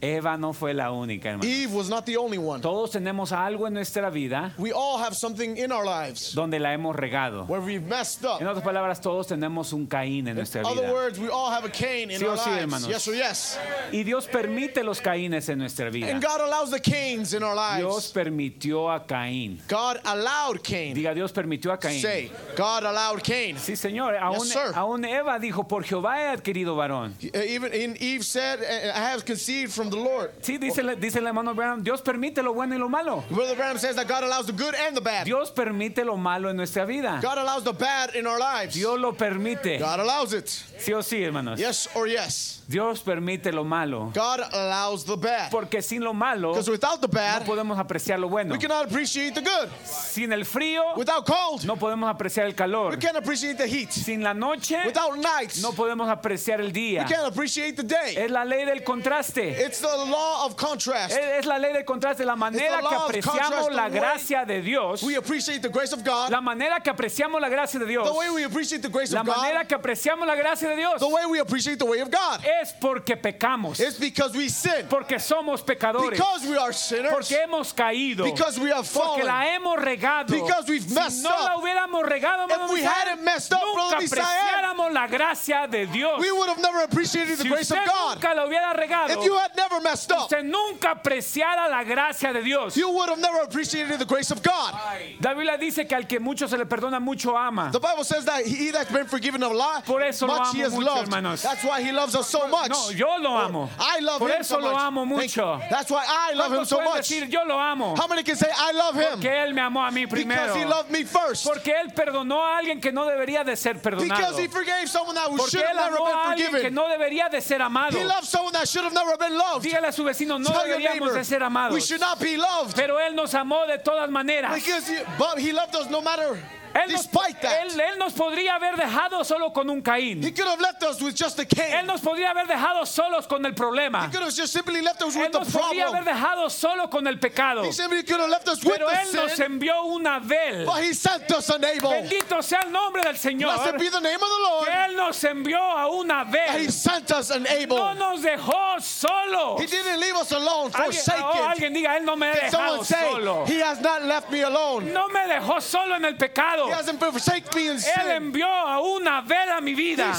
Eva 0.00 0.36
no 0.36 0.52
fue 0.52 0.74
la 0.74 0.90
única, 0.92 1.30
hermano. 1.30 1.48
Eve 1.48 1.72
was 1.74 1.88
not 1.88 2.04
the 2.04 2.16
only 2.16 2.38
one. 2.38 2.60
Todos 2.60 2.90
tenemos 2.90 3.32
algo 3.32 3.66
en 3.66 3.74
nuestra 3.74 4.10
vida 4.10 4.52
We 4.58 4.72
all 4.72 4.98
have 4.98 5.14
something 5.16 5.56
in 5.56 5.72
our 5.72 5.84
lives 5.84 6.34
donde 6.34 6.58
la 6.60 6.72
hemos 6.74 6.94
regado. 6.94 7.46
where 7.48 7.60
we've 7.62 7.82
messed 7.86 8.24
up. 8.24 8.40
En 8.40 8.46
otras 8.46 8.62
palabras, 8.64 9.00
todos 9.00 9.26
tenemos 9.26 9.72
un 9.72 9.86
Caín 9.86 10.28
en 10.28 10.36
nuestra 10.36 10.60
In 10.60 10.66
other 10.66 10.82
vida. 10.82 10.92
words, 10.92 11.18
we 11.18 11.28
all 11.28 11.50
have 11.50 11.64
a 11.64 11.70
Cain 11.70 12.10
in 12.10 12.18
Sí 12.20 12.24
o 12.26 12.30
our 12.30 12.38
sí, 12.38 12.46
lives. 12.50 12.60
hermanos. 12.62 12.88
Yes 12.88 13.08
or 13.08 13.14
yes. 13.14 13.58
Y 13.92 14.02
Dios 14.02 14.26
permite 14.26 14.82
los 14.84 15.00
Caínes 15.00 15.48
en 15.48 15.58
nuestra 15.58 15.90
vida. 15.90 16.10
And 16.10 16.22
God 16.22 16.40
allows 16.42 16.70
the 16.70 16.80
Cains 16.80 17.32
in 17.32 17.42
our 17.42 17.54
Dios 17.78 17.94
lives. 17.94 18.12
permitió 18.12 18.90
a 18.92 19.06
Caín. 19.06 19.58
God 19.68 19.98
allowed 20.04 20.62
Cain. 20.62 20.94
Diga, 20.94 21.14
Dios 21.14 21.32
permitió 21.32 21.72
a 21.72 21.78
Caín. 21.78 22.00
Say, 22.02 22.30
God 22.56 22.84
allowed 22.84 23.22
Cain. 23.22 23.56
Sí, 23.56 23.76
Señor. 23.76 24.16
Aún, 24.16 24.44
sir. 24.46 24.72
aún 24.74 25.04
Eva 25.04 25.38
dijo, 25.38 25.66
por 25.66 25.84
Jehová 25.84 26.20
he 26.20 26.26
adquirido 26.28 26.76
varón. 26.76 27.14
Uh, 27.22 27.38
Even 27.38 27.96
Eve 28.00 28.22
said, 28.24 28.60
I 28.62 28.98
have 29.12 29.24
conceived 29.24 29.72
from 29.72 29.85
the 29.90 29.96
Lord. 29.96 30.30
Sí, 30.42 30.58
dice, 30.58 30.82
dice 30.96 31.18
el 31.18 31.26
hermano 31.26 31.54
Branham, 31.54 31.82
Dios 31.82 32.00
permite 32.02 32.42
lo 32.42 32.52
bueno 32.54 32.74
y 32.74 32.78
lo 32.78 32.88
malo. 32.88 33.24
Brother 33.30 33.56
Branham 33.56 33.78
says 33.78 33.96
that 33.96 34.06
God 34.08 34.24
allows 34.24 34.46
the 34.46 34.52
good 34.52 34.74
and 34.74 34.96
the 34.96 35.00
bad. 35.00 35.24
Dios 35.24 35.50
permite 35.50 36.04
lo 36.04 36.16
malo 36.16 36.48
en 36.50 36.56
nuestra 36.56 36.84
vida. 36.86 37.20
God 37.22 37.38
allows 37.38 37.64
the 37.64 37.72
bad 37.72 38.14
in 38.14 38.26
our 38.26 38.38
lives. 38.38 38.74
Dios 38.74 38.98
lo 38.98 39.12
permite. 39.12 39.78
God 39.78 40.00
allows 40.00 40.32
it. 40.32 40.46
Sí 40.46 40.92
o 40.92 41.00
sí, 41.02 41.22
hermanos. 41.22 41.58
Yes 41.58 41.88
or 41.94 42.06
yes. 42.08 42.62
Dios 42.68 43.00
permite 43.00 43.52
lo 43.52 43.62
malo. 43.62 44.10
God 44.12 44.40
allows 44.52 45.04
the 45.04 45.16
bad. 45.16 45.50
Porque 45.52 45.80
sin 45.82 46.02
lo 46.02 46.12
malo 46.12 46.50
Because 46.50 46.68
without 46.68 47.00
the 47.00 47.06
no 47.06 47.12
bad, 47.12 47.44
podemos 47.46 47.78
apreciar 47.78 48.18
lo 48.18 48.28
bueno. 48.28 48.52
we 48.52 48.58
cannot 48.58 48.86
appreciate 48.86 49.34
the 49.34 49.40
good. 49.40 49.68
Sin 49.84 50.32
el 50.32 50.44
frío 50.44 50.82
Without 50.96 51.24
cold, 51.24 51.64
no 51.64 51.76
podemos 51.76 52.08
apreciar 52.12 52.44
el 52.46 52.50
we 52.52 52.56
calor. 52.56 52.96
can't 52.98 53.16
appreciate 53.16 53.56
the 53.56 53.66
heat. 53.68 53.92
Sin 53.92 54.20
la 54.22 54.32
noche 54.34 54.76
Without 54.84 55.16
nights, 55.16 55.62
no 55.62 55.70
podemos 55.72 56.08
apreciar 56.08 56.58
el 56.60 56.66
we 56.66 56.72
día. 56.72 57.06
can't 57.08 57.26
appreciate 57.26 57.76
the 57.76 57.84
day. 57.84 58.16
Es 58.16 58.30
la 58.32 58.44
ley 58.44 58.64
del 58.64 58.82
contraste. 58.82 59.64
It's 59.64 59.75
the 59.80 59.86
law 59.88 60.44
of 60.46 60.56
contrast. 60.56 61.12
Es 61.16 61.40
es 61.40 61.46
la 61.46 61.58
ley 61.58 61.72
del 61.72 61.84
contraste, 61.84 62.24
la 62.24 62.36
manera 62.36 62.78
que 62.80 62.94
of 62.96 63.10
apreciamos 63.10 63.70
la 63.72 63.88
the 63.88 63.92
way 63.92 64.00
gracia 64.00 64.44
de 64.46 64.60
Dios. 64.62 65.02
We 65.02 65.16
appreciate 65.16 65.62
the 65.62 65.68
grace 65.68 65.92
of 65.92 66.04
God. 66.04 66.30
La 66.30 66.40
manera 66.40 66.80
que 66.80 66.90
apreciamos 66.92 67.40
la 67.40 67.48
gracia 67.48 67.78
de 67.80 67.86
Dios. 67.86 68.06
The 68.08 68.14
way 68.14 68.30
we 68.30 68.44
appreciate 68.44 68.82
the 68.82 68.88
grace 68.88 69.12
La 69.12 69.20
of 69.20 69.26
God. 69.26 69.36
manera 69.36 69.64
que 69.64 69.76
apreciamos 69.76 70.26
la 70.26 70.34
gracia 70.36 70.68
de 70.68 70.76
Dios 70.76 71.00
The 71.00 71.08
way 71.08 71.26
we 71.26 71.38
appreciate 71.40 71.78
the 71.78 71.84
way 71.86 72.00
of 72.00 72.10
God. 72.10 72.40
es 72.60 72.72
porque 72.80 73.16
pecamos. 73.16 73.80
It's 73.80 73.98
because 73.98 74.34
we 74.36 74.48
sin. 74.48 74.86
Porque 74.88 75.18
somos 75.18 75.62
pecadores. 75.64 76.10
Because 76.18 76.46
we 76.46 76.56
are 76.56 76.72
sinners. 76.72 77.12
Porque 77.12 77.36
hemos 77.44 77.72
caído. 77.74 78.24
Because 78.24 78.58
we 78.58 78.70
have 78.70 78.86
Porque 78.86 79.22
fallen. 79.22 79.26
la 79.26 79.44
hemos 79.46 79.76
regado. 79.78 80.28
Because 80.30 80.68
we've 80.68 80.82
si 80.82 80.94
messed 80.94 81.22
no 81.22 81.30
la 81.30 81.56
up. 81.56 81.62
hubiéramos 81.62 82.02
regado, 82.08 82.46
If 82.48 82.70
we 82.70 82.82
hadn't 82.82 83.22
messed 83.24 83.52
up, 83.52 83.60
nunca 83.62 83.96
apreciáramos 83.98 84.92
la 84.92 85.06
gracia 85.08 85.66
de 85.70 85.86
Dios. 85.86 86.20
We 86.20 86.30
would 86.32 86.48
have 86.48 86.60
never 86.60 86.82
appreciated 86.84 87.38
the 87.38 87.42
si 87.42 87.48
grace 87.48 87.70
of 87.70 87.78
God. 87.84 88.14
nunca 88.16 88.34
la 88.34 88.46
hubiera 88.46 88.72
regado, 88.74 89.10
If 89.10 89.24
you 89.24 89.36
had 89.36 89.50
never 89.56 89.65
messed 89.82 90.10
up, 90.12 90.22
usted 90.30 90.44
nunca 90.44 90.90
apreciara 90.94 91.68
la 91.68 91.82
gracia 91.84 92.32
de 92.32 92.42
Dios. 92.42 92.76
you 92.76 92.90
would 92.90 93.08
have 93.08 93.18
never 93.18 93.40
appreciated 93.40 93.98
the 93.98 94.04
grace 94.04 94.30
of 94.30 94.42
God. 94.42 94.74
La 95.22 95.34
Biblia 95.34 95.56
dice 95.58 95.86
que 95.88 95.96
al 95.96 96.04
que 96.06 96.18
mucho 96.20 96.46
se 96.46 96.56
le 96.56 96.64
perdona, 96.64 97.00
mucho 97.00 97.36
ama. 97.36 97.70
The 97.72 97.80
Bible 97.80 98.04
says 98.04 98.24
that 98.24 98.44
he 98.46 98.70
that's 98.70 98.90
been 98.90 99.06
forgiven 99.06 99.42
a 99.42 99.48
lot, 99.48 99.84
Por 99.84 100.02
eso 100.02 100.26
lo 100.26 100.38
much 100.38 100.54
he 100.54 100.62
amo 100.62 100.76
mucho, 100.76 100.86
loved. 100.86 101.08
hermanos. 101.08 101.42
That's 101.42 101.64
why 101.64 101.82
he 101.82 101.92
loves 101.92 102.14
us 102.14 102.28
so 102.28 102.48
much. 102.48 102.70
No, 102.70 102.90
yo 102.90 103.16
lo 103.20 103.36
amo. 103.36 103.68
I 103.78 104.00
love 104.00 104.18
Por 104.20 104.28
him 104.30 104.40
eso 104.40 104.54
so 104.56 104.60
lo 104.60 104.72
much. 104.72 104.80
amo 104.82 105.04
Thank 105.04 105.16
mucho. 105.36 105.60
That's 105.70 105.90
why 105.90 106.04
I 106.06 106.32
love 106.34 106.52
him 106.52 106.58
¿Cuántos 106.60 106.66
so 106.68 106.76
pueden 106.76 106.92
much. 106.94 107.08
decir 107.08 107.28
yo 107.30 107.44
lo 107.46 107.58
amo? 107.58 107.94
How 107.96 108.06
many 108.06 108.22
can 108.22 108.36
say 108.36 108.48
I 108.54 108.72
love 108.72 108.94
him? 108.96 109.20
Que 109.20 109.30
Él 109.30 109.54
me 109.54 109.60
amó 109.60 109.86
a 109.86 109.90
mí 109.90 110.06
primero. 110.08 110.40
Because 110.42 110.56
he 110.56 110.64
loved 110.64 110.90
me 110.90 111.04
first. 111.04 111.44
Porque 111.46 111.68
Él 111.72 111.92
perdonó 111.94 112.42
a 112.42 112.58
alguien 112.58 112.80
que 112.80 112.92
no 112.92 113.04
debería 113.06 113.44
de 113.44 113.56
ser 113.56 113.74
perdonado. 113.74 114.08
Because 114.08 114.38
he 114.38 114.46
forgave 114.48 114.88
someone 114.88 115.14
that 115.14 115.28
Porque 115.28 115.50
should 115.50 115.64
have 115.64 115.76
Él 115.76 115.76
never 115.76 115.96
amó 115.96 116.06
a 116.06 116.10
been 116.10 116.18
alguien 116.32 116.50
que 116.50 116.70
forgiven. 116.70 116.74
no 116.74 116.88
debería 116.88 117.28
de 117.30 117.40
ser 117.40 117.60
amado. 117.62 117.96
He 117.98 118.04
loved 118.04 118.24
someone 118.26 118.52
that 118.52 118.68
should 118.68 118.84
have 118.84 118.94
never 118.94 119.16
been 119.16 119.36
loved. 119.36 119.55
Dígale 119.62 119.88
a 119.88 119.92
su 119.92 120.04
vecino, 120.04 120.38
no 120.38 120.50
Tell 120.50 120.68
deberíamos 120.68 121.12
de 121.14 121.24
ser 121.24 121.42
amados. 121.42 121.74
we 121.74 121.80
should 121.80 122.00
not 122.00 122.18
be 122.20 122.36
loved. 122.36 122.74
Pero 122.74 122.98
Él 123.00 123.14
nos 123.14 123.34
amó 123.34 123.66
de 123.66 123.78
todas 123.78 124.08
maneras. 124.10 124.54
Because 124.54 124.86
he, 124.88 124.98
but 125.18 125.38
he 125.38 125.52
loved 125.52 125.74
us 125.76 125.88
no 125.90 126.00
matter, 126.00 126.38
Él 126.76 126.92
nos, 126.92 127.02
despite 127.06 127.40
that. 127.42 127.62
él, 127.62 127.80
él 127.80 127.98
nos 127.98 128.12
podría 128.12 128.54
haber 128.56 128.76
dejado 128.76 129.24
solo 129.24 129.50
con 129.52 129.68
un 129.70 129.82
Caín. 129.82 130.22
He 130.22 130.32
could 130.32 130.46
have 130.48 130.60
left 130.60 130.82
us 130.82 131.00
with 131.00 131.14
just 131.14 131.38
a 131.38 131.42
Él 131.42 131.48
Cain. 131.48 131.86
nos 131.86 132.00
podría 132.00 132.30
haber 132.30 132.46
dejado 132.46 132.86
solos 132.86 133.26
con 133.26 133.44
el 133.46 133.52
problema. 133.54 134.04
He 134.06 134.10
could 134.10 134.22
have 134.22 134.34
just 134.34 134.52
simply 134.52 134.80
left 134.82 135.02
us 135.02 135.14
Él 135.16 135.22
with 135.22 135.32
the 135.32 135.38
nos 135.38 135.52
podría 135.52 135.88
haber 135.88 136.04
dejado 136.04 136.50
solo 136.50 136.88
con 136.88 137.06
el 137.06 137.18
pecado. 137.18 137.64
He 137.64 137.72
simply 137.72 138.02
could 138.02 138.20
have 138.20 138.30
left 138.30 138.48
us 138.48 138.62
with 138.64 138.74
Pero 138.76 138.88
the 138.88 138.96
Él 138.96 139.12
nos 139.14 139.32
sin. 139.32 139.44
envió 139.46 139.84
un 139.84 140.06
Abel. 140.06 140.66
But 140.66 140.82
he 140.84 140.92
sent 140.92 141.30
us 141.32 141.48
an 141.50 141.64
Abel. 141.64 141.90
Bendito 141.90 142.42
sea 142.42 142.60
el 142.64 142.70
nombre 142.70 143.02
del 143.02 143.16
Señor. 143.16 143.54
Blessed 143.56 143.78
be 143.78 143.88
the 143.88 144.00
name 144.00 144.16
of 144.22 144.28
the 144.28 144.42
Lord. 144.42 144.66
Que 144.66 144.72
Él 144.72 144.96
nos 144.96 145.24
envió 145.24 145.58
a 145.58 145.88
un 145.88 146.08
He 146.08 146.12
Abel. 146.12 146.72
sent 146.72 147.10
us 147.12 147.30
an 147.30 147.46
Abel. 147.46 147.76
No 147.76 147.94
nos 147.94 148.22
dejó 148.22 148.80
solos. 148.80 149.60
He 149.60 149.66
didn't 149.66 150.00
leave 150.00 150.14
us 150.16 150.32
alone, 150.32 150.70
forsaken. 150.70 151.22
oh, 151.24 151.48
alguien 151.48 151.72
diga, 151.74 151.96
Él 151.96 152.04
no 152.04 152.16
me 152.16 152.26
ha 152.28 152.34
dejado 152.34 152.84
solo. 152.84 153.44
He 153.46 153.60
has 153.62 153.80
not 153.80 154.02
left 154.04 154.30
me 154.30 154.42
alone. 154.42 154.92
No 154.92 155.08
me 155.08 155.20
dejó 155.26 155.60
solo 155.60 155.94
en 155.96 156.04
el 156.04 156.16
pecado. 156.16 156.65
He 156.66 156.72
hasn't 156.72 156.98
forsaken 157.00 157.50
me 157.54 157.68
in 157.68 157.76
Él 157.76 158.10
envió 158.16 158.46
a 158.46 158.80
un 158.80 159.06
Abel 159.06 159.50
a 159.56 159.60
mi 159.60 159.74
vida. 159.74 160.12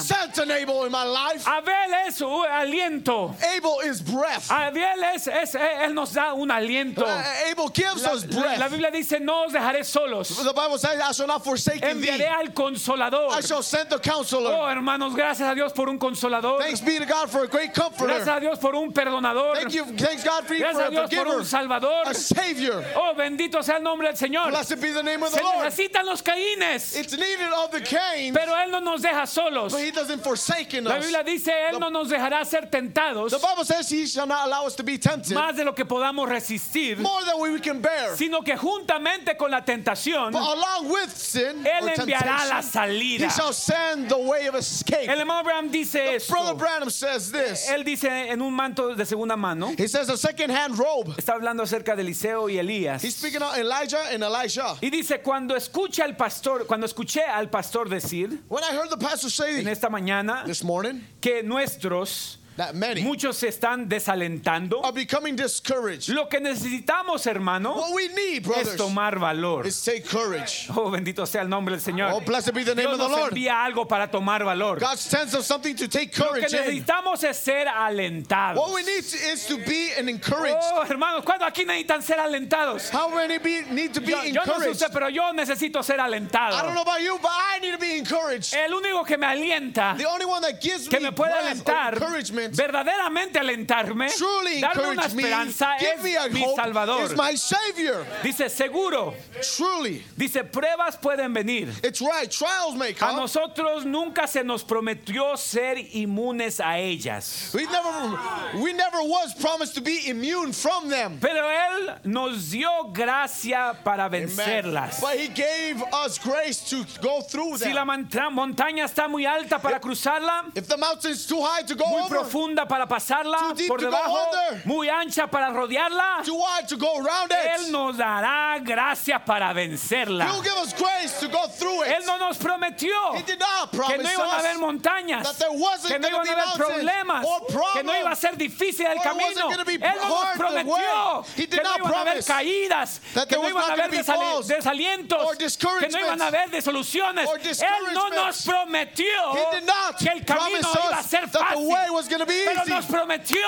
Abel 1.46 1.94
es 2.08 2.22
aliento. 2.22 3.36
Abel 3.56 3.80
is 3.86 4.02
breath. 4.02 4.50
Abel 4.52 5.04
es, 5.16 5.28
es- 5.28 5.56
Él 5.56 5.94
nos 5.94 6.14
da 6.14 6.34
un 6.34 6.50
aliento. 6.52 7.04
Uh, 7.04 7.52
Abel 7.52 7.70
gives 7.74 8.04
La, 8.04 8.14
us 8.14 8.24
breath. 8.26 8.60
la 8.60 8.68
Biblia 8.68 8.92
dice, 8.92 9.20
no 9.20 9.46
os 9.46 9.54
dejaré 9.54 9.84
solos. 9.84 10.30
The 10.44 10.54
Bible 10.54 10.78
says, 10.78 11.00
I 11.02 11.12
shall 11.12 11.28
not 11.28 11.44
forsake 11.44 11.82
thee. 11.82 11.88
Enviaré 11.88 12.28
al 12.28 12.54
consolador. 12.54 13.32
I 13.32 13.42
shall 13.42 13.64
send 13.64 13.90
the 13.90 14.00
counselor. 14.00 14.52
Oh, 14.54 14.68
hermanos, 14.68 15.14
gracias 15.16 15.50
a 15.50 15.56
Dios 15.56 15.74
por 15.74 15.90
un 15.90 15.98
consolador. 15.98 16.60
Thanks 16.60 16.82
be 16.82 16.98
to 17.00 17.06
God 17.06 17.30
for 17.30 17.44
a 17.44 17.48
great 17.48 17.74
comforter. 17.74 18.14
Gracias 18.14 18.38
a 18.38 18.40
Dios 18.40 18.60
por 18.60 18.76
un 18.76 18.92
perdonador. 18.92 19.56
Thank 19.56 19.74
you, 19.74 19.86
thanks 19.98 20.24
God 20.24 20.46
for, 20.46 20.56
Gracias 20.56 20.76
for 20.78 20.88
a 20.88 20.90
Dios 20.92 21.10
por 21.10 21.18
forgiver, 21.26 21.38
un 21.40 21.46
salvador. 21.46 22.04
a 22.08 22.14
savior. 22.14 22.84
Oh, 22.96 23.14
bendito 23.16 23.62
sea 23.64 23.78
el 23.78 23.84
nombre 23.84 24.08
del 24.08 24.18
Señor. 24.18 24.50
Blessed 24.50 24.80
be 24.82 24.92
the 24.92 25.04
name 25.04 25.24
of 25.24 25.30
Se 25.30 25.38
the 25.38 25.44
Lord. 25.44 25.66
necesitan 25.66 26.06
los 26.06 26.22
caínes, 26.38 26.96
It's 26.96 27.14
needed 27.14 27.52
of 27.54 27.72
the 27.72 27.82
Cain, 27.82 28.34
pero 28.34 28.54
Él 28.56 28.72
no 28.72 28.80
nos 28.80 29.02
deja 29.02 29.26
solos. 29.28 29.74
but 29.74 29.82
he 29.82 29.92
doesn't 29.92 30.24
forsaken 30.24 30.84
La 30.84 30.98
us. 30.98 31.06
Biblia 31.06 31.24
dice, 31.24 31.48
Él 31.72 31.80
no 31.80 31.90
nos 31.90 32.10
dejará 32.10 32.46
ser 32.46 32.70
tentados 32.70 33.32
The 33.32 33.38
Bible 33.40 33.66
says 33.66 33.90
he 33.90 34.06
shall 34.06 34.28
not 34.28 34.46
allow 34.48 34.66
us 34.66 34.76
to 34.76 34.84
be 34.84 34.98
tempted 34.98 35.34
más 35.36 35.56
de 35.56 35.64
lo 35.64 35.74
que 35.74 35.86
podamos 35.86 36.28
resistir, 36.30 36.98
more 37.00 37.24
than 37.26 37.40
we 37.40 37.60
can 37.60 37.82
bear. 37.82 38.16
sino 38.16 38.42
que 38.42 38.56
juntamente 38.58 39.36
con 39.38 39.52
la 39.52 39.62
tentación, 39.64 40.32
But 40.32 40.42
along 40.42 40.90
with 40.90 41.10
sin 41.16 41.64
Él 41.66 41.90
enviará 41.96 42.48
la 42.48 42.62
salida. 42.62 43.26
he 43.26 43.30
shall 43.30 43.54
send 43.54 44.10
the 44.10 44.18
way 44.18 44.48
of 44.48 44.56
escape. 44.56 45.08
El 45.10 45.20
hermano 45.20 45.40
Abraham 45.42 45.70
dice 45.72 46.16
esto. 46.16 46.34
Brother 46.34 46.54
Branham 46.56 46.90
says 46.90 47.32
this. 47.32 47.68
Él 47.70 47.84
dice 47.84 48.06
en 48.30 48.42
un 48.42 48.54
manto 48.54 48.94
de 48.96 49.06
segunda 49.06 49.36
mano, 49.38 49.74
He 49.78 49.88
says 49.88 50.10
a 50.10 50.18
second-hand 50.18 50.78
robe. 50.78 51.12
está 51.18 51.34
hablando 51.34 51.64
acerca 51.64 51.96
de 51.96 52.02
Eliseo 52.04 52.50
y 52.50 52.58
Elías. 52.58 53.02
He's 53.04 53.16
speaking 53.16 53.42
of 53.42 53.58
Elijah 53.58 54.04
and 54.12 54.24
Elisha. 54.24 54.76
Y 54.82 54.90
dice, 54.90 55.20
cuando 55.22 55.56
escucha 55.56 56.04
al 56.04 56.16
pastor, 56.18 56.66
cuando 56.66 56.86
escuché 56.86 57.22
al 57.22 57.50
pastor 57.50 57.90
decir 57.90 58.44
When 58.50 58.64
I 58.64 58.76
heard 58.76 58.90
the 58.90 58.98
pastor 58.98 59.30
say 59.30 59.62
en 59.62 59.68
esta 59.68 59.90
mañana 59.90 60.44
this 60.46 60.64
morning 60.64 61.02
que 61.22 61.44
nuestros 61.44 62.40
that 62.58 62.76
many 62.76 63.02
Muchos 63.02 63.38
se 63.38 63.48
están 63.48 63.88
desalentando. 63.88 64.82
are 64.84 64.92
becoming 64.92 65.36
discouraged. 65.36 66.10
Lo 66.10 66.28
que 66.28 66.40
necesitamos, 66.40 67.26
hermano, 67.26 67.76
What 67.76 67.94
we 67.94 68.08
need, 68.10 68.38
es 68.42 68.48
brothers, 68.48 68.76
tomar 68.78 69.18
valor. 69.20 69.66
is 69.66 69.82
take 69.84 70.06
courage. 70.06 70.68
Oh, 70.76 70.92
bendito 70.92 71.26
sea 71.26 71.42
el 71.42 71.48
nombre 71.50 71.76
del 71.76 71.82
Señor. 71.84 72.12
Oh, 72.14 72.20
blessed 72.20 72.54
be 72.54 72.64
the 72.64 72.76
name 72.76 72.88
Dios 72.88 72.94
of 72.94 72.98
the 73.00 73.08
nos 73.08 73.18
Lord. 73.18 73.32
envía 73.34 73.64
algo 73.64 73.88
para 73.88 74.08
tomar 74.10 74.44
valor. 74.44 74.80
God 74.80 74.98
sends 74.98 75.34
us 75.36 75.46
something 75.46 75.76
to 75.76 75.88
take 75.88 76.18
Lo 76.18 76.34
que 76.34 76.42
courage 76.42 76.54
in. 76.54 76.60
necesitamos 76.84 77.24
es 77.24 77.38
ser 77.38 77.68
alentados. 77.68 78.58
What 78.58 78.74
we 78.74 78.84
need 78.84 79.04
is 79.04 79.46
to 79.48 79.58
be 79.58 79.92
an 79.98 80.10
encouraged. 80.10 80.58
Oh, 80.74 80.84
hermanos, 80.84 81.24
¿cuándo 81.24 81.46
aquí 81.46 81.66
necesitan 81.66 82.02
ser 82.02 82.18
alentados? 82.20 82.90
How 82.92 83.10
many 83.10 83.38
be, 83.38 83.64
need 83.72 83.94
to 83.94 84.02
be 84.02 84.12
Yo, 84.12 84.24
yo 84.24 84.34
no 84.34 84.42
sé 84.44 84.48
encouraged? 84.50 84.72
usted, 84.72 84.92
pero 84.94 85.10
yo 85.10 85.32
necesito 85.34 85.84
ser 85.84 86.00
I 86.00 86.10
don't 86.10 86.12
know 86.12 86.18
alentado. 86.18 86.82
about 86.82 87.02
you, 87.02 87.18
but 87.22 87.32
I 87.32 87.60
need 87.60 87.72
to 87.72 87.78
be 87.78 87.98
encouraged. 87.98 88.54
El 88.54 88.72
único 88.74 89.06
que 89.06 89.18
me 89.18 89.28
alienta, 89.28 89.96
The 89.98 90.06
only 90.08 90.26
one 90.26 90.42
that 90.42 90.60
gives 90.62 90.88
que 90.88 91.00
me 91.00 91.08
me 91.08 91.12
puede 91.12 91.34
alentar, 91.34 91.94
encouragement, 91.94 92.47
verdaderamente 92.52 93.40
alentarme, 93.40 94.10
truly 94.10 94.60
darme 94.62 94.84
una 94.84 94.92
encourage 95.04 95.16
me, 95.16 95.24
esperanza 95.24 95.76
give 95.80 96.04
me 96.04 96.16
a 96.18 96.26
es 96.28 96.32
mi 96.34 96.42
hope, 96.44 96.56
Salvador. 96.56 97.02
is 97.04 97.16
my 97.16 97.36
Savior. 97.36 98.06
Dice, 98.24 98.50
seguro, 98.50 99.14
Truly, 99.56 100.04
dice, 100.18 100.44
pruebas 100.44 100.98
pueden 100.98 101.34
venir. 101.34 101.70
it's 101.84 102.02
right. 102.02 102.30
Trials 102.32 102.76
may 102.76 102.92
A 102.92 102.94
come. 102.96 103.16
nosotros 103.22 103.86
nunca 103.86 104.28
se 104.28 104.44
nos 104.44 104.64
prometió 104.64 105.38
ser 105.38 105.78
inmunes 105.94 106.60
a 106.60 106.78
ellas. 106.80 107.52
We 107.54 107.66
never, 107.66 108.62
we 108.62 108.74
never 108.74 109.00
was 109.02 109.34
promised 109.36 109.76
to 109.76 109.82
be 109.82 110.08
immune 110.10 110.54
from 110.54 110.90
them. 110.90 111.18
Pero 111.20 111.44
Él 111.50 112.00
nos 112.06 112.52
dio 112.52 112.70
gracia 112.94 113.78
para 113.84 114.10
vencerlas. 114.10 115.00
But 115.02 115.18
He 115.20 115.28
gave 115.28 115.82
us 115.94 116.18
grace 116.18 116.60
to 116.70 116.86
go 117.02 117.22
through 117.22 117.58
Si 117.58 117.72
la 117.74 117.86
them. 117.86 117.88
monta- 118.10 118.30
montaña 118.32 118.86
está 118.86 119.08
muy 119.08 119.26
alta 119.26 119.60
para 119.60 119.80
cruzarla, 119.80 120.46
If 120.56 120.68
the 120.68 120.78
mountain's 120.78 121.26
too 121.26 121.42
high 121.42 121.64
to 121.64 121.76
go 121.76 121.86
muy 121.88 122.02
over, 122.02 122.18
profunda 122.38 122.66
para 122.68 122.86
pasarla 122.88 123.38
Too 123.50 123.54
deep 123.56 123.68
por 123.68 123.80
to 123.80 123.86
go 123.86 123.92
debajo, 123.92 124.18
under. 124.52 124.62
muy 124.66 124.90
ancha 124.90 125.28
para 125.28 125.50
rodearla, 125.52 126.24
too 126.24 126.36
wide 126.36 126.68
to 126.68 126.78
go 126.78 126.98
around 126.98 127.32
Él 127.32 127.66
it, 127.68 127.72
nos 127.72 127.98
dará 127.98 128.60
gracia 128.64 129.20
para 129.24 129.54
vencerla. 129.54 130.26
He'll 130.26 130.42
give 130.44 130.54
us 130.58 130.74
grace 130.74 131.20
to 131.20 131.28
go 131.28 131.48
through 131.48 131.84
it. 131.84 131.90
Él 131.90 132.06
no 132.06 132.18
nos 132.18 132.38
prometió 132.38 133.16
He 133.16 133.24
did 133.24 133.40
not 133.40 133.72
que 133.72 133.78
promise 133.80 134.04
no 134.04 134.10
iban 134.10 134.30
a 134.30 134.40
haber 134.40 134.58
montañas, 134.60 135.24
that 135.24 135.36
there 135.40 135.52
wasn't 135.52 135.94
que 135.94 136.00
no 136.00 136.10
gonna 136.10 136.18
iban 136.18 136.22
a 136.22 136.24
be 136.24 136.30
haber 136.30 136.46
mountains 136.46 136.68
problemas, 136.68 137.26
or 137.26 137.40
que 137.74 137.84
no 137.84 137.94
iba 137.94 138.12
a 138.12 138.16
problems, 138.16 138.20
ser 138.20 138.38
difícil 138.38 138.86
el 138.86 138.92
or 138.92 138.94
it 138.94 139.06
wasn't 139.06 139.18
camino. 139.18 139.50
gonna 139.50 139.66
be 139.66 139.78
Él 139.78 139.96
no 139.96 140.08
nos 140.10 140.14
hard 140.24 140.38
the 140.38 140.44
prometió 140.44 141.22
way. 141.22 141.28
He 141.36 141.46
did 141.48 141.50
que 141.52 141.64
no 141.64 141.70
not 141.70 141.80
iban 141.80 141.86
a 141.92 142.02
haber 142.02 142.04
promise 142.04 142.28
caídas, 142.28 143.00
that 143.14 143.28
que 143.28 143.38
there 143.38 143.38
no 143.38 143.42
was 143.42 143.52
iban 143.54 143.58
a 143.58 143.68
not 143.68 143.70
haber 143.72 143.82
gonna 143.82 143.92
be 143.92 143.98
desali- 143.98 144.32
falls 144.32 144.48
desalientos, 144.48 145.38
que 145.80 145.90
no 145.90 146.00
iban 146.00 146.22
a 146.22 146.28
haber 146.28 146.50
desoluciones. 146.52 147.28
or 147.28 147.38
Él 147.40 147.94
no 147.94 148.10
nos 148.10 148.46
prometió 148.46 149.06
He 149.34 149.56
did 149.60 149.66
not 149.66 149.98
que 149.98 150.10
el 150.12 150.24
camino 150.26 150.60
promise 150.62 150.88
iba 150.88 150.98
a 150.98 151.00
us 151.00 151.06
ser 151.08 151.22
that 151.22 151.32
the 151.32 151.40
fácil. 151.40 151.94
was 151.94 152.08
Pero 152.28 152.62
easy. 152.62 152.70
nos 152.72 152.86
prometió 152.86 153.40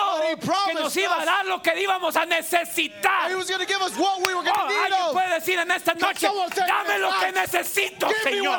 que 0.68 0.74
nos 0.74 0.96
iba 0.98 1.22
a 1.22 1.26
dar 1.26 1.46
lo 1.46 1.62
que 1.62 1.80
íbamos 1.82 2.16
a 2.16 2.26
necesitar. 2.26 3.30
He 3.30 3.36
was 3.36 3.48
going 3.50 3.60
to 3.60 3.68
give 3.68 3.82
us 3.82 3.96
what 3.98 4.20
we 4.26 4.34
were 4.34 4.44
going 4.44 4.56
to 4.56 4.62
Oh, 4.62 4.68
need 4.68 4.92
alguien 4.92 5.08
of. 5.08 5.14
puede 5.14 5.30
decir 5.40 5.60
en 5.60 5.72
esta 5.72 5.94
noche, 5.96 6.28
dame 6.68 7.00
lo 7.00 7.12
que 7.20 7.32
necesito, 7.32 8.08
Señor. 8.24 8.58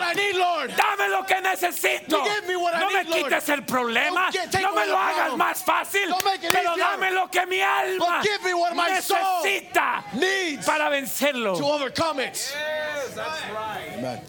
Dame 0.76 1.08
lo 1.08 1.24
que 1.26 1.40
necesito. 1.40 2.18
No 2.78 2.90
me 2.90 3.04
quites 3.04 3.48
el 3.48 3.62
problema. 3.64 4.30
No 4.60 4.72
me 4.72 4.86
lo 4.86 4.96
hagas 4.98 5.36
más 5.36 5.62
fácil. 5.64 6.14
Pero 6.52 6.76
dame 6.76 7.10
lo 7.12 7.28
que 7.30 7.46
mi 7.46 7.60
alma 7.60 8.22
necesita 8.88 10.04
para 10.66 10.88
vencerlo. 10.88 11.56
to 11.56 11.64
overcome 11.66 12.20
it. 12.20 12.36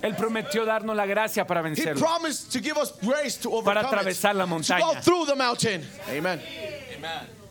Él 0.01 0.15
prometió 0.15 0.65
darnos 0.65 0.95
la 0.95 1.05
gracia 1.05 1.45
para 1.45 1.61
He 1.61 1.63
vencerlo. 1.63 1.99
promised 1.99 2.51
to 2.51 2.59
give 2.59 2.77
us 2.77 2.93
grace 3.01 3.37
to 3.37 3.49
overcome 3.51 3.73
Para 3.73 3.87
atravesar 3.87 4.35
la 4.35 4.45
montaña. 4.45 4.85
Go 5.81 6.03
through. 6.05 6.17
Amen. 6.17 6.39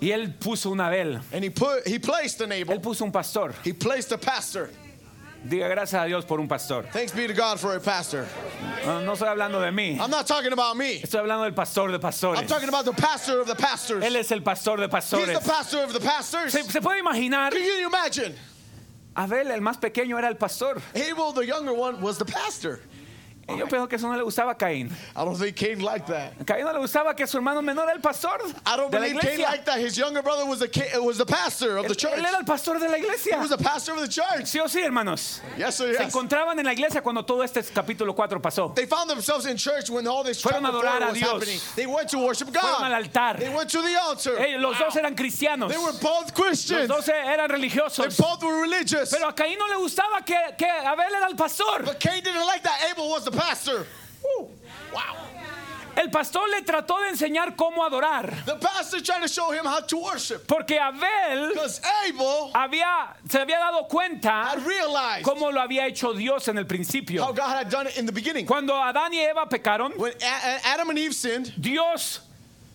Y 0.01 0.09
él 0.11 0.35
puso 0.39 0.71
un 0.71 0.81
Abel. 0.81 1.21
And 1.33 1.45
he 1.45 1.51
put 1.51 1.87
he 1.87 1.99
placed 1.99 2.41
an 2.41 2.51
Él 2.51 2.63
Abel. 2.63 2.81
puso 2.81 3.03
un 3.03 3.13
pastor. 3.13 3.55
He 3.65 3.73
placed 3.73 4.13
a 4.13 4.19
pastor. 4.19 4.71
Diga 5.47 5.69
gracias 5.71 5.95
a 6.03 6.07
Dios 6.07 6.25
por 6.27 6.39
un 6.39 6.49
pastor. 6.49 6.85
Thanks 6.93 7.13
be 7.13 7.27
to 7.27 7.33
God 7.33 7.59
for 7.59 7.75
a 7.75 7.81
pastor. 7.81 8.27
No, 8.85 9.01
no 9.01 9.13
estoy 9.13 9.29
hablando 9.29 9.59
de 9.61 9.71
mí. 9.71 9.99
I'm 9.99 10.11
not 10.11 10.27
talking 10.27 10.53
about 10.53 10.77
me. 10.77 11.01
Estoy 11.01 11.21
hablando 11.21 11.45
del 11.45 11.55
pastor 11.55 11.91
de 11.91 11.99
I'm 11.99 12.47
talking 12.47 12.69
about 12.69 12.85
the 12.85 12.93
pastor 12.93 13.41
of 13.41 13.47
the 13.47 13.55
pastors. 13.55 14.05
Él 14.05 14.17
es 14.17 14.31
el 14.33 14.43
pastor 14.43 14.77
de 14.77 14.85
He's 14.85 14.91
pastores. 14.91 15.43
the 15.43 15.49
pastor 15.49 15.83
of 15.85 15.93
the 15.95 16.01
pastors. 16.01 16.53
¿Se, 16.53 16.63
se 16.63 16.81
puede 16.81 17.01
imaginar? 17.01 17.53
Can 17.53 17.63
you 17.63 17.87
imagine? 17.87 18.35
Abel, 19.17 19.51
el 19.51 19.61
más 19.61 19.79
pequeño, 19.81 20.19
era 20.19 20.29
el 20.29 20.37
pastor. 20.37 20.81
Abel, 20.95 21.33
the 21.33 21.47
younger 21.47 21.73
one, 21.73 22.01
was 22.03 22.19
the 22.19 22.25
pastor. 22.25 22.81
Yo 23.59 23.67
pienso 23.67 23.89
que 23.89 23.97
eso 23.97 24.09
no 24.09 24.17
le 24.17 24.23
gustaba 24.23 24.53
a 24.53 24.55
Caín. 24.59 24.91
I 25.17 25.25
don't 25.25 25.37
think 25.37 25.57
Cain 25.57 25.81
liked 25.81 26.07
that. 26.09 26.33
Caín 26.45 26.65
no 26.65 26.73
le 26.73 26.79
gustaba 26.81 27.15
que 27.17 27.27
su 27.27 27.37
hermano 27.39 27.63
menor 27.63 27.85
era 27.85 27.93
el 27.95 28.01
pastor 28.01 28.39
I 28.67 28.77
don't 28.77 28.91
believe 28.91 29.19
Cain 29.21 29.41
liked 29.41 29.67
that. 29.67 29.79
His 29.79 29.97
younger 29.97 30.23
brother 30.23 30.47
was 30.47 30.61
the 30.61 30.71
was 31.03 31.19
the 31.19 31.27
pastor 31.27 31.77
of 31.79 31.89
the 31.89 31.95
church. 31.95 32.13
él 32.19 32.25
era 32.25 32.39
el 32.39 32.45
pastor 32.45 32.79
de 32.79 32.89
la 32.89 32.97
He 32.97 33.01
iglesia. 33.03 33.39
was 33.39 33.51
the 33.51 33.59
pastor 33.59 33.93
of 33.95 34.01
the 34.01 34.09
church. 34.09 34.47
Sí 34.47 34.61
o 34.61 34.67
sí, 34.67 34.83
hermanos. 34.83 35.41
Yes, 35.59 35.77
sir. 35.77 35.95
Se 35.95 36.03
Yes. 36.05 36.13
encontraban 36.15 36.59
en 36.59 36.65
la 36.67 36.73
iglesia 36.73 37.03
cuando 37.03 37.25
todo 37.25 37.43
este 37.43 37.63
capítulo 37.73 38.15
4 38.15 38.41
pasó. 38.41 38.75
They 38.75 38.87
found 38.87 39.09
themselves 39.11 39.47
in 39.47 39.57
church 39.57 39.91
when 39.91 40.07
all 40.07 40.23
this 40.25 40.43
Fueron 40.43 40.65
a 40.67 40.69
adorar 40.69 41.03
a 41.03 41.07
was 41.09 41.15
Dios. 41.15 41.31
happening. 41.33 41.61
They 41.77 41.87
went 41.87 42.09
to 42.11 42.19
worship 42.19 42.53
God. 42.53 42.63
Fueron 42.63 42.85
al 42.93 42.95
altar. 42.95 43.37
They 43.39 43.49
went 43.49 43.71
to 43.71 43.83
the 43.83 43.97
altar. 44.01 44.37
Eh, 44.39 44.57
los 44.59 44.79
dos 44.79 44.95
eran 44.97 45.15
cristianos. 45.15 45.69
They 45.71 45.79
were 45.79 45.93
both 46.01 46.31
Los 46.31 46.31
Christians. 46.33 46.89
dos 46.89 47.09
eran 47.09 47.49
They 47.49 47.57
religiosos. 47.57 48.17
both 48.17 48.43
were 48.43 48.61
religious. 48.61 49.11
Pero 49.11 49.29
a 49.29 49.33
Caín 49.33 49.59
no 49.59 49.67
le 49.67 49.77
gustaba 49.77 50.25
que, 50.25 50.37
que 50.57 50.67
Abel 50.69 51.13
era 51.15 51.27
el 51.29 51.37
pastor. 51.37 51.83
But 51.85 51.99
Cain 52.01 52.23
didn't 52.23 52.47
like 52.47 52.63
that 52.63 52.79
Abel 52.91 53.09
was 53.09 53.25
the 53.25 53.31
pastor. 53.31 53.40
Woo. 54.23 54.51
Wow. 54.93 55.17
El 55.97 56.09
pastor 56.11 56.49
le 56.49 56.63
trató 56.63 56.99
de 57.01 57.09
enseñar 57.09 57.57
cómo 57.57 57.85
adorar. 57.85 58.45
The 58.47 58.55
pastor 58.57 59.03
tried 59.03 59.23
to 59.23 59.29
show 59.29 59.51
him 59.53 59.65
how 59.67 59.81
to 59.81 59.99
worship. 59.99 60.47
Porque 60.47 60.79
Abel 60.79 61.53
Abel 61.53 62.51
había, 62.55 63.17
se 63.29 63.39
había 63.41 63.59
dado 63.59 63.87
cuenta 63.89 64.55
cómo 65.23 65.51
lo 65.51 65.61
había 65.61 65.87
hecho 65.87 66.15
Dios 66.15 66.47
en 66.49 66.59
el 66.59 66.65
how 66.65 66.69
principio. 66.69 67.27
God 67.35 67.39
had 67.41 67.69
done 67.71 67.89
it 67.89 67.99
in 67.99 68.07
the 68.07 68.13
beginning. 68.13 68.47
Cuando 68.47 68.75
Adán 68.75 69.13
y 69.13 69.19
Eva 69.19 69.47
pecaron, 69.49 69.93
When 69.99 70.13
A- 70.23 70.61
Adam 70.73 70.91
and 70.91 70.99
Eve 70.99 71.13
sinned, 71.13 71.53
Dios 71.61 72.21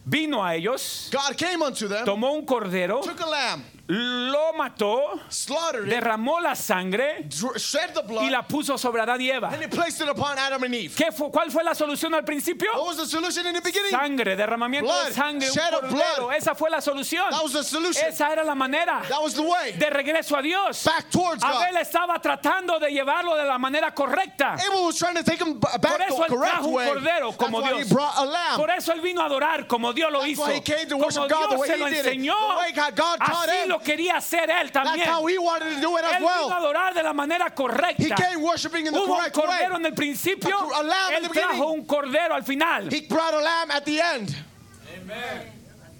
vino 0.05 0.43
a 0.43 0.53
ellos, 0.55 1.09
God 1.11 1.35
came 1.37 1.63
unto 1.63 1.87
them, 1.87 2.05
tomó 2.05 2.33
un 2.33 2.45
cordero, 2.45 3.01
took 3.01 3.21
a 3.21 3.25
lamb, 3.27 3.63
lo 3.87 4.53
mató, 4.53 5.19
slaughtered 5.29 5.85
derramó 5.87 6.39
la 6.39 6.55
sangre 6.55 7.27
shed 7.55 7.93
the 7.93 8.01
y 8.01 8.07
blood, 8.07 8.29
la 8.31 8.41
puso 8.47 8.77
sobre 8.79 9.01
Adán 9.01 9.21
y 9.21 9.29
Eva. 9.29 9.49
and 9.53 9.61
he 9.61 9.67
placed 9.67 10.01
it 10.01 10.09
upon 10.09 10.37
Adam 10.39 10.63
and 10.63 10.73
Eve. 10.73 10.95
¿Qué 10.95 11.11
fue, 11.11 11.29
¿Cuál 11.29 11.51
fue 11.51 11.63
la 11.63 11.75
solución 11.75 12.13
al 12.15 12.23
principio? 12.23 12.71
What 12.73 12.87
was 12.87 12.97
the 12.97 13.05
solution 13.05 13.45
in 13.45 13.53
the 13.53 13.61
beginning? 13.61 13.91
Sangre, 13.91 14.35
derramamiento 14.35 14.85
Blood, 14.87 15.07
de 15.09 15.13
sangre, 15.13 15.47
un 15.47 15.53
shed 15.53 15.73
of 15.75 15.81
cordero. 15.81 16.15
blood. 16.27 16.33
Esa 16.35 16.55
fue 16.55 16.69
la 16.71 16.81
solución. 16.81 17.29
That 17.29 17.43
was 17.43 17.53
the 17.53 17.63
solution. 17.63 18.07
Esa 18.07 18.31
era 18.31 18.43
la 18.43 18.55
manera 18.55 19.03
That 19.07 19.21
was 19.21 19.35
the 19.35 19.43
way. 19.43 19.73
de 19.73 19.89
regreso 19.91 20.35
a 20.35 20.41
Dios. 20.41 20.83
Back 20.83 21.11
towards 21.11 21.43
God. 21.43 21.53
Abel 21.61 21.77
estaba 21.77 22.19
tratando 22.19 22.79
de 22.79 22.89
llevarlo 22.91 23.35
de 23.37 23.45
la 23.45 23.59
manera 23.59 23.93
correcta. 23.93 24.53
Abel 24.53 24.83
was 24.85 24.97
trying 24.97 25.13
to 25.15 25.23
take 25.23 25.39
him 25.39 25.59
b- 25.59 25.67
Por 25.71 25.79
back 25.79 26.01
eso 26.09 26.25
él 26.25 26.33
trajo 26.39 26.67
un 26.69 26.85
cordero 26.87 27.37
como 27.37 27.61
That's 27.61 27.71
why 27.73 27.77
Dios. 27.83 27.89
he 27.89 27.93
brought 27.93 28.17
a 28.17 28.25
lamb. 28.25 28.57
Por 28.57 28.71
eso 28.71 28.91
él 28.93 29.01
vino 29.01 29.21
a 29.21 29.25
adorar 29.25 29.67
como 29.67 29.93
Dios 29.93 30.11
lo 30.11 30.21
That's 30.21 30.31
hizo. 30.31 30.41
why 30.47 30.53
he 30.55 30.61
came 30.61 30.85
to 30.87 30.95
Como 30.95 31.03
worship 31.05 31.19
God 31.19 31.29
the 31.29 31.35
Dios 31.49 31.59
way 31.59 31.67
se 31.67 31.73
he 31.75 31.77
lo 31.77 31.87
enseñó, 31.87 32.35
The 32.35 32.57
way 32.57 32.71
God 32.73 32.95
God 32.95 33.17
taught 33.19 33.47
así 33.49 33.63
him. 33.63 33.74
Lo 33.77 33.83
quería 33.83 34.17
hacer 34.17 34.49
él 34.49 34.71
That's 34.71 34.87
también. 34.89 35.07
how 35.07 35.25
he 35.25 35.37
wanted 35.37 35.75
to 35.75 35.81
do 35.81 35.97
it 35.97 36.03
as 36.03 36.13
Él 36.13 36.19
vino 36.19 36.29
a 36.29 36.47
well. 36.47 36.51
adorar 36.51 36.93
de 36.93 37.03
la 37.03 37.13
manera 37.13 37.45
He 37.47 37.51
correcta. 37.55 38.15
came 38.15 38.41
worshiping 38.41 38.87
in 38.87 38.93
the 38.93 38.99
Hubo 38.99 39.13
un 39.15 39.23
way. 39.23 39.29
cordero 39.31 39.75
en 39.75 39.85
el 39.85 39.93
principio, 39.93 40.57
A 40.57 40.83
lamb 40.83 41.11
in 41.17 41.23
él 41.25 41.29
beginning. 41.29 41.49
trajo 41.49 41.71
un 41.73 41.85
cordero 41.85 42.33
al 42.35 42.43
final. 42.43 42.89
He 42.91 43.01
brought 43.01 43.33
a 43.33 43.41
lamb 43.41 43.71
at 43.71 43.85
the 43.85 43.99
end. 44.01 44.35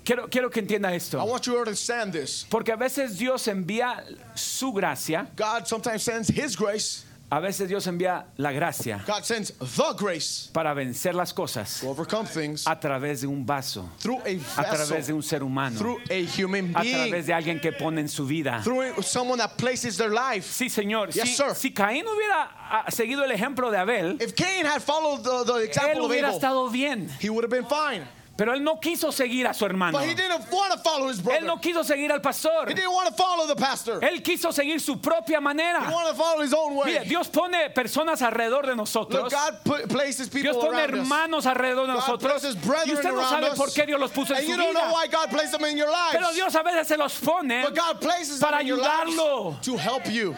Quiero, 0.03 0.27
quiero 0.27 0.49
que 0.51 0.61
entienda 0.61 0.91
I 0.91 0.95
esto. 0.97 1.23
want 1.25 1.47
you 1.47 1.53
to 1.53 1.59
understand 1.59 2.13
this. 2.13 2.45
Porque 2.49 2.69
a 2.71 2.77
veces 2.77 3.17
Dios 3.17 3.47
envía 3.47 4.03
su 4.35 4.71
gracia, 4.71 5.27
God 5.35 5.65
sometimes 5.67 6.03
sends 6.03 6.27
his 6.29 6.55
grace. 6.55 7.05
A 7.31 7.39
veces 7.39 7.67
Dios 7.67 7.85
envía 7.87 8.25
la 8.37 8.51
gracia 8.51 9.03
God 9.07 9.23
sends 9.23 9.51
the 9.57 9.93
grace 9.97 10.49
para 10.53 10.73
vencer 10.73 11.15
las 11.15 11.33
cosas 11.33 11.79
to 11.81 11.89
overcome 11.89 12.25
things 12.27 12.65
a 12.67 12.79
través 12.79 13.21
de 13.21 13.27
un 13.27 13.45
vaso, 13.45 13.89
through 13.99 14.19
a 14.25 14.61
a 14.61 14.65
través 14.65 15.07
de 15.07 15.13
un 15.13 15.23
ser 15.23 15.41
humano, 15.43 15.77
through 15.77 15.99
a 16.09 16.23
human 16.25 16.71
a 16.75 16.81
being, 16.81 17.09
través 17.11 17.25
de 17.25 17.33
alguien 17.33 17.59
que 17.59 17.71
pone 17.71 17.99
en 18.01 18.07
su 18.07 18.25
vida. 18.27 18.61
through 18.63 19.01
someone 19.01 19.37
that 19.37 19.57
places 19.57 19.97
their 19.97 20.11
life. 20.11 20.45
Sí, 20.45 20.69
Señor. 20.69 21.11
Yes, 21.11 21.29
si, 21.29 21.35
sir. 21.35 21.55
si 21.55 21.71
Caín 21.71 22.05
hubiera 22.05 22.49
ah, 22.69 22.85
seguido 22.89 23.23
el 23.23 23.31
ejemplo 23.31 23.71
de 23.71 23.77
Abel, 23.77 24.17
If 24.21 24.35
Cain 24.35 24.65
had 24.65 24.81
followed 24.81 25.23
the, 25.23 25.43
the 25.45 25.59
él 25.59 25.63
example 25.65 26.05
of 26.05 26.11
hubiera 26.11 26.27
Abel, 26.29 26.35
estado 26.35 26.69
bien. 26.69 27.09
he 27.19 27.29
would 27.29 27.43
have 27.43 27.51
been 27.51 27.65
fine. 27.65 28.07
Pero 28.37 28.53
él 28.53 28.61
no 28.63 28.79
quiso 28.81 29.11
seguir 29.13 29.47
a 29.47 29.53
su 29.53 29.65
hermano. 29.65 29.97
But 29.97 30.07
he 30.09 30.13
didn't 30.13 30.51
want 30.51 30.73
to 30.73 30.79
follow 30.79 31.07
his 31.07 31.21
brother. 31.21 31.39
Él 31.39 31.47
no 31.47 31.57
quiso 31.57 31.83
seguir 31.85 32.11
al 32.11 32.19
pastor. 32.19 32.67
He 32.67 32.73
didn't 32.73 32.91
want 32.91 33.07
to 33.07 33.13
follow 33.13 33.47
the 33.47 33.55
pastor. 33.55 34.01
Él 34.01 34.21
quiso 34.21 34.51
seguir 34.51 34.81
su 34.81 34.97
propia 34.97 35.37
He 35.37 35.41
manera. 35.41 35.89
wanted 35.89 36.09
to 36.11 36.15
follow 36.15 36.41
his 36.41 36.53
own 36.53 36.75
way. 36.75 36.85
Mire, 36.93 37.05
Dios 37.05 37.29
pone 37.29 37.69
personas 37.69 38.21
alrededor 38.21 38.63
de 38.63 38.75
Look, 38.75 38.77
nosotros. 38.77 39.31
God 39.31 39.57
put, 39.63 39.87
places 39.89 40.27
people 40.27 40.51
Dios 40.51 40.57
pone 40.57 40.75
around 40.77 40.93
us. 40.95 40.99
hermanos 40.99 41.45
alrededor 41.45 41.87
de 41.87 41.93
God 41.93 41.99
nosotros. 42.01 42.43
Y 42.85 42.91
usted 42.91 43.11
no 43.13 43.21
sabe 43.23 43.55
por 43.55 43.71
qué 43.71 43.85
Dios 43.85 43.99
los 43.99 44.11
puso 44.11 44.35
en 44.35 44.45
su 44.45 44.51
vida. 44.51 44.91
why 44.91 45.07
God 45.07 45.29
placed 45.29 45.53
them 45.53 45.63
in 45.65 45.77
your 45.77 45.89
lives. 45.89 46.11
Pero 46.17 46.33
Dios 46.33 46.53
a 46.55 46.63
veces 46.63 46.87
se 46.87 46.97
los 46.97 47.17
pone 47.19 47.63
but 47.63 47.73
God 47.75 48.01
places 48.01 48.39
them 48.41 48.49
para 48.49 48.61
ayudarlo. 48.61 49.61
to 49.61 49.77
help 49.77 50.05
you. 50.11 50.35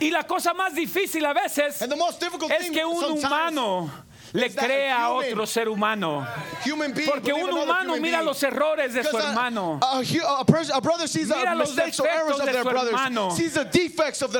Y 0.00 0.10
la 0.10 0.22
cosa 0.22 0.54
más 0.54 0.74
difícil 0.74 1.24
a 1.26 1.34
veces 1.34 1.82
es 1.82 2.70
que 2.70 2.84
un 2.84 3.04
humano 3.04 3.90
le 4.32 4.50
cree 4.50 4.90
a 4.90 5.10
otro 5.10 5.46
ser 5.46 5.68
humano. 5.68 6.26
Porque 7.06 7.32
un 7.32 7.50
humano 7.50 7.92
human 7.94 8.02
mira 8.02 8.22
los 8.22 8.42
errores 8.42 8.94
de 8.94 9.04
su 9.04 9.16
a- 9.16 9.28
hermano. 9.28 9.80
A, 9.82 9.98
a 9.98 10.00
a 10.00 10.80
Mira 11.38 11.54
los 11.54 11.74
defectos 11.74 12.44
de 12.44 12.62
su 12.62 12.68
hermano. 12.68 13.30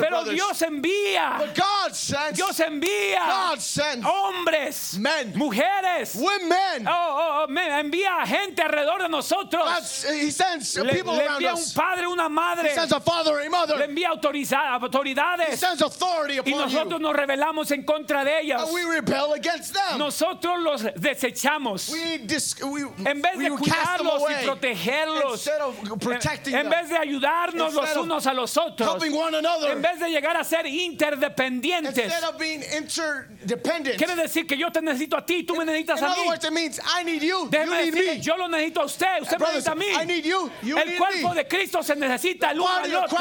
Pero. 0.01 0.25
Dios 0.25 0.63
envía, 0.63 1.39
but 1.39 1.55
God 1.57 1.93
sends 1.95 2.37
Dios 2.37 2.59
envía 2.61 3.21
hombres, 4.05 4.99
mujeres, 5.35 6.17
oh, 6.17 6.29
oh, 6.87 7.47
oh, 7.47 7.53
envía 7.81 8.25
gente 8.27 8.63
alrededor 8.63 9.03
de 9.03 9.09
nosotros. 9.09 9.63
God, 9.65 10.15
he 10.15 10.31
sends 10.31 10.77
Le, 10.77 10.93
people 10.93 11.17
le 11.17 11.27
envía 11.27 11.55
un 11.55 11.75
padre, 11.75 12.07
una 12.07 12.29
madre, 12.29 12.71
He 12.71 12.75
sends 12.75 12.93
a 12.93 13.01
father 13.01 13.39
and 13.39 13.47
a 13.47 13.51
mother. 13.51 13.77
le 13.77 13.87
envía 13.87 14.09
autoridades 14.09 15.59
sends 15.59 15.83
authority 15.83 16.41
y 16.51 16.55
nosotros 16.55 17.01
nos 17.01 17.15
rebelamos 17.15 17.71
en 17.71 17.83
contra 17.85 18.25
de 18.25 18.41
ellas. 18.41 18.63
Them. 19.89 19.99
Nosotros 19.99 20.59
los 20.61 20.83
desechamos. 20.97 21.89
we, 21.91 22.19
dis- 22.19 22.57
we, 22.63 22.83
En 23.09 23.21
vez 23.23 23.39
de 23.39 23.51
we 23.51 23.57
cuidarlos 23.59 24.23
y 24.31 24.45
protegerlos, 24.45 25.47
en 25.47 26.53
them. 26.53 26.71
vez 26.71 26.89
de 26.89 26.97
ayudarnos 26.99 27.75
los 27.75 27.97
unos 27.97 28.27
a 28.27 28.35
los 28.35 28.57
otros, 28.57 28.89
another. 29.03 29.71
en 29.73 29.83
vez 29.83 29.99
de 30.01 30.09
llegar 30.11 30.37
a 30.37 30.45
ser 30.45 30.67
interdependientes, 30.67 32.13
quiere 33.97 34.17
decir 34.17 34.47
que 34.47 34.57
yo 34.57 34.71
te 34.71 34.81
necesito 34.83 35.17
a 35.17 35.25
ti 35.25 35.37
y 35.39 35.45
tú 35.45 35.57
me 35.57 35.65
necesitas 35.65 36.03
a 36.03 36.09
mí. 36.09 36.23
me. 36.51 38.21
yo 38.21 38.37
lo 38.37 38.49
necesito 38.49 38.81
a 38.83 38.85
usted, 38.85 39.21
usted 39.23 39.39
me 39.39 39.45
Brothers, 39.45 39.67
necesita 39.67 40.01
a 40.01 40.05
mí. 40.05 40.23
You, 40.23 40.51
you 40.63 40.79
El 40.79 40.97
cuerpo 40.97 41.29
me. 41.31 41.35
de 41.37 41.49
Cristo 41.49 41.83
se 41.83 41.97
necesita 41.97 42.51
el 42.51 42.61
uno 42.61 42.69
Body 42.81 42.91
al 42.93 42.97
of 42.97 43.05
otro. 43.05 43.19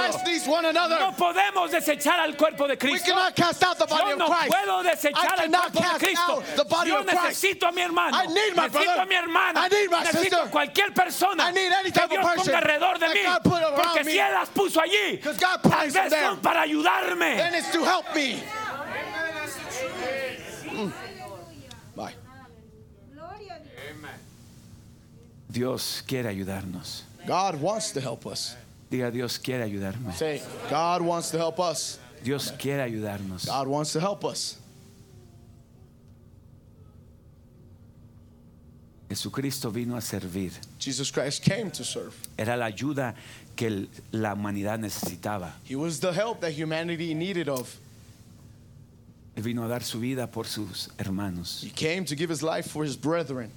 No 0.99 1.16
podemos 1.16 1.72
desechar 1.72 2.20
al 2.20 2.36
cuerpo 2.36 2.68
de 2.68 2.74
we 2.74 2.78
Cristo. 2.78 3.14
cannot 3.14 3.36
cast 3.36 3.64
out 3.64 3.78
the 3.78 3.86
body 3.86 4.10
Yo 4.10 4.14
of 4.14 4.18
no 4.20 4.26
Christ. 4.28 4.47
puedo 4.49 4.84
desechar 4.84 5.39
al 5.39 5.49
cuerpo 5.49 5.80
de 5.82 5.97
Cristo. 5.99 6.43
Out 6.51 6.57
the 6.57 6.65
body 6.65 6.89
Yo 6.89 6.99
of 6.99 7.05
Christ. 7.05 7.43
necesito 7.43 7.67
a 7.67 7.71
mi 7.71 7.81
hermano. 7.81 8.17
I 8.17 8.25
need 8.27 8.55
my 8.55 8.67
necesito 8.67 8.71
brother. 8.85 9.01
a 9.01 9.05
mi 9.05 9.15
hermana. 9.15 9.59
I 9.59 9.67
need 9.69 9.89
my 9.91 10.03
necesito 10.03 10.21
sister. 10.21 10.41
a 10.45 10.49
cualquier 10.49 10.93
persona 10.93 11.43
I 11.43 11.51
need 11.51 11.71
any 11.71 11.91
que 11.91 11.99
type 11.99 12.03
of 12.05 12.09
Dios 12.11 12.25
person 12.25 12.45
ponga 12.53 12.57
alrededor 12.59 12.93
de 12.95 12.99
that 12.99 13.15
mí. 13.15 13.23
God 13.23 13.43
put 13.43 13.61
around 13.61 13.75
Porque 13.75 14.03
me. 14.05 14.11
si 14.11 14.17
Él 14.19 14.31
las 14.33 14.49
puso 14.49 14.81
allí, 14.81 15.17
'Cause 15.21 15.37
God 15.39 15.61
tal 15.61 15.71
placed 15.71 15.93
them 15.93 16.03
vez 16.03 16.11
there. 16.11 16.25
son 16.29 16.39
para 16.41 16.61
ayudarme. 16.61 17.37
Then 17.37 17.53
it's 17.55 17.71
to 17.71 17.83
help 17.83 18.05
me. 18.15 18.41
Mm. 20.71 20.93
Bye. 21.95 22.13
Dios 25.51 26.03
quiere 26.05 26.29
ayudarnos. 26.29 27.03
God 27.25 27.55
wants 27.59 27.91
to 27.93 27.99
help 28.01 28.26
us. 28.27 28.55
Diga, 28.91 29.11
Dios 29.11 29.38
quiere 29.39 29.63
ayudarme. 29.63 30.13
Say, 30.13 30.41
God 30.69 31.01
wants 31.01 31.31
to 31.31 31.38
help 31.38 31.59
us. 31.59 31.99
Dios 32.23 32.51
quiere 32.51 32.81
ayudarnos. 32.84 33.45
God 33.45 33.67
wants 33.67 33.93
to 33.93 33.99
help 33.99 34.23
us. 34.26 34.57
Jesucristo 39.10 39.72
vino 39.72 39.95
a 39.98 40.02
servir. 40.02 40.52
Jesus 40.80 41.11
Christ 41.11 41.44
came 41.44 41.72
to 41.72 41.84
serve. 41.84 42.14
Era 42.38 42.56
la 42.56 42.65
ayuda 42.68 43.15
que 43.56 43.68
el- 43.68 43.90
la 44.11 44.34
humanidad 44.36 44.77
necesitaba. 44.80 45.53
He 45.65 45.76
was 45.76 45.99
the 45.99 46.14
help 46.14 46.41
that 46.41 46.52
humanity 46.53 47.14
needed 47.15 47.49
of. 47.49 47.76
Él 49.36 49.44
vino 49.44 49.64
a 49.64 49.68
dar 49.68 49.84
su 49.84 49.99
vida 49.99 50.27
por 50.27 50.45
sus 50.45 50.90
hermanos, 50.98 51.61
He 51.64 51.69
came 51.72 52.06
to 52.06 52.15
give 52.15 52.30
his 52.30 52.44
life 52.44 52.68
for 52.69 52.84
his 52.84 52.95
brethren, 52.95 53.49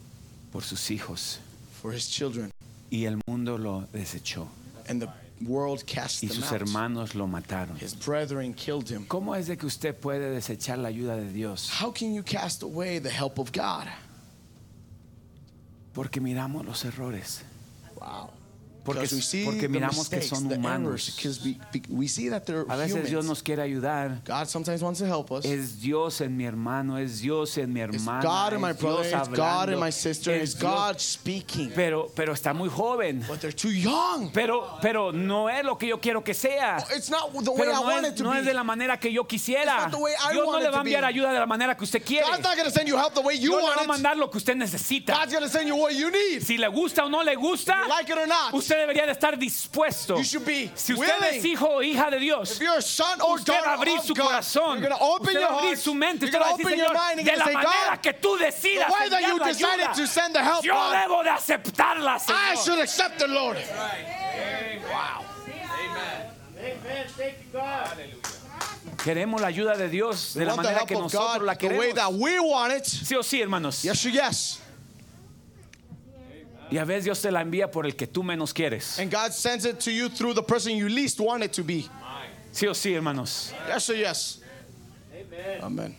por 0.52 0.62
sus 0.62 0.80
hijos. 0.90 1.38
for 1.80 1.92
his 1.92 2.08
children. 2.08 2.50
Y 2.90 3.04
el 3.06 3.18
mundo 3.26 3.56
lo 3.58 3.86
desechó. 3.92 4.46
And 4.88 5.02
the 5.02 5.08
world 5.44 5.84
cast 5.86 6.22
Y 6.22 6.28
them 6.28 6.36
sus 6.36 6.52
out. 6.52 6.60
hermanos 6.60 7.14
lo 7.14 7.26
mataron. 7.26 7.76
His 7.78 7.94
brethren 7.94 8.54
killed 8.54 8.88
him. 8.88 9.04
¿Cómo 9.06 9.34
es 9.36 9.48
de 9.48 9.56
que 9.56 9.66
usted 9.66 9.94
puede 9.96 10.30
desechar 10.30 10.78
la 10.78 10.88
ayuda 10.88 11.16
de 11.16 11.32
Dios? 11.32 11.68
How 11.68 11.90
can 11.90 12.14
you 12.14 12.22
cast 12.22 12.62
away 12.62 12.98
the 13.00 13.10
help 13.10 13.38
of 13.38 13.50
God? 13.52 13.88
Porque 15.92 16.20
miramos 16.20 16.64
los 16.64 16.84
errores. 16.84 17.44
Wow. 17.96 18.41
Porque, 18.84 19.02
Because 19.02 19.14
we 19.14 19.20
see 19.22 19.44
porque 19.44 19.60
the 19.62 19.68
miramos 19.68 20.08
que 20.10 20.20
son 20.22 20.48
the 20.48 20.56
humanos. 20.56 21.14
because 21.14 21.40
we, 21.44 21.58
be- 21.72 21.82
we 21.88 22.08
see 22.08 22.28
that 22.30 22.44
they're 22.46 22.62
A 22.68 22.76
veces 22.76 23.08
Dios 23.08 23.24
nos 23.24 23.40
quiere 23.42 23.62
ayudar. 23.62 24.24
God 24.24 24.48
sometimes 24.48 24.82
wants 24.82 24.98
to 24.98 25.06
help 25.06 25.30
us. 25.30 25.44
Es 25.44 25.80
Dios 25.80 26.20
en 26.20 26.36
mi 26.36 26.44
hermano, 26.46 26.96
es 26.98 27.20
Dios 27.20 27.56
en 27.58 27.72
mi 27.72 27.80
It's 27.82 27.94
hermana. 27.94 28.22
God 28.22 28.52
in 28.54 28.60
my 28.60 28.70
es 28.70 28.76
brother, 28.78 29.02
Dios 29.08 29.28
it's 29.28 29.36
God 29.38 29.68
in 29.70 29.78
my 29.78 29.90
sister, 29.90 30.32
es 30.32 30.42
it's 30.50 30.54
Dios- 30.60 30.72
God 30.72 31.00
speaking. 31.00 31.70
Pero, 31.74 32.10
pero 32.14 32.32
está 32.32 32.52
muy 32.54 32.68
joven. 32.68 33.24
But 33.28 33.40
they're 33.40 33.52
too 33.52 33.70
young. 33.70 34.30
Pero, 34.32 34.78
pero 34.82 35.12
no 35.12 35.48
es 35.48 35.64
lo 35.64 35.76
que 35.78 35.88
yo 35.88 35.98
quiero 36.00 36.22
que 36.24 36.34
sea. 36.34 36.84
It's 36.96 37.08
not 37.10 37.32
the 37.32 37.50
way 37.52 37.58
Pero 37.60 37.70
I 37.72 37.74
no 37.74 37.82
want 37.82 38.04
es, 38.06 38.12
it 38.12 38.16
to 38.16 38.24
no 38.24 38.30
be. 38.32 38.38
es 38.40 38.44
de 38.46 38.54
la 38.54 38.64
manera 38.64 38.98
que 38.98 39.12
yo 39.12 39.24
quisiera. 39.24 39.74
It's 39.74 39.82
not 39.84 39.90
the 39.92 39.98
way 39.98 40.12
I 40.12 40.32
Dios 40.32 40.44
no 40.44 40.50
want 40.52 40.62
le 40.64 40.70
va 40.70 40.76
a 40.78 40.80
enviar 40.80 41.04
ayuda 41.04 41.32
de 41.32 41.38
la 41.38 41.46
manera 41.46 41.76
que 41.76 41.84
usted 41.84 42.02
quiere. 42.04 42.26
God's 42.26 42.42
not 42.42 42.56
going 42.56 42.66
to 42.68 42.72
send 42.74 42.88
you 42.88 42.96
help 42.96 43.14
the 43.14 43.20
way 43.20 43.34
you 43.36 43.50
Dios 43.50 43.62
le 43.62 43.68
va 43.68 43.74
a 43.74 43.76
want 43.76 43.88
mandar 43.88 44.16
lo 44.16 44.28
que 44.28 44.38
usted 44.38 44.56
necesita. 44.56 45.12
God's 45.14 45.32
going 45.32 45.44
to 45.44 45.48
send 45.50 45.68
you 45.68 45.76
what 45.76 45.94
you 45.94 46.10
need. 46.10 46.42
Si 46.42 46.56
le 46.58 46.68
gusta 46.68 47.04
o 47.04 47.08
no 47.08 47.22
le 47.22 47.36
gusta, 47.36 47.76
You 47.84 47.88
like 47.88 48.10
it 48.10 48.18
or 48.18 48.26
not. 48.26 48.52
usted 48.54 48.71
debería 48.76 49.06
de 49.06 49.12
estar 49.12 49.36
dispuesto. 49.38 50.16
You 50.16 50.24
should 50.24 50.46
be 50.46 50.70
Si 50.74 50.92
usted 50.94 51.20
willing. 51.20 51.38
es 51.38 51.44
hijo 51.44 51.68
o 51.68 51.82
hija 51.82 52.10
de 52.10 52.18
Dios, 52.18 52.50
usted 52.50 53.52
va 53.64 53.70
a 53.70 53.74
abrir 53.74 54.00
su 54.00 54.14
God, 54.14 54.24
corazón. 54.26 54.80
you're 54.80 54.94
open 55.00 55.28
usted 55.28 55.40
va 55.42 55.46
a 55.46 55.58
abrir 55.58 55.76
su 55.76 55.94
mente. 55.94 56.26
Usted 56.26 56.40
va 56.40 56.48
a 56.48 56.56
decir, 56.56 56.66
Señor, 56.68 56.96
de 57.16 57.36
la 57.36 57.44
manera 57.44 57.90
God, 57.92 58.00
que 58.00 58.12
tú 58.14 58.36
decidas 58.36 58.92
enviar 59.02 59.22
you 59.22 59.38
la 59.38 59.46
ayuda, 59.46 59.92
to 59.94 60.06
send 60.06 60.34
the 60.34 60.42
help, 60.42 60.64
yo 60.64 60.74
God, 60.74 60.92
debo 60.92 61.22
de 61.22 61.30
aceptarla, 61.30 62.18
I 62.28 62.56
should 62.56 62.78
accept 62.80 63.18
the 63.18 63.28
Lord. 63.28 63.58
Queremos 69.04 69.40
la 69.40 69.48
ayuda 69.48 69.76
de 69.76 69.88
Dios 69.88 70.34
de 70.34 70.44
la 70.44 70.54
manera 70.54 70.86
que 70.86 70.94
nosotros 70.94 71.38
God 71.38 71.46
la 71.46 71.56
queremos. 71.56 71.86
Sí 72.84 73.14
o 73.16 73.22
sí, 73.22 73.40
hermanos. 73.40 73.82
Yes 73.82 74.06
or 74.06 74.12
yes. 74.12 74.61
Y 76.72 76.78
a 76.78 76.84
veces 76.84 77.04
Dios 77.04 77.20
te 77.20 77.30
la 77.30 77.42
envía 77.42 77.70
por 77.70 77.84
el 77.84 77.94
que 77.94 78.06
tú 78.06 78.22
menos 78.22 78.54
quieres. 78.54 78.98
And 78.98 79.12
God 79.12 79.32
sends 79.32 79.66
it 79.66 79.78
to 79.80 79.90
you 79.90 80.08
through 80.08 80.34
the 80.34 80.42
person 80.42 80.74
you 80.74 80.88
least 80.88 81.20
want 81.20 81.44
it 81.44 81.52
to 81.52 81.62
be. 81.62 81.88
Sí 82.50 82.66
o 82.66 82.74
sí, 82.74 82.94
hermanos. 82.94 83.52
Yes 83.68 83.90
or 83.90 83.96
yes. 83.96 84.40
Amen. 85.62 85.96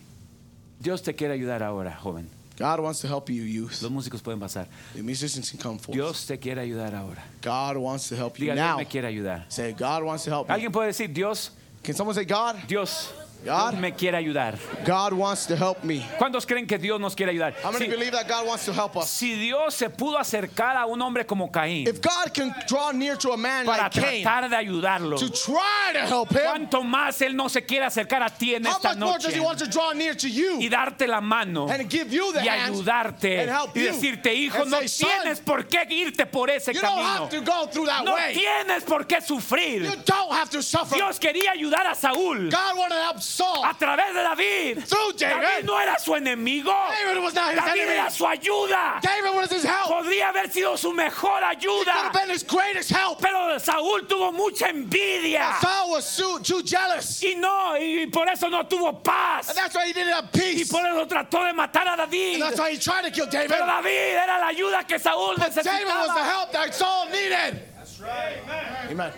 Dios 0.79 1.01
te 1.01 1.13
quiere 1.13 1.33
ayudar 1.33 1.63
ahora, 1.63 1.95
joven. 1.95 2.29
God 2.57 2.79
wants 2.81 2.99
to 3.01 3.07
help 3.07 3.29
you, 3.29 3.43
youth. 3.43 3.81
Los 3.81 3.91
músicos 3.91 4.21
pueden 4.21 4.39
pasar. 4.39 4.67
The 4.93 5.01
musicians 5.01 5.49
can 5.49 5.59
come 5.59 5.79
forth. 5.79 5.95
Dios 5.95 6.25
te 6.25 6.37
quiere 6.37 6.61
ayudar 6.61 6.93
ahora. 6.93 7.23
God 7.41 7.77
wants 7.77 8.09
to 8.09 8.15
help 8.15 8.37
you 8.37 8.45
Diga, 8.45 8.55
Dios 8.55 8.77
me 8.77 8.85
quiere 8.85 9.07
ayudar. 9.07 9.45
Say, 9.49 9.73
God 9.73 10.03
wants 10.03 10.23
to 10.25 10.29
help 10.29 10.47
me. 10.47 10.53
Alguien 10.53 10.71
puede 10.71 10.87
decir, 10.87 11.11
Dios, 11.11 11.51
Can 11.83 11.95
someone 11.95 12.15
say, 12.15 12.25
God? 12.25 12.55
Dios, 12.67 13.11
God? 13.43 13.73
Me 13.75 13.93
quiere 13.93 14.17
ayudar. 14.17 14.57
God 14.85 15.13
wants 15.13 15.45
to 15.47 15.55
help 15.55 15.83
me. 15.83 16.05
¿Cuántos 16.17 16.45
creen 16.45 16.65
que 16.67 16.77
Dios 16.77 16.99
nos 16.99 17.15
quiere 17.15 17.31
ayudar? 17.31 17.53
How 17.63 17.71
many 17.71 17.85
Si, 17.85 17.91
believe 17.91 18.11
that 18.11 18.27
God 18.27 18.47
wants 18.47 18.65
to 18.65 18.73
help 18.73 18.95
us? 18.97 19.09
si 19.09 19.35
Dios 19.35 19.73
se 19.75 19.89
pudo 19.89 20.17
acercar 20.17 20.77
a 20.77 20.85
un 20.85 21.01
hombre 21.01 21.25
como 21.25 21.51
Caín 21.51 21.87
If 21.87 22.01
God 22.01 22.33
can 22.33 22.55
draw 22.67 22.91
near 22.91 23.17
to 23.17 23.31
a 23.33 23.37
man 23.37 23.65
para 23.65 23.83
like 23.83 23.93
Cain 24.01 24.23
tratar 24.23 24.49
de 24.49 24.55
ayudarlo, 24.55 25.17
to 25.17 25.29
try 25.29 25.91
to 25.93 25.99
help 26.07 26.31
him, 26.31 26.41
¿cuánto 26.43 26.83
más 26.83 27.21
Él 27.21 27.35
no 27.35 27.49
se 27.49 27.63
quiere 27.65 27.85
acercar 27.85 28.23
a 28.23 28.29
ti 28.29 28.55
en 28.55 28.65
how 28.65 28.71
esta 28.71 28.89
much 28.89 28.97
more 28.99 29.13
does 29.19 29.25
noche 29.25 29.35
He 29.37 29.39
want 29.39 29.59
to 29.59 29.67
draw 29.67 29.93
near 29.93 30.15
to 30.15 30.27
you 30.27 30.59
y 30.59 30.69
darte 30.69 31.07
la 31.07 31.19
mano 31.21 31.67
and 31.69 31.89
give 31.89 32.11
you 32.13 32.31
the 32.33 32.39
y 32.43 32.47
ayudarte 32.49 33.41
and 33.41 33.49
help 33.49 33.75
y 33.75 33.81
decirte, 33.81 34.33
hijo, 34.33 34.63
no 34.65 34.79
say, 34.79 34.87
"Son, 34.87 35.09
tienes 35.09 35.39
por 35.41 35.65
qué 35.67 35.85
irte 35.89 36.25
por 36.25 36.49
ese 36.49 36.73
You 36.73 36.81
don't 36.81 36.91
camino. 36.95 37.25
have 37.25 37.29
to 37.29 37.41
go 37.41 37.67
through 37.67 37.85
that 37.87 38.03
No 38.05 38.13
way. 38.15 38.33
tienes 38.33 38.83
por 38.83 39.05
qué 39.05 39.21
sufrir. 39.21 39.83
You 39.83 39.95
don't 40.05 40.31
have 40.31 40.49
to 40.51 40.61
suffer. 40.61 40.95
Dios 40.95 41.19
quería 41.19 41.51
ayudar 41.51 41.87
a 41.87 41.95
Saúl 41.95 42.49
God 42.49 42.77
wanted 42.77 42.95
to 42.95 43.01
help 43.01 43.19
Saul 43.33 43.65
a 43.65 43.73
través 43.73 44.13
de 44.13 44.21
David. 44.23 44.85
through 44.85 45.13
David 45.13 45.41
David. 45.41 45.65
no 45.65 45.79
era 45.79 45.97
su 45.99 46.11
enemigo. 46.13 46.73
David 47.03 47.21
was 47.23 47.33
not 47.33 47.53
his 47.53 47.63
David 47.63 47.81
enemy. 47.81 47.97
era 47.99 48.11
su 48.11 48.23
ayuda. 48.25 49.01
David 49.01 49.35
was 49.35 49.51
his 49.51 49.63
help. 49.63 49.89
Podría 49.89 50.29
haber 50.29 50.51
sido 50.51 50.77
su 50.77 50.91
mejor 50.93 51.41
He 51.41 51.55
could 51.55 51.87
ayuda. 51.87 51.91
have 51.91 52.13
been 52.13 52.29
his 52.29 52.43
greatest 52.43 52.89
help. 52.91 53.19
Pero 53.21 53.57
Saúl 53.59 54.07
tuvo 54.07 54.31
mucha 54.33 54.67
envidia. 54.69 55.59
Saul 55.61 55.89
was 55.91 56.05
so, 56.05 56.37
too 56.39 56.61
jealous. 56.63 57.21
Y 57.23 57.35
no, 57.37 57.75
y 57.77 58.07
por 58.11 58.27
eso 58.29 58.49
no 58.49 58.63
tuvo 58.65 59.01
paz. 59.03 59.49
And 59.49 59.57
that's 59.57 59.75
why 59.75 59.87
he 59.87 59.93
didn't 59.93 60.13
have 60.13 60.29
Y 60.33 60.39
peace. 60.39 60.69
por 60.71 60.85
eso 60.85 61.05
trató 61.07 61.43
de 61.45 61.53
matar 61.53 61.87
a 61.87 61.93
And 61.93 62.11
David. 62.11 62.41
that's 62.41 62.59
why 62.59 62.71
he 62.71 62.77
tried 62.77 63.03
to 63.03 63.11
kill 63.11 63.27
David. 63.27 63.49
Pero 63.49 63.65
David 63.65 63.89
era 64.17 64.39
la 64.39 64.47
ayuda 64.51 64.87
que 64.87 64.99
Saúl 64.99 65.35
David 65.37 65.55
was 65.55 65.55
the 65.55 65.61
necesitaba. 65.63 66.23
help 66.31 66.51
that 66.51 66.73
Saul 66.75 67.05
needed. 67.09 67.61
That's 67.77 67.99
right. 67.99 68.37
Amen. 68.91 69.11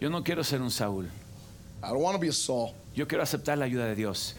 Yo 0.00 0.08
no 0.08 0.24
quiero 0.24 0.42
ser 0.42 0.62
un 0.62 0.70
Saúl. 0.70 1.10
I 1.82 1.88
don't 1.88 2.00
want 2.02 2.14
to 2.14 2.20
be 2.20 2.28
a 2.28 2.32
Saul. 2.32 2.72
Yo 2.94 2.94
Yo 2.94 3.06
quiero 3.06 3.22
aceptar 3.22 3.58
la 3.58 3.66
ayuda 3.66 3.84
de 3.86 3.94
Dios. 3.94 4.34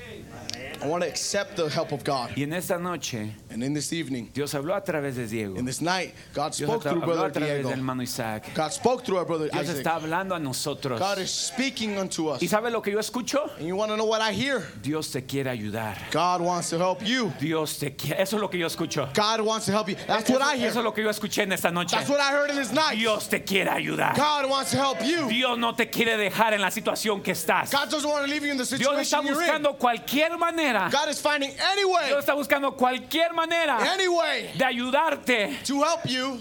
I 0.84 0.88
want 0.88 1.04
to 1.04 1.10
accept 1.10 1.56
the 1.56 1.70
help 1.70 1.92
of 1.92 2.04
God. 2.04 2.32
Y 2.36 2.44
en 2.44 2.54
esta 2.54 2.78
noche, 2.80 3.32
And 3.52 3.64
in 3.64 3.74
this 3.74 3.92
evening, 3.94 4.30
Dios 4.34 4.54
habló 4.54 4.76
a 4.76 4.82
través 4.84 5.16
de 5.16 5.28
Diego. 5.28 5.56
in 5.58 5.66
this 5.66 5.82
night, 5.82 6.14
God 6.34 6.54
Dios 6.54 6.70
spoke 6.70 6.84
through 6.84 7.02
Brother 7.02 7.26
a 7.28 7.32
través 7.32 7.48
Diego. 7.56 7.70
del 7.70 7.78
hermano 7.78 8.02
Isaac. 8.04 8.46
God 8.56 8.72
spoke 8.72 9.04
through 9.06 9.18
our 9.18 9.26
brother 9.26 9.50
Dios 9.50 9.64
Isaac. 9.70 9.78
está 9.86 9.96
hablando 9.96 10.34
a 10.36 10.40
nosotros. 10.40 11.00
God 11.00 11.20
is 11.20 11.30
speaking 11.30 11.98
unto 11.98 12.30
us. 12.30 12.42
¿Y 12.42 12.48
sabe 12.48 12.72
lo 12.72 12.82
que 12.82 12.92
yo 12.92 13.00
escucho? 13.00 13.50
And 13.60 13.68
you 13.68 13.76
want 13.76 13.92
to 13.92 13.96
know 13.98 14.06
what 14.06 14.22
I 14.22 14.32
hear? 14.34 14.64
Dios 14.82 15.12
te 15.12 15.22
quiere 15.22 15.50
ayudar. 15.50 15.98
God 16.12 16.42
wants 16.42 16.70
to 16.72 16.78
help 16.78 17.06
you. 17.06 17.32
Dios 17.40 17.78
te 17.78 17.92
quiere. 17.92 18.20
Eso 18.22 18.38
es 18.38 18.42
lo 18.42 18.48
que 18.50 18.58
yo 18.60 18.66
escucho. 18.68 19.08
God 19.14 19.42
wants 19.42 19.66
to 19.66 19.72
help 19.72 19.90
you. 19.90 19.96
That's 20.08 20.30
what 20.30 20.42
I 20.42 20.56
hear. 20.58 20.70
Eso 20.70 20.80
es 20.80 20.84
lo 20.86 20.94
que 20.94 21.04
yo 21.04 21.10
escuché 21.10 21.44
en 21.44 21.52
esta 21.52 21.70
noche. 21.70 21.92
That's 21.96 22.10
what 22.10 22.20
I 22.20 22.32
heard 22.32 22.50
in 22.50 22.56
this 22.56 22.72
night. 22.72 22.98
Dios 22.98 23.28
te 23.28 23.40
quiere 23.44 23.70
ayudar. 23.70 24.16
God 24.16 24.50
wants 24.50 24.72
to 24.72 24.78
help 24.78 25.04
you. 25.06 25.28
Dios 25.30 25.58
no 25.58 25.74
te 25.76 25.88
quiere 25.90 26.18
dejar 26.18 26.54
en 26.54 26.62
la 26.62 26.70
situación 26.72 27.22
que 27.22 27.34
estás. 27.34 27.72
God 27.72 27.90
doesn't 27.92 28.10
want 28.10 28.26
to 28.26 28.32
leave 28.32 28.44
you 28.44 28.52
in 28.52 28.58
the 28.58 28.64
Dios 28.66 28.94
está 28.94 29.18
situation 29.20 29.26
you're 29.28 29.42
in. 29.44 29.62
buscando 29.64 29.78
cualquier 29.78 30.38
manera. 30.38 30.71
God 30.92 31.10
is 31.10 31.20
finding 31.20 31.52
any 31.60 31.86
way, 31.86 32.08
Dios 32.08 32.26
está 32.26 32.34
buscando 32.34 32.76
cualquier 32.76 33.34
manera 33.34 33.78
any 33.94 34.08
way 34.08 34.52
de 34.58 34.66
ayudarte. 34.66 35.64
to 35.66 35.82
help 35.82 36.06
you. 36.06 36.40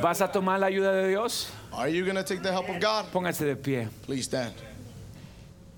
¿Vas 0.00 0.20
a 0.20 0.28
tomar 0.28 0.58
la 0.60 0.66
ayuda 0.66 0.92
de 0.92 1.08
Dios? 1.08 1.50
Are 1.72 1.88
you 1.88 2.04
going 2.04 2.16
to 2.16 2.24
take 2.24 2.42
the 2.42 2.50
help 2.50 2.68
of 2.68 2.80
God? 2.80 3.06
Póngase 3.12 3.44
de 3.44 3.56
pie. 3.56 3.88
Please 4.02 4.24
stand. 4.24 4.52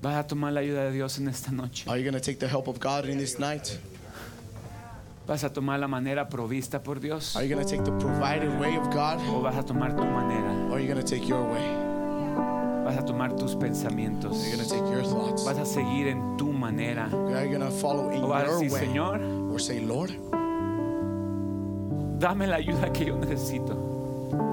¿Vas 0.00 0.16
a 0.16 0.26
tomar 0.26 0.52
la 0.52 0.60
ayuda 0.60 0.84
de 0.84 0.92
Dios 0.92 1.18
en 1.18 1.28
esta 1.28 1.52
noche? 1.52 1.88
Are 1.88 1.96
you 1.96 2.04
going 2.04 2.14
to 2.14 2.20
take 2.20 2.38
the 2.38 2.48
help 2.48 2.66
of 2.66 2.80
God 2.80 3.06
in 3.06 3.18
this 3.18 3.38
night? 3.38 3.78
¿Vas 5.26 5.44
a 5.44 5.50
tomar 5.50 5.78
la 5.78 5.86
manera 5.86 6.28
provista 6.28 6.82
por 6.82 6.96
Dios? 6.96 7.36
Are 7.36 7.44
you 7.44 7.54
going 7.54 7.64
to 7.64 7.70
take 7.70 7.84
the 7.84 7.92
provided 7.98 8.58
way 8.58 8.76
of 8.76 8.90
God? 8.90 9.20
¿O 9.28 9.40
vas 9.42 9.56
a 9.56 9.62
tomar 9.62 9.90
tu 9.90 10.02
manera? 10.02 10.68
Or 10.68 10.76
are 10.76 10.80
you 10.80 10.88
going 10.92 11.00
to 11.00 11.06
take 11.06 11.28
your 11.28 11.44
way? 11.44 11.91
¿Vas 12.92 13.04
a 13.04 13.06
tomar 13.06 13.34
tus 13.34 13.56
pensamientos? 13.56 14.36
¿Vas 15.46 15.58
a 15.58 15.64
seguir 15.64 16.08
en 16.08 16.36
tu 16.36 16.52
manera? 16.52 17.08
¿O 17.10 18.28
vas 18.28 18.44
a 18.44 18.52
decir? 18.52 18.70
Señor, 18.70 19.18
Or 19.50 19.58
say, 19.58 19.80
Lord, 19.80 20.10
dame 22.18 22.46
la 22.46 22.56
ayuda 22.56 22.92
que 22.92 23.06
yo 23.06 23.16
necesito? 23.16 23.74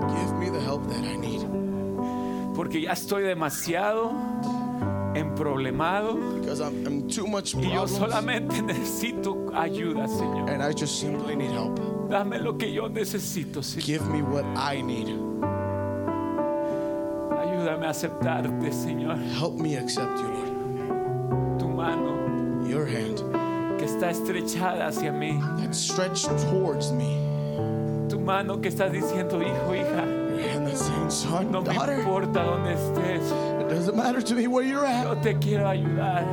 give 0.08 0.34
me 0.40 0.50
the 0.50 0.60
help 0.62 0.88
that 0.88 1.04
I 1.04 1.18
need. 1.18 1.42
Porque 2.56 2.82
ya 2.82 2.94
estoy 2.94 3.24
demasiado 3.24 4.12
emproblemado 5.16 6.18
I'm, 6.48 6.86
I'm 6.86 7.08
too 7.10 7.28
much 7.28 7.56
y 7.56 7.74
yo 7.74 7.88
solamente 7.88 8.62
necesito 8.62 9.52
ayuda, 9.54 10.08
Señor. 10.08 10.50
And 10.50 10.64
I 10.64 10.72
just 10.72 10.98
simply 11.02 11.36
need 11.36 11.52
help. 11.52 11.78
Dame 12.10 12.40
lo 12.40 12.58
que 12.58 12.72
yo 12.72 12.88
necesito, 12.88 13.62
Señor. 13.62 13.86
Give 13.86 14.06
me 14.10 14.22
what 14.22 14.46
I 14.56 14.82
need. 14.82 15.29
Ayúdame 17.70 17.86
a 17.86 17.90
aceptarte, 17.92 18.72
Señor. 18.72 19.20
Help 19.40 19.60
me 19.60 19.78
accept 19.78 20.18
you, 20.18 20.28
Lord. 20.28 21.60
Tu 21.60 21.68
mano 21.68 22.66
Your 22.68 22.88
hand 22.88 23.22
que 23.78 23.86
está 23.86 24.10
estrechada 24.10 24.88
hacia 24.88 25.12
mí. 25.12 25.40
that's 25.60 25.78
stretched 25.78 26.30
towards 26.50 26.92
me. 26.92 27.16
Tu 28.10 28.20
mano 28.20 28.60
que 28.60 28.70
está 28.70 28.90
diciendo, 28.90 29.40
hijo, 29.40 29.76
hija, 29.76 30.02
hand 30.02 30.68
that's 30.68 30.84
saying, 30.84 31.12
son, 31.12 31.52
no 31.52 31.62
me 31.62 31.72
importa 31.76 32.44
dónde 32.44 32.74
estés. 32.74 33.62
it 33.62 33.70
doesn't 33.70 33.96
matter 33.96 34.22
to 34.22 34.34
me 34.34 34.48
where 34.48 34.64
you're 34.66 34.86
at. 34.86 35.04
Yo 35.04 35.14
te 35.22 35.36
quiero 35.36 35.68
ayudar. 35.68 36.26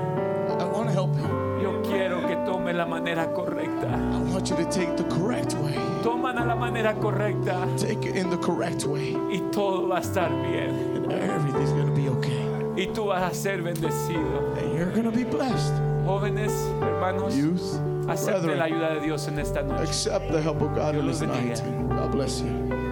I 0.59 0.65
want 0.65 0.89
to 0.89 0.93
help 0.93 1.15
you. 1.17 1.47
Yo 1.63 1.83
quiero 1.83 2.27
que 2.27 2.37
tome 2.47 2.73
la 2.73 2.87
manera 2.87 3.27
correcta. 3.35 3.91
I 3.93 4.33
want 4.33 4.49
you 4.49 4.57
to 4.57 4.65
take 4.71 4.97
the 4.97 5.05
correct 5.05 5.53
way. 5.55 5.75
Toman 6.03 6.41
a 6.41 6.47
la 6.47 6.55
manera 6.55 6.95
correcta 6.95 7.67
Take 7.77 8.07
it 8.07 8.17
in 8.17 8.31
the 8.31 8.39
correct 8.39 8.85
way. 8.85 9.15
y 9.31 9.43
todo 9.53 9.87
va 9.89 9.99
a 9.99 10.01
estar 10.01 10.31
bien. 10.31 10.86
Everything's 11.11 11.73
going 11.73 11.87
to 11.87 11.95
be 11.95 12.09
okay. 12.09 12.45
Y 12.77 12.87
tú 12.93 13.07
vas 13.07 13.23
a 13.23 13.35
ser 13.35 13.63
bendecido. 13.63 14.57
And 14.59 14.75
you're 14.77 14.91
going 14.91 15.05
to 15.05 15.11
be 15.11 15.25
blessed. 15.25 15.73
Jóvenes, 16.05 16.53
hermanos, 16.81 17.35
Youth, 17.35 17.81
acepten 18.09 18.59
la 18.59 18.65
ayuda 18.67 18.95
de 18.95 19.01
Dios 19.01 19.27
en 19.29 19.39
esta 19.39 19.63
noche. 19.63 19.83
accept 19.83 20.31
the 20.31 20.41
help 20.41 20.61
of 20.61 20.75
God 20.75 20.95
in 20.95 21.07
this 21.07 21.21
night. 21.21 21.63
God 21.89 22.13
bless 22.13 22.41
you. 22.41 22.86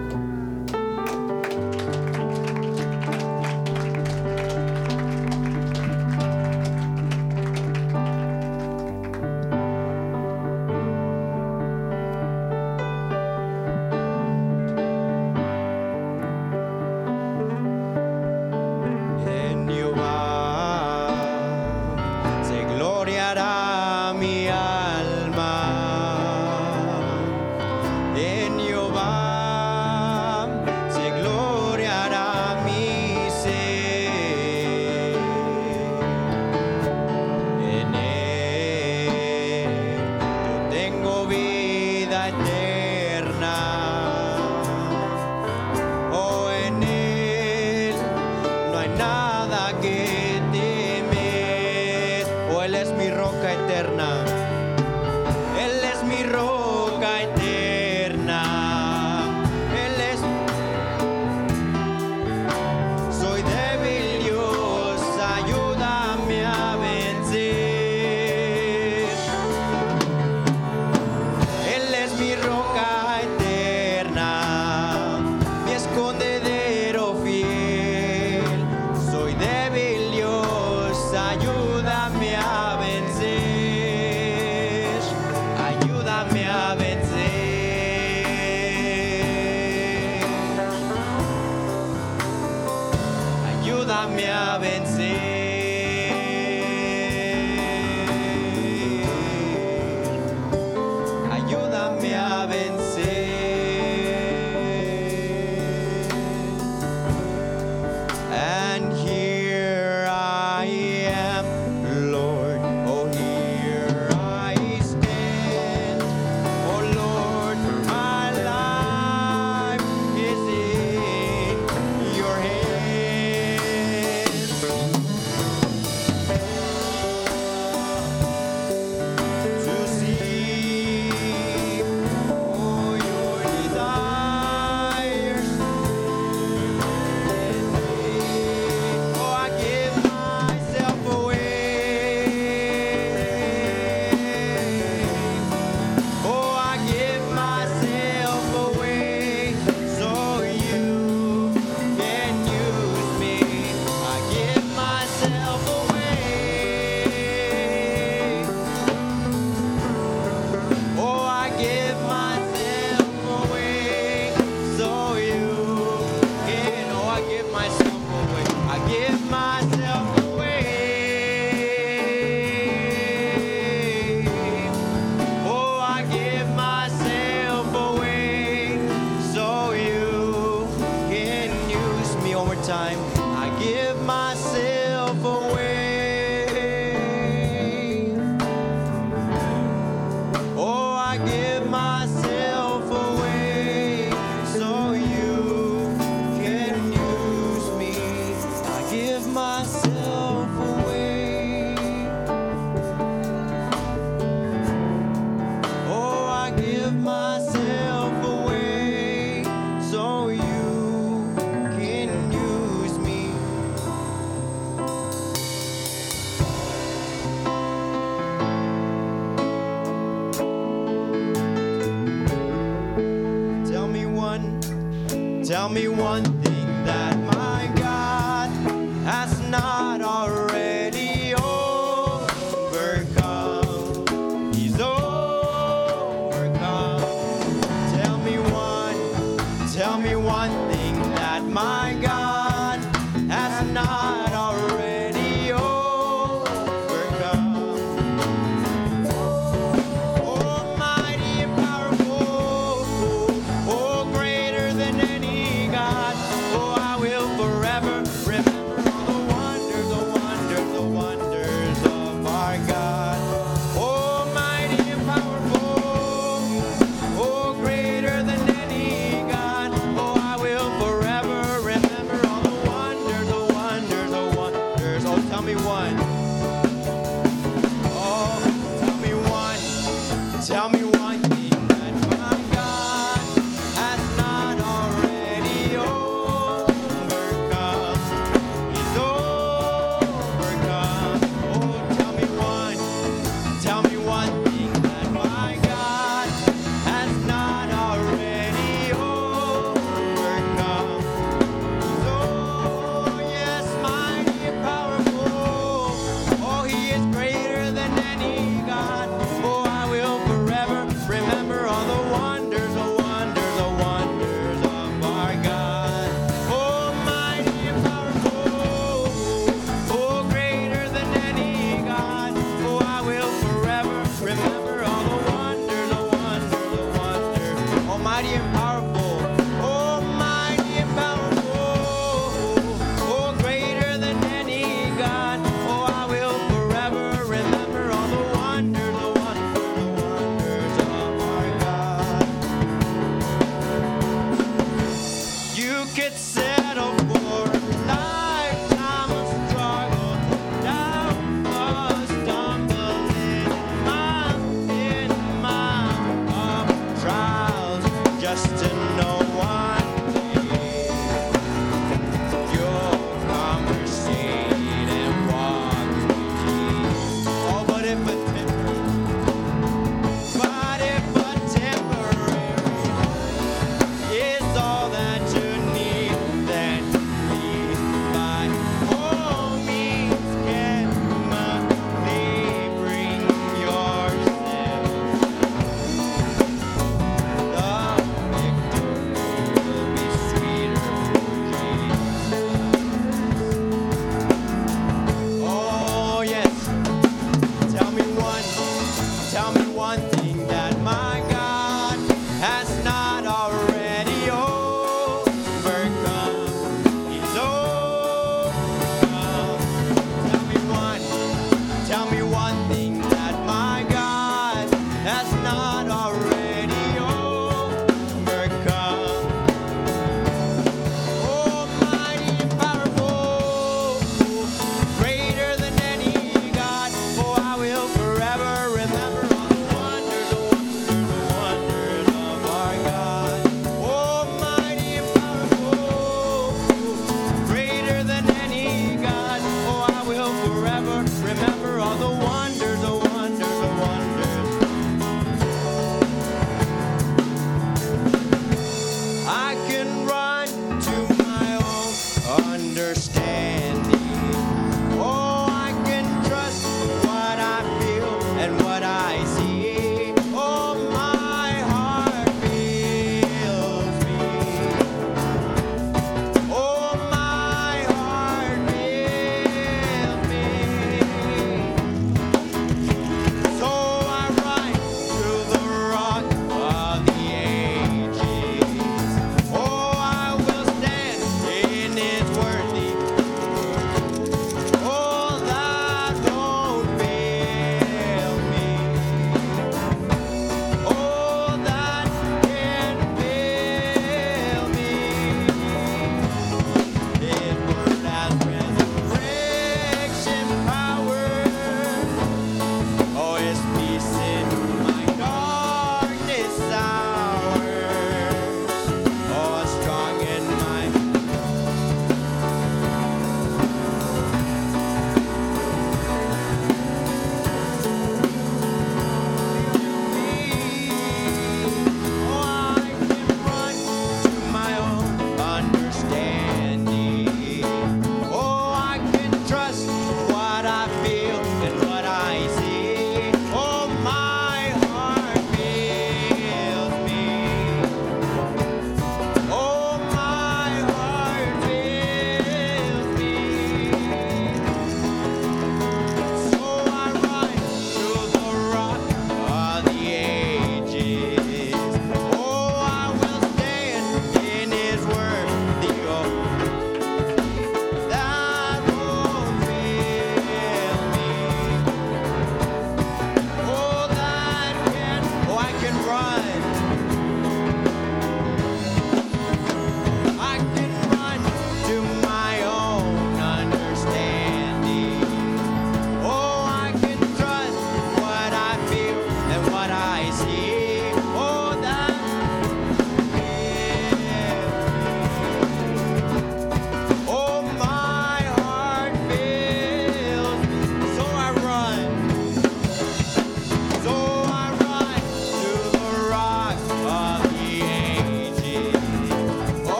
Me 225.75 225.89
one 225.89 226.34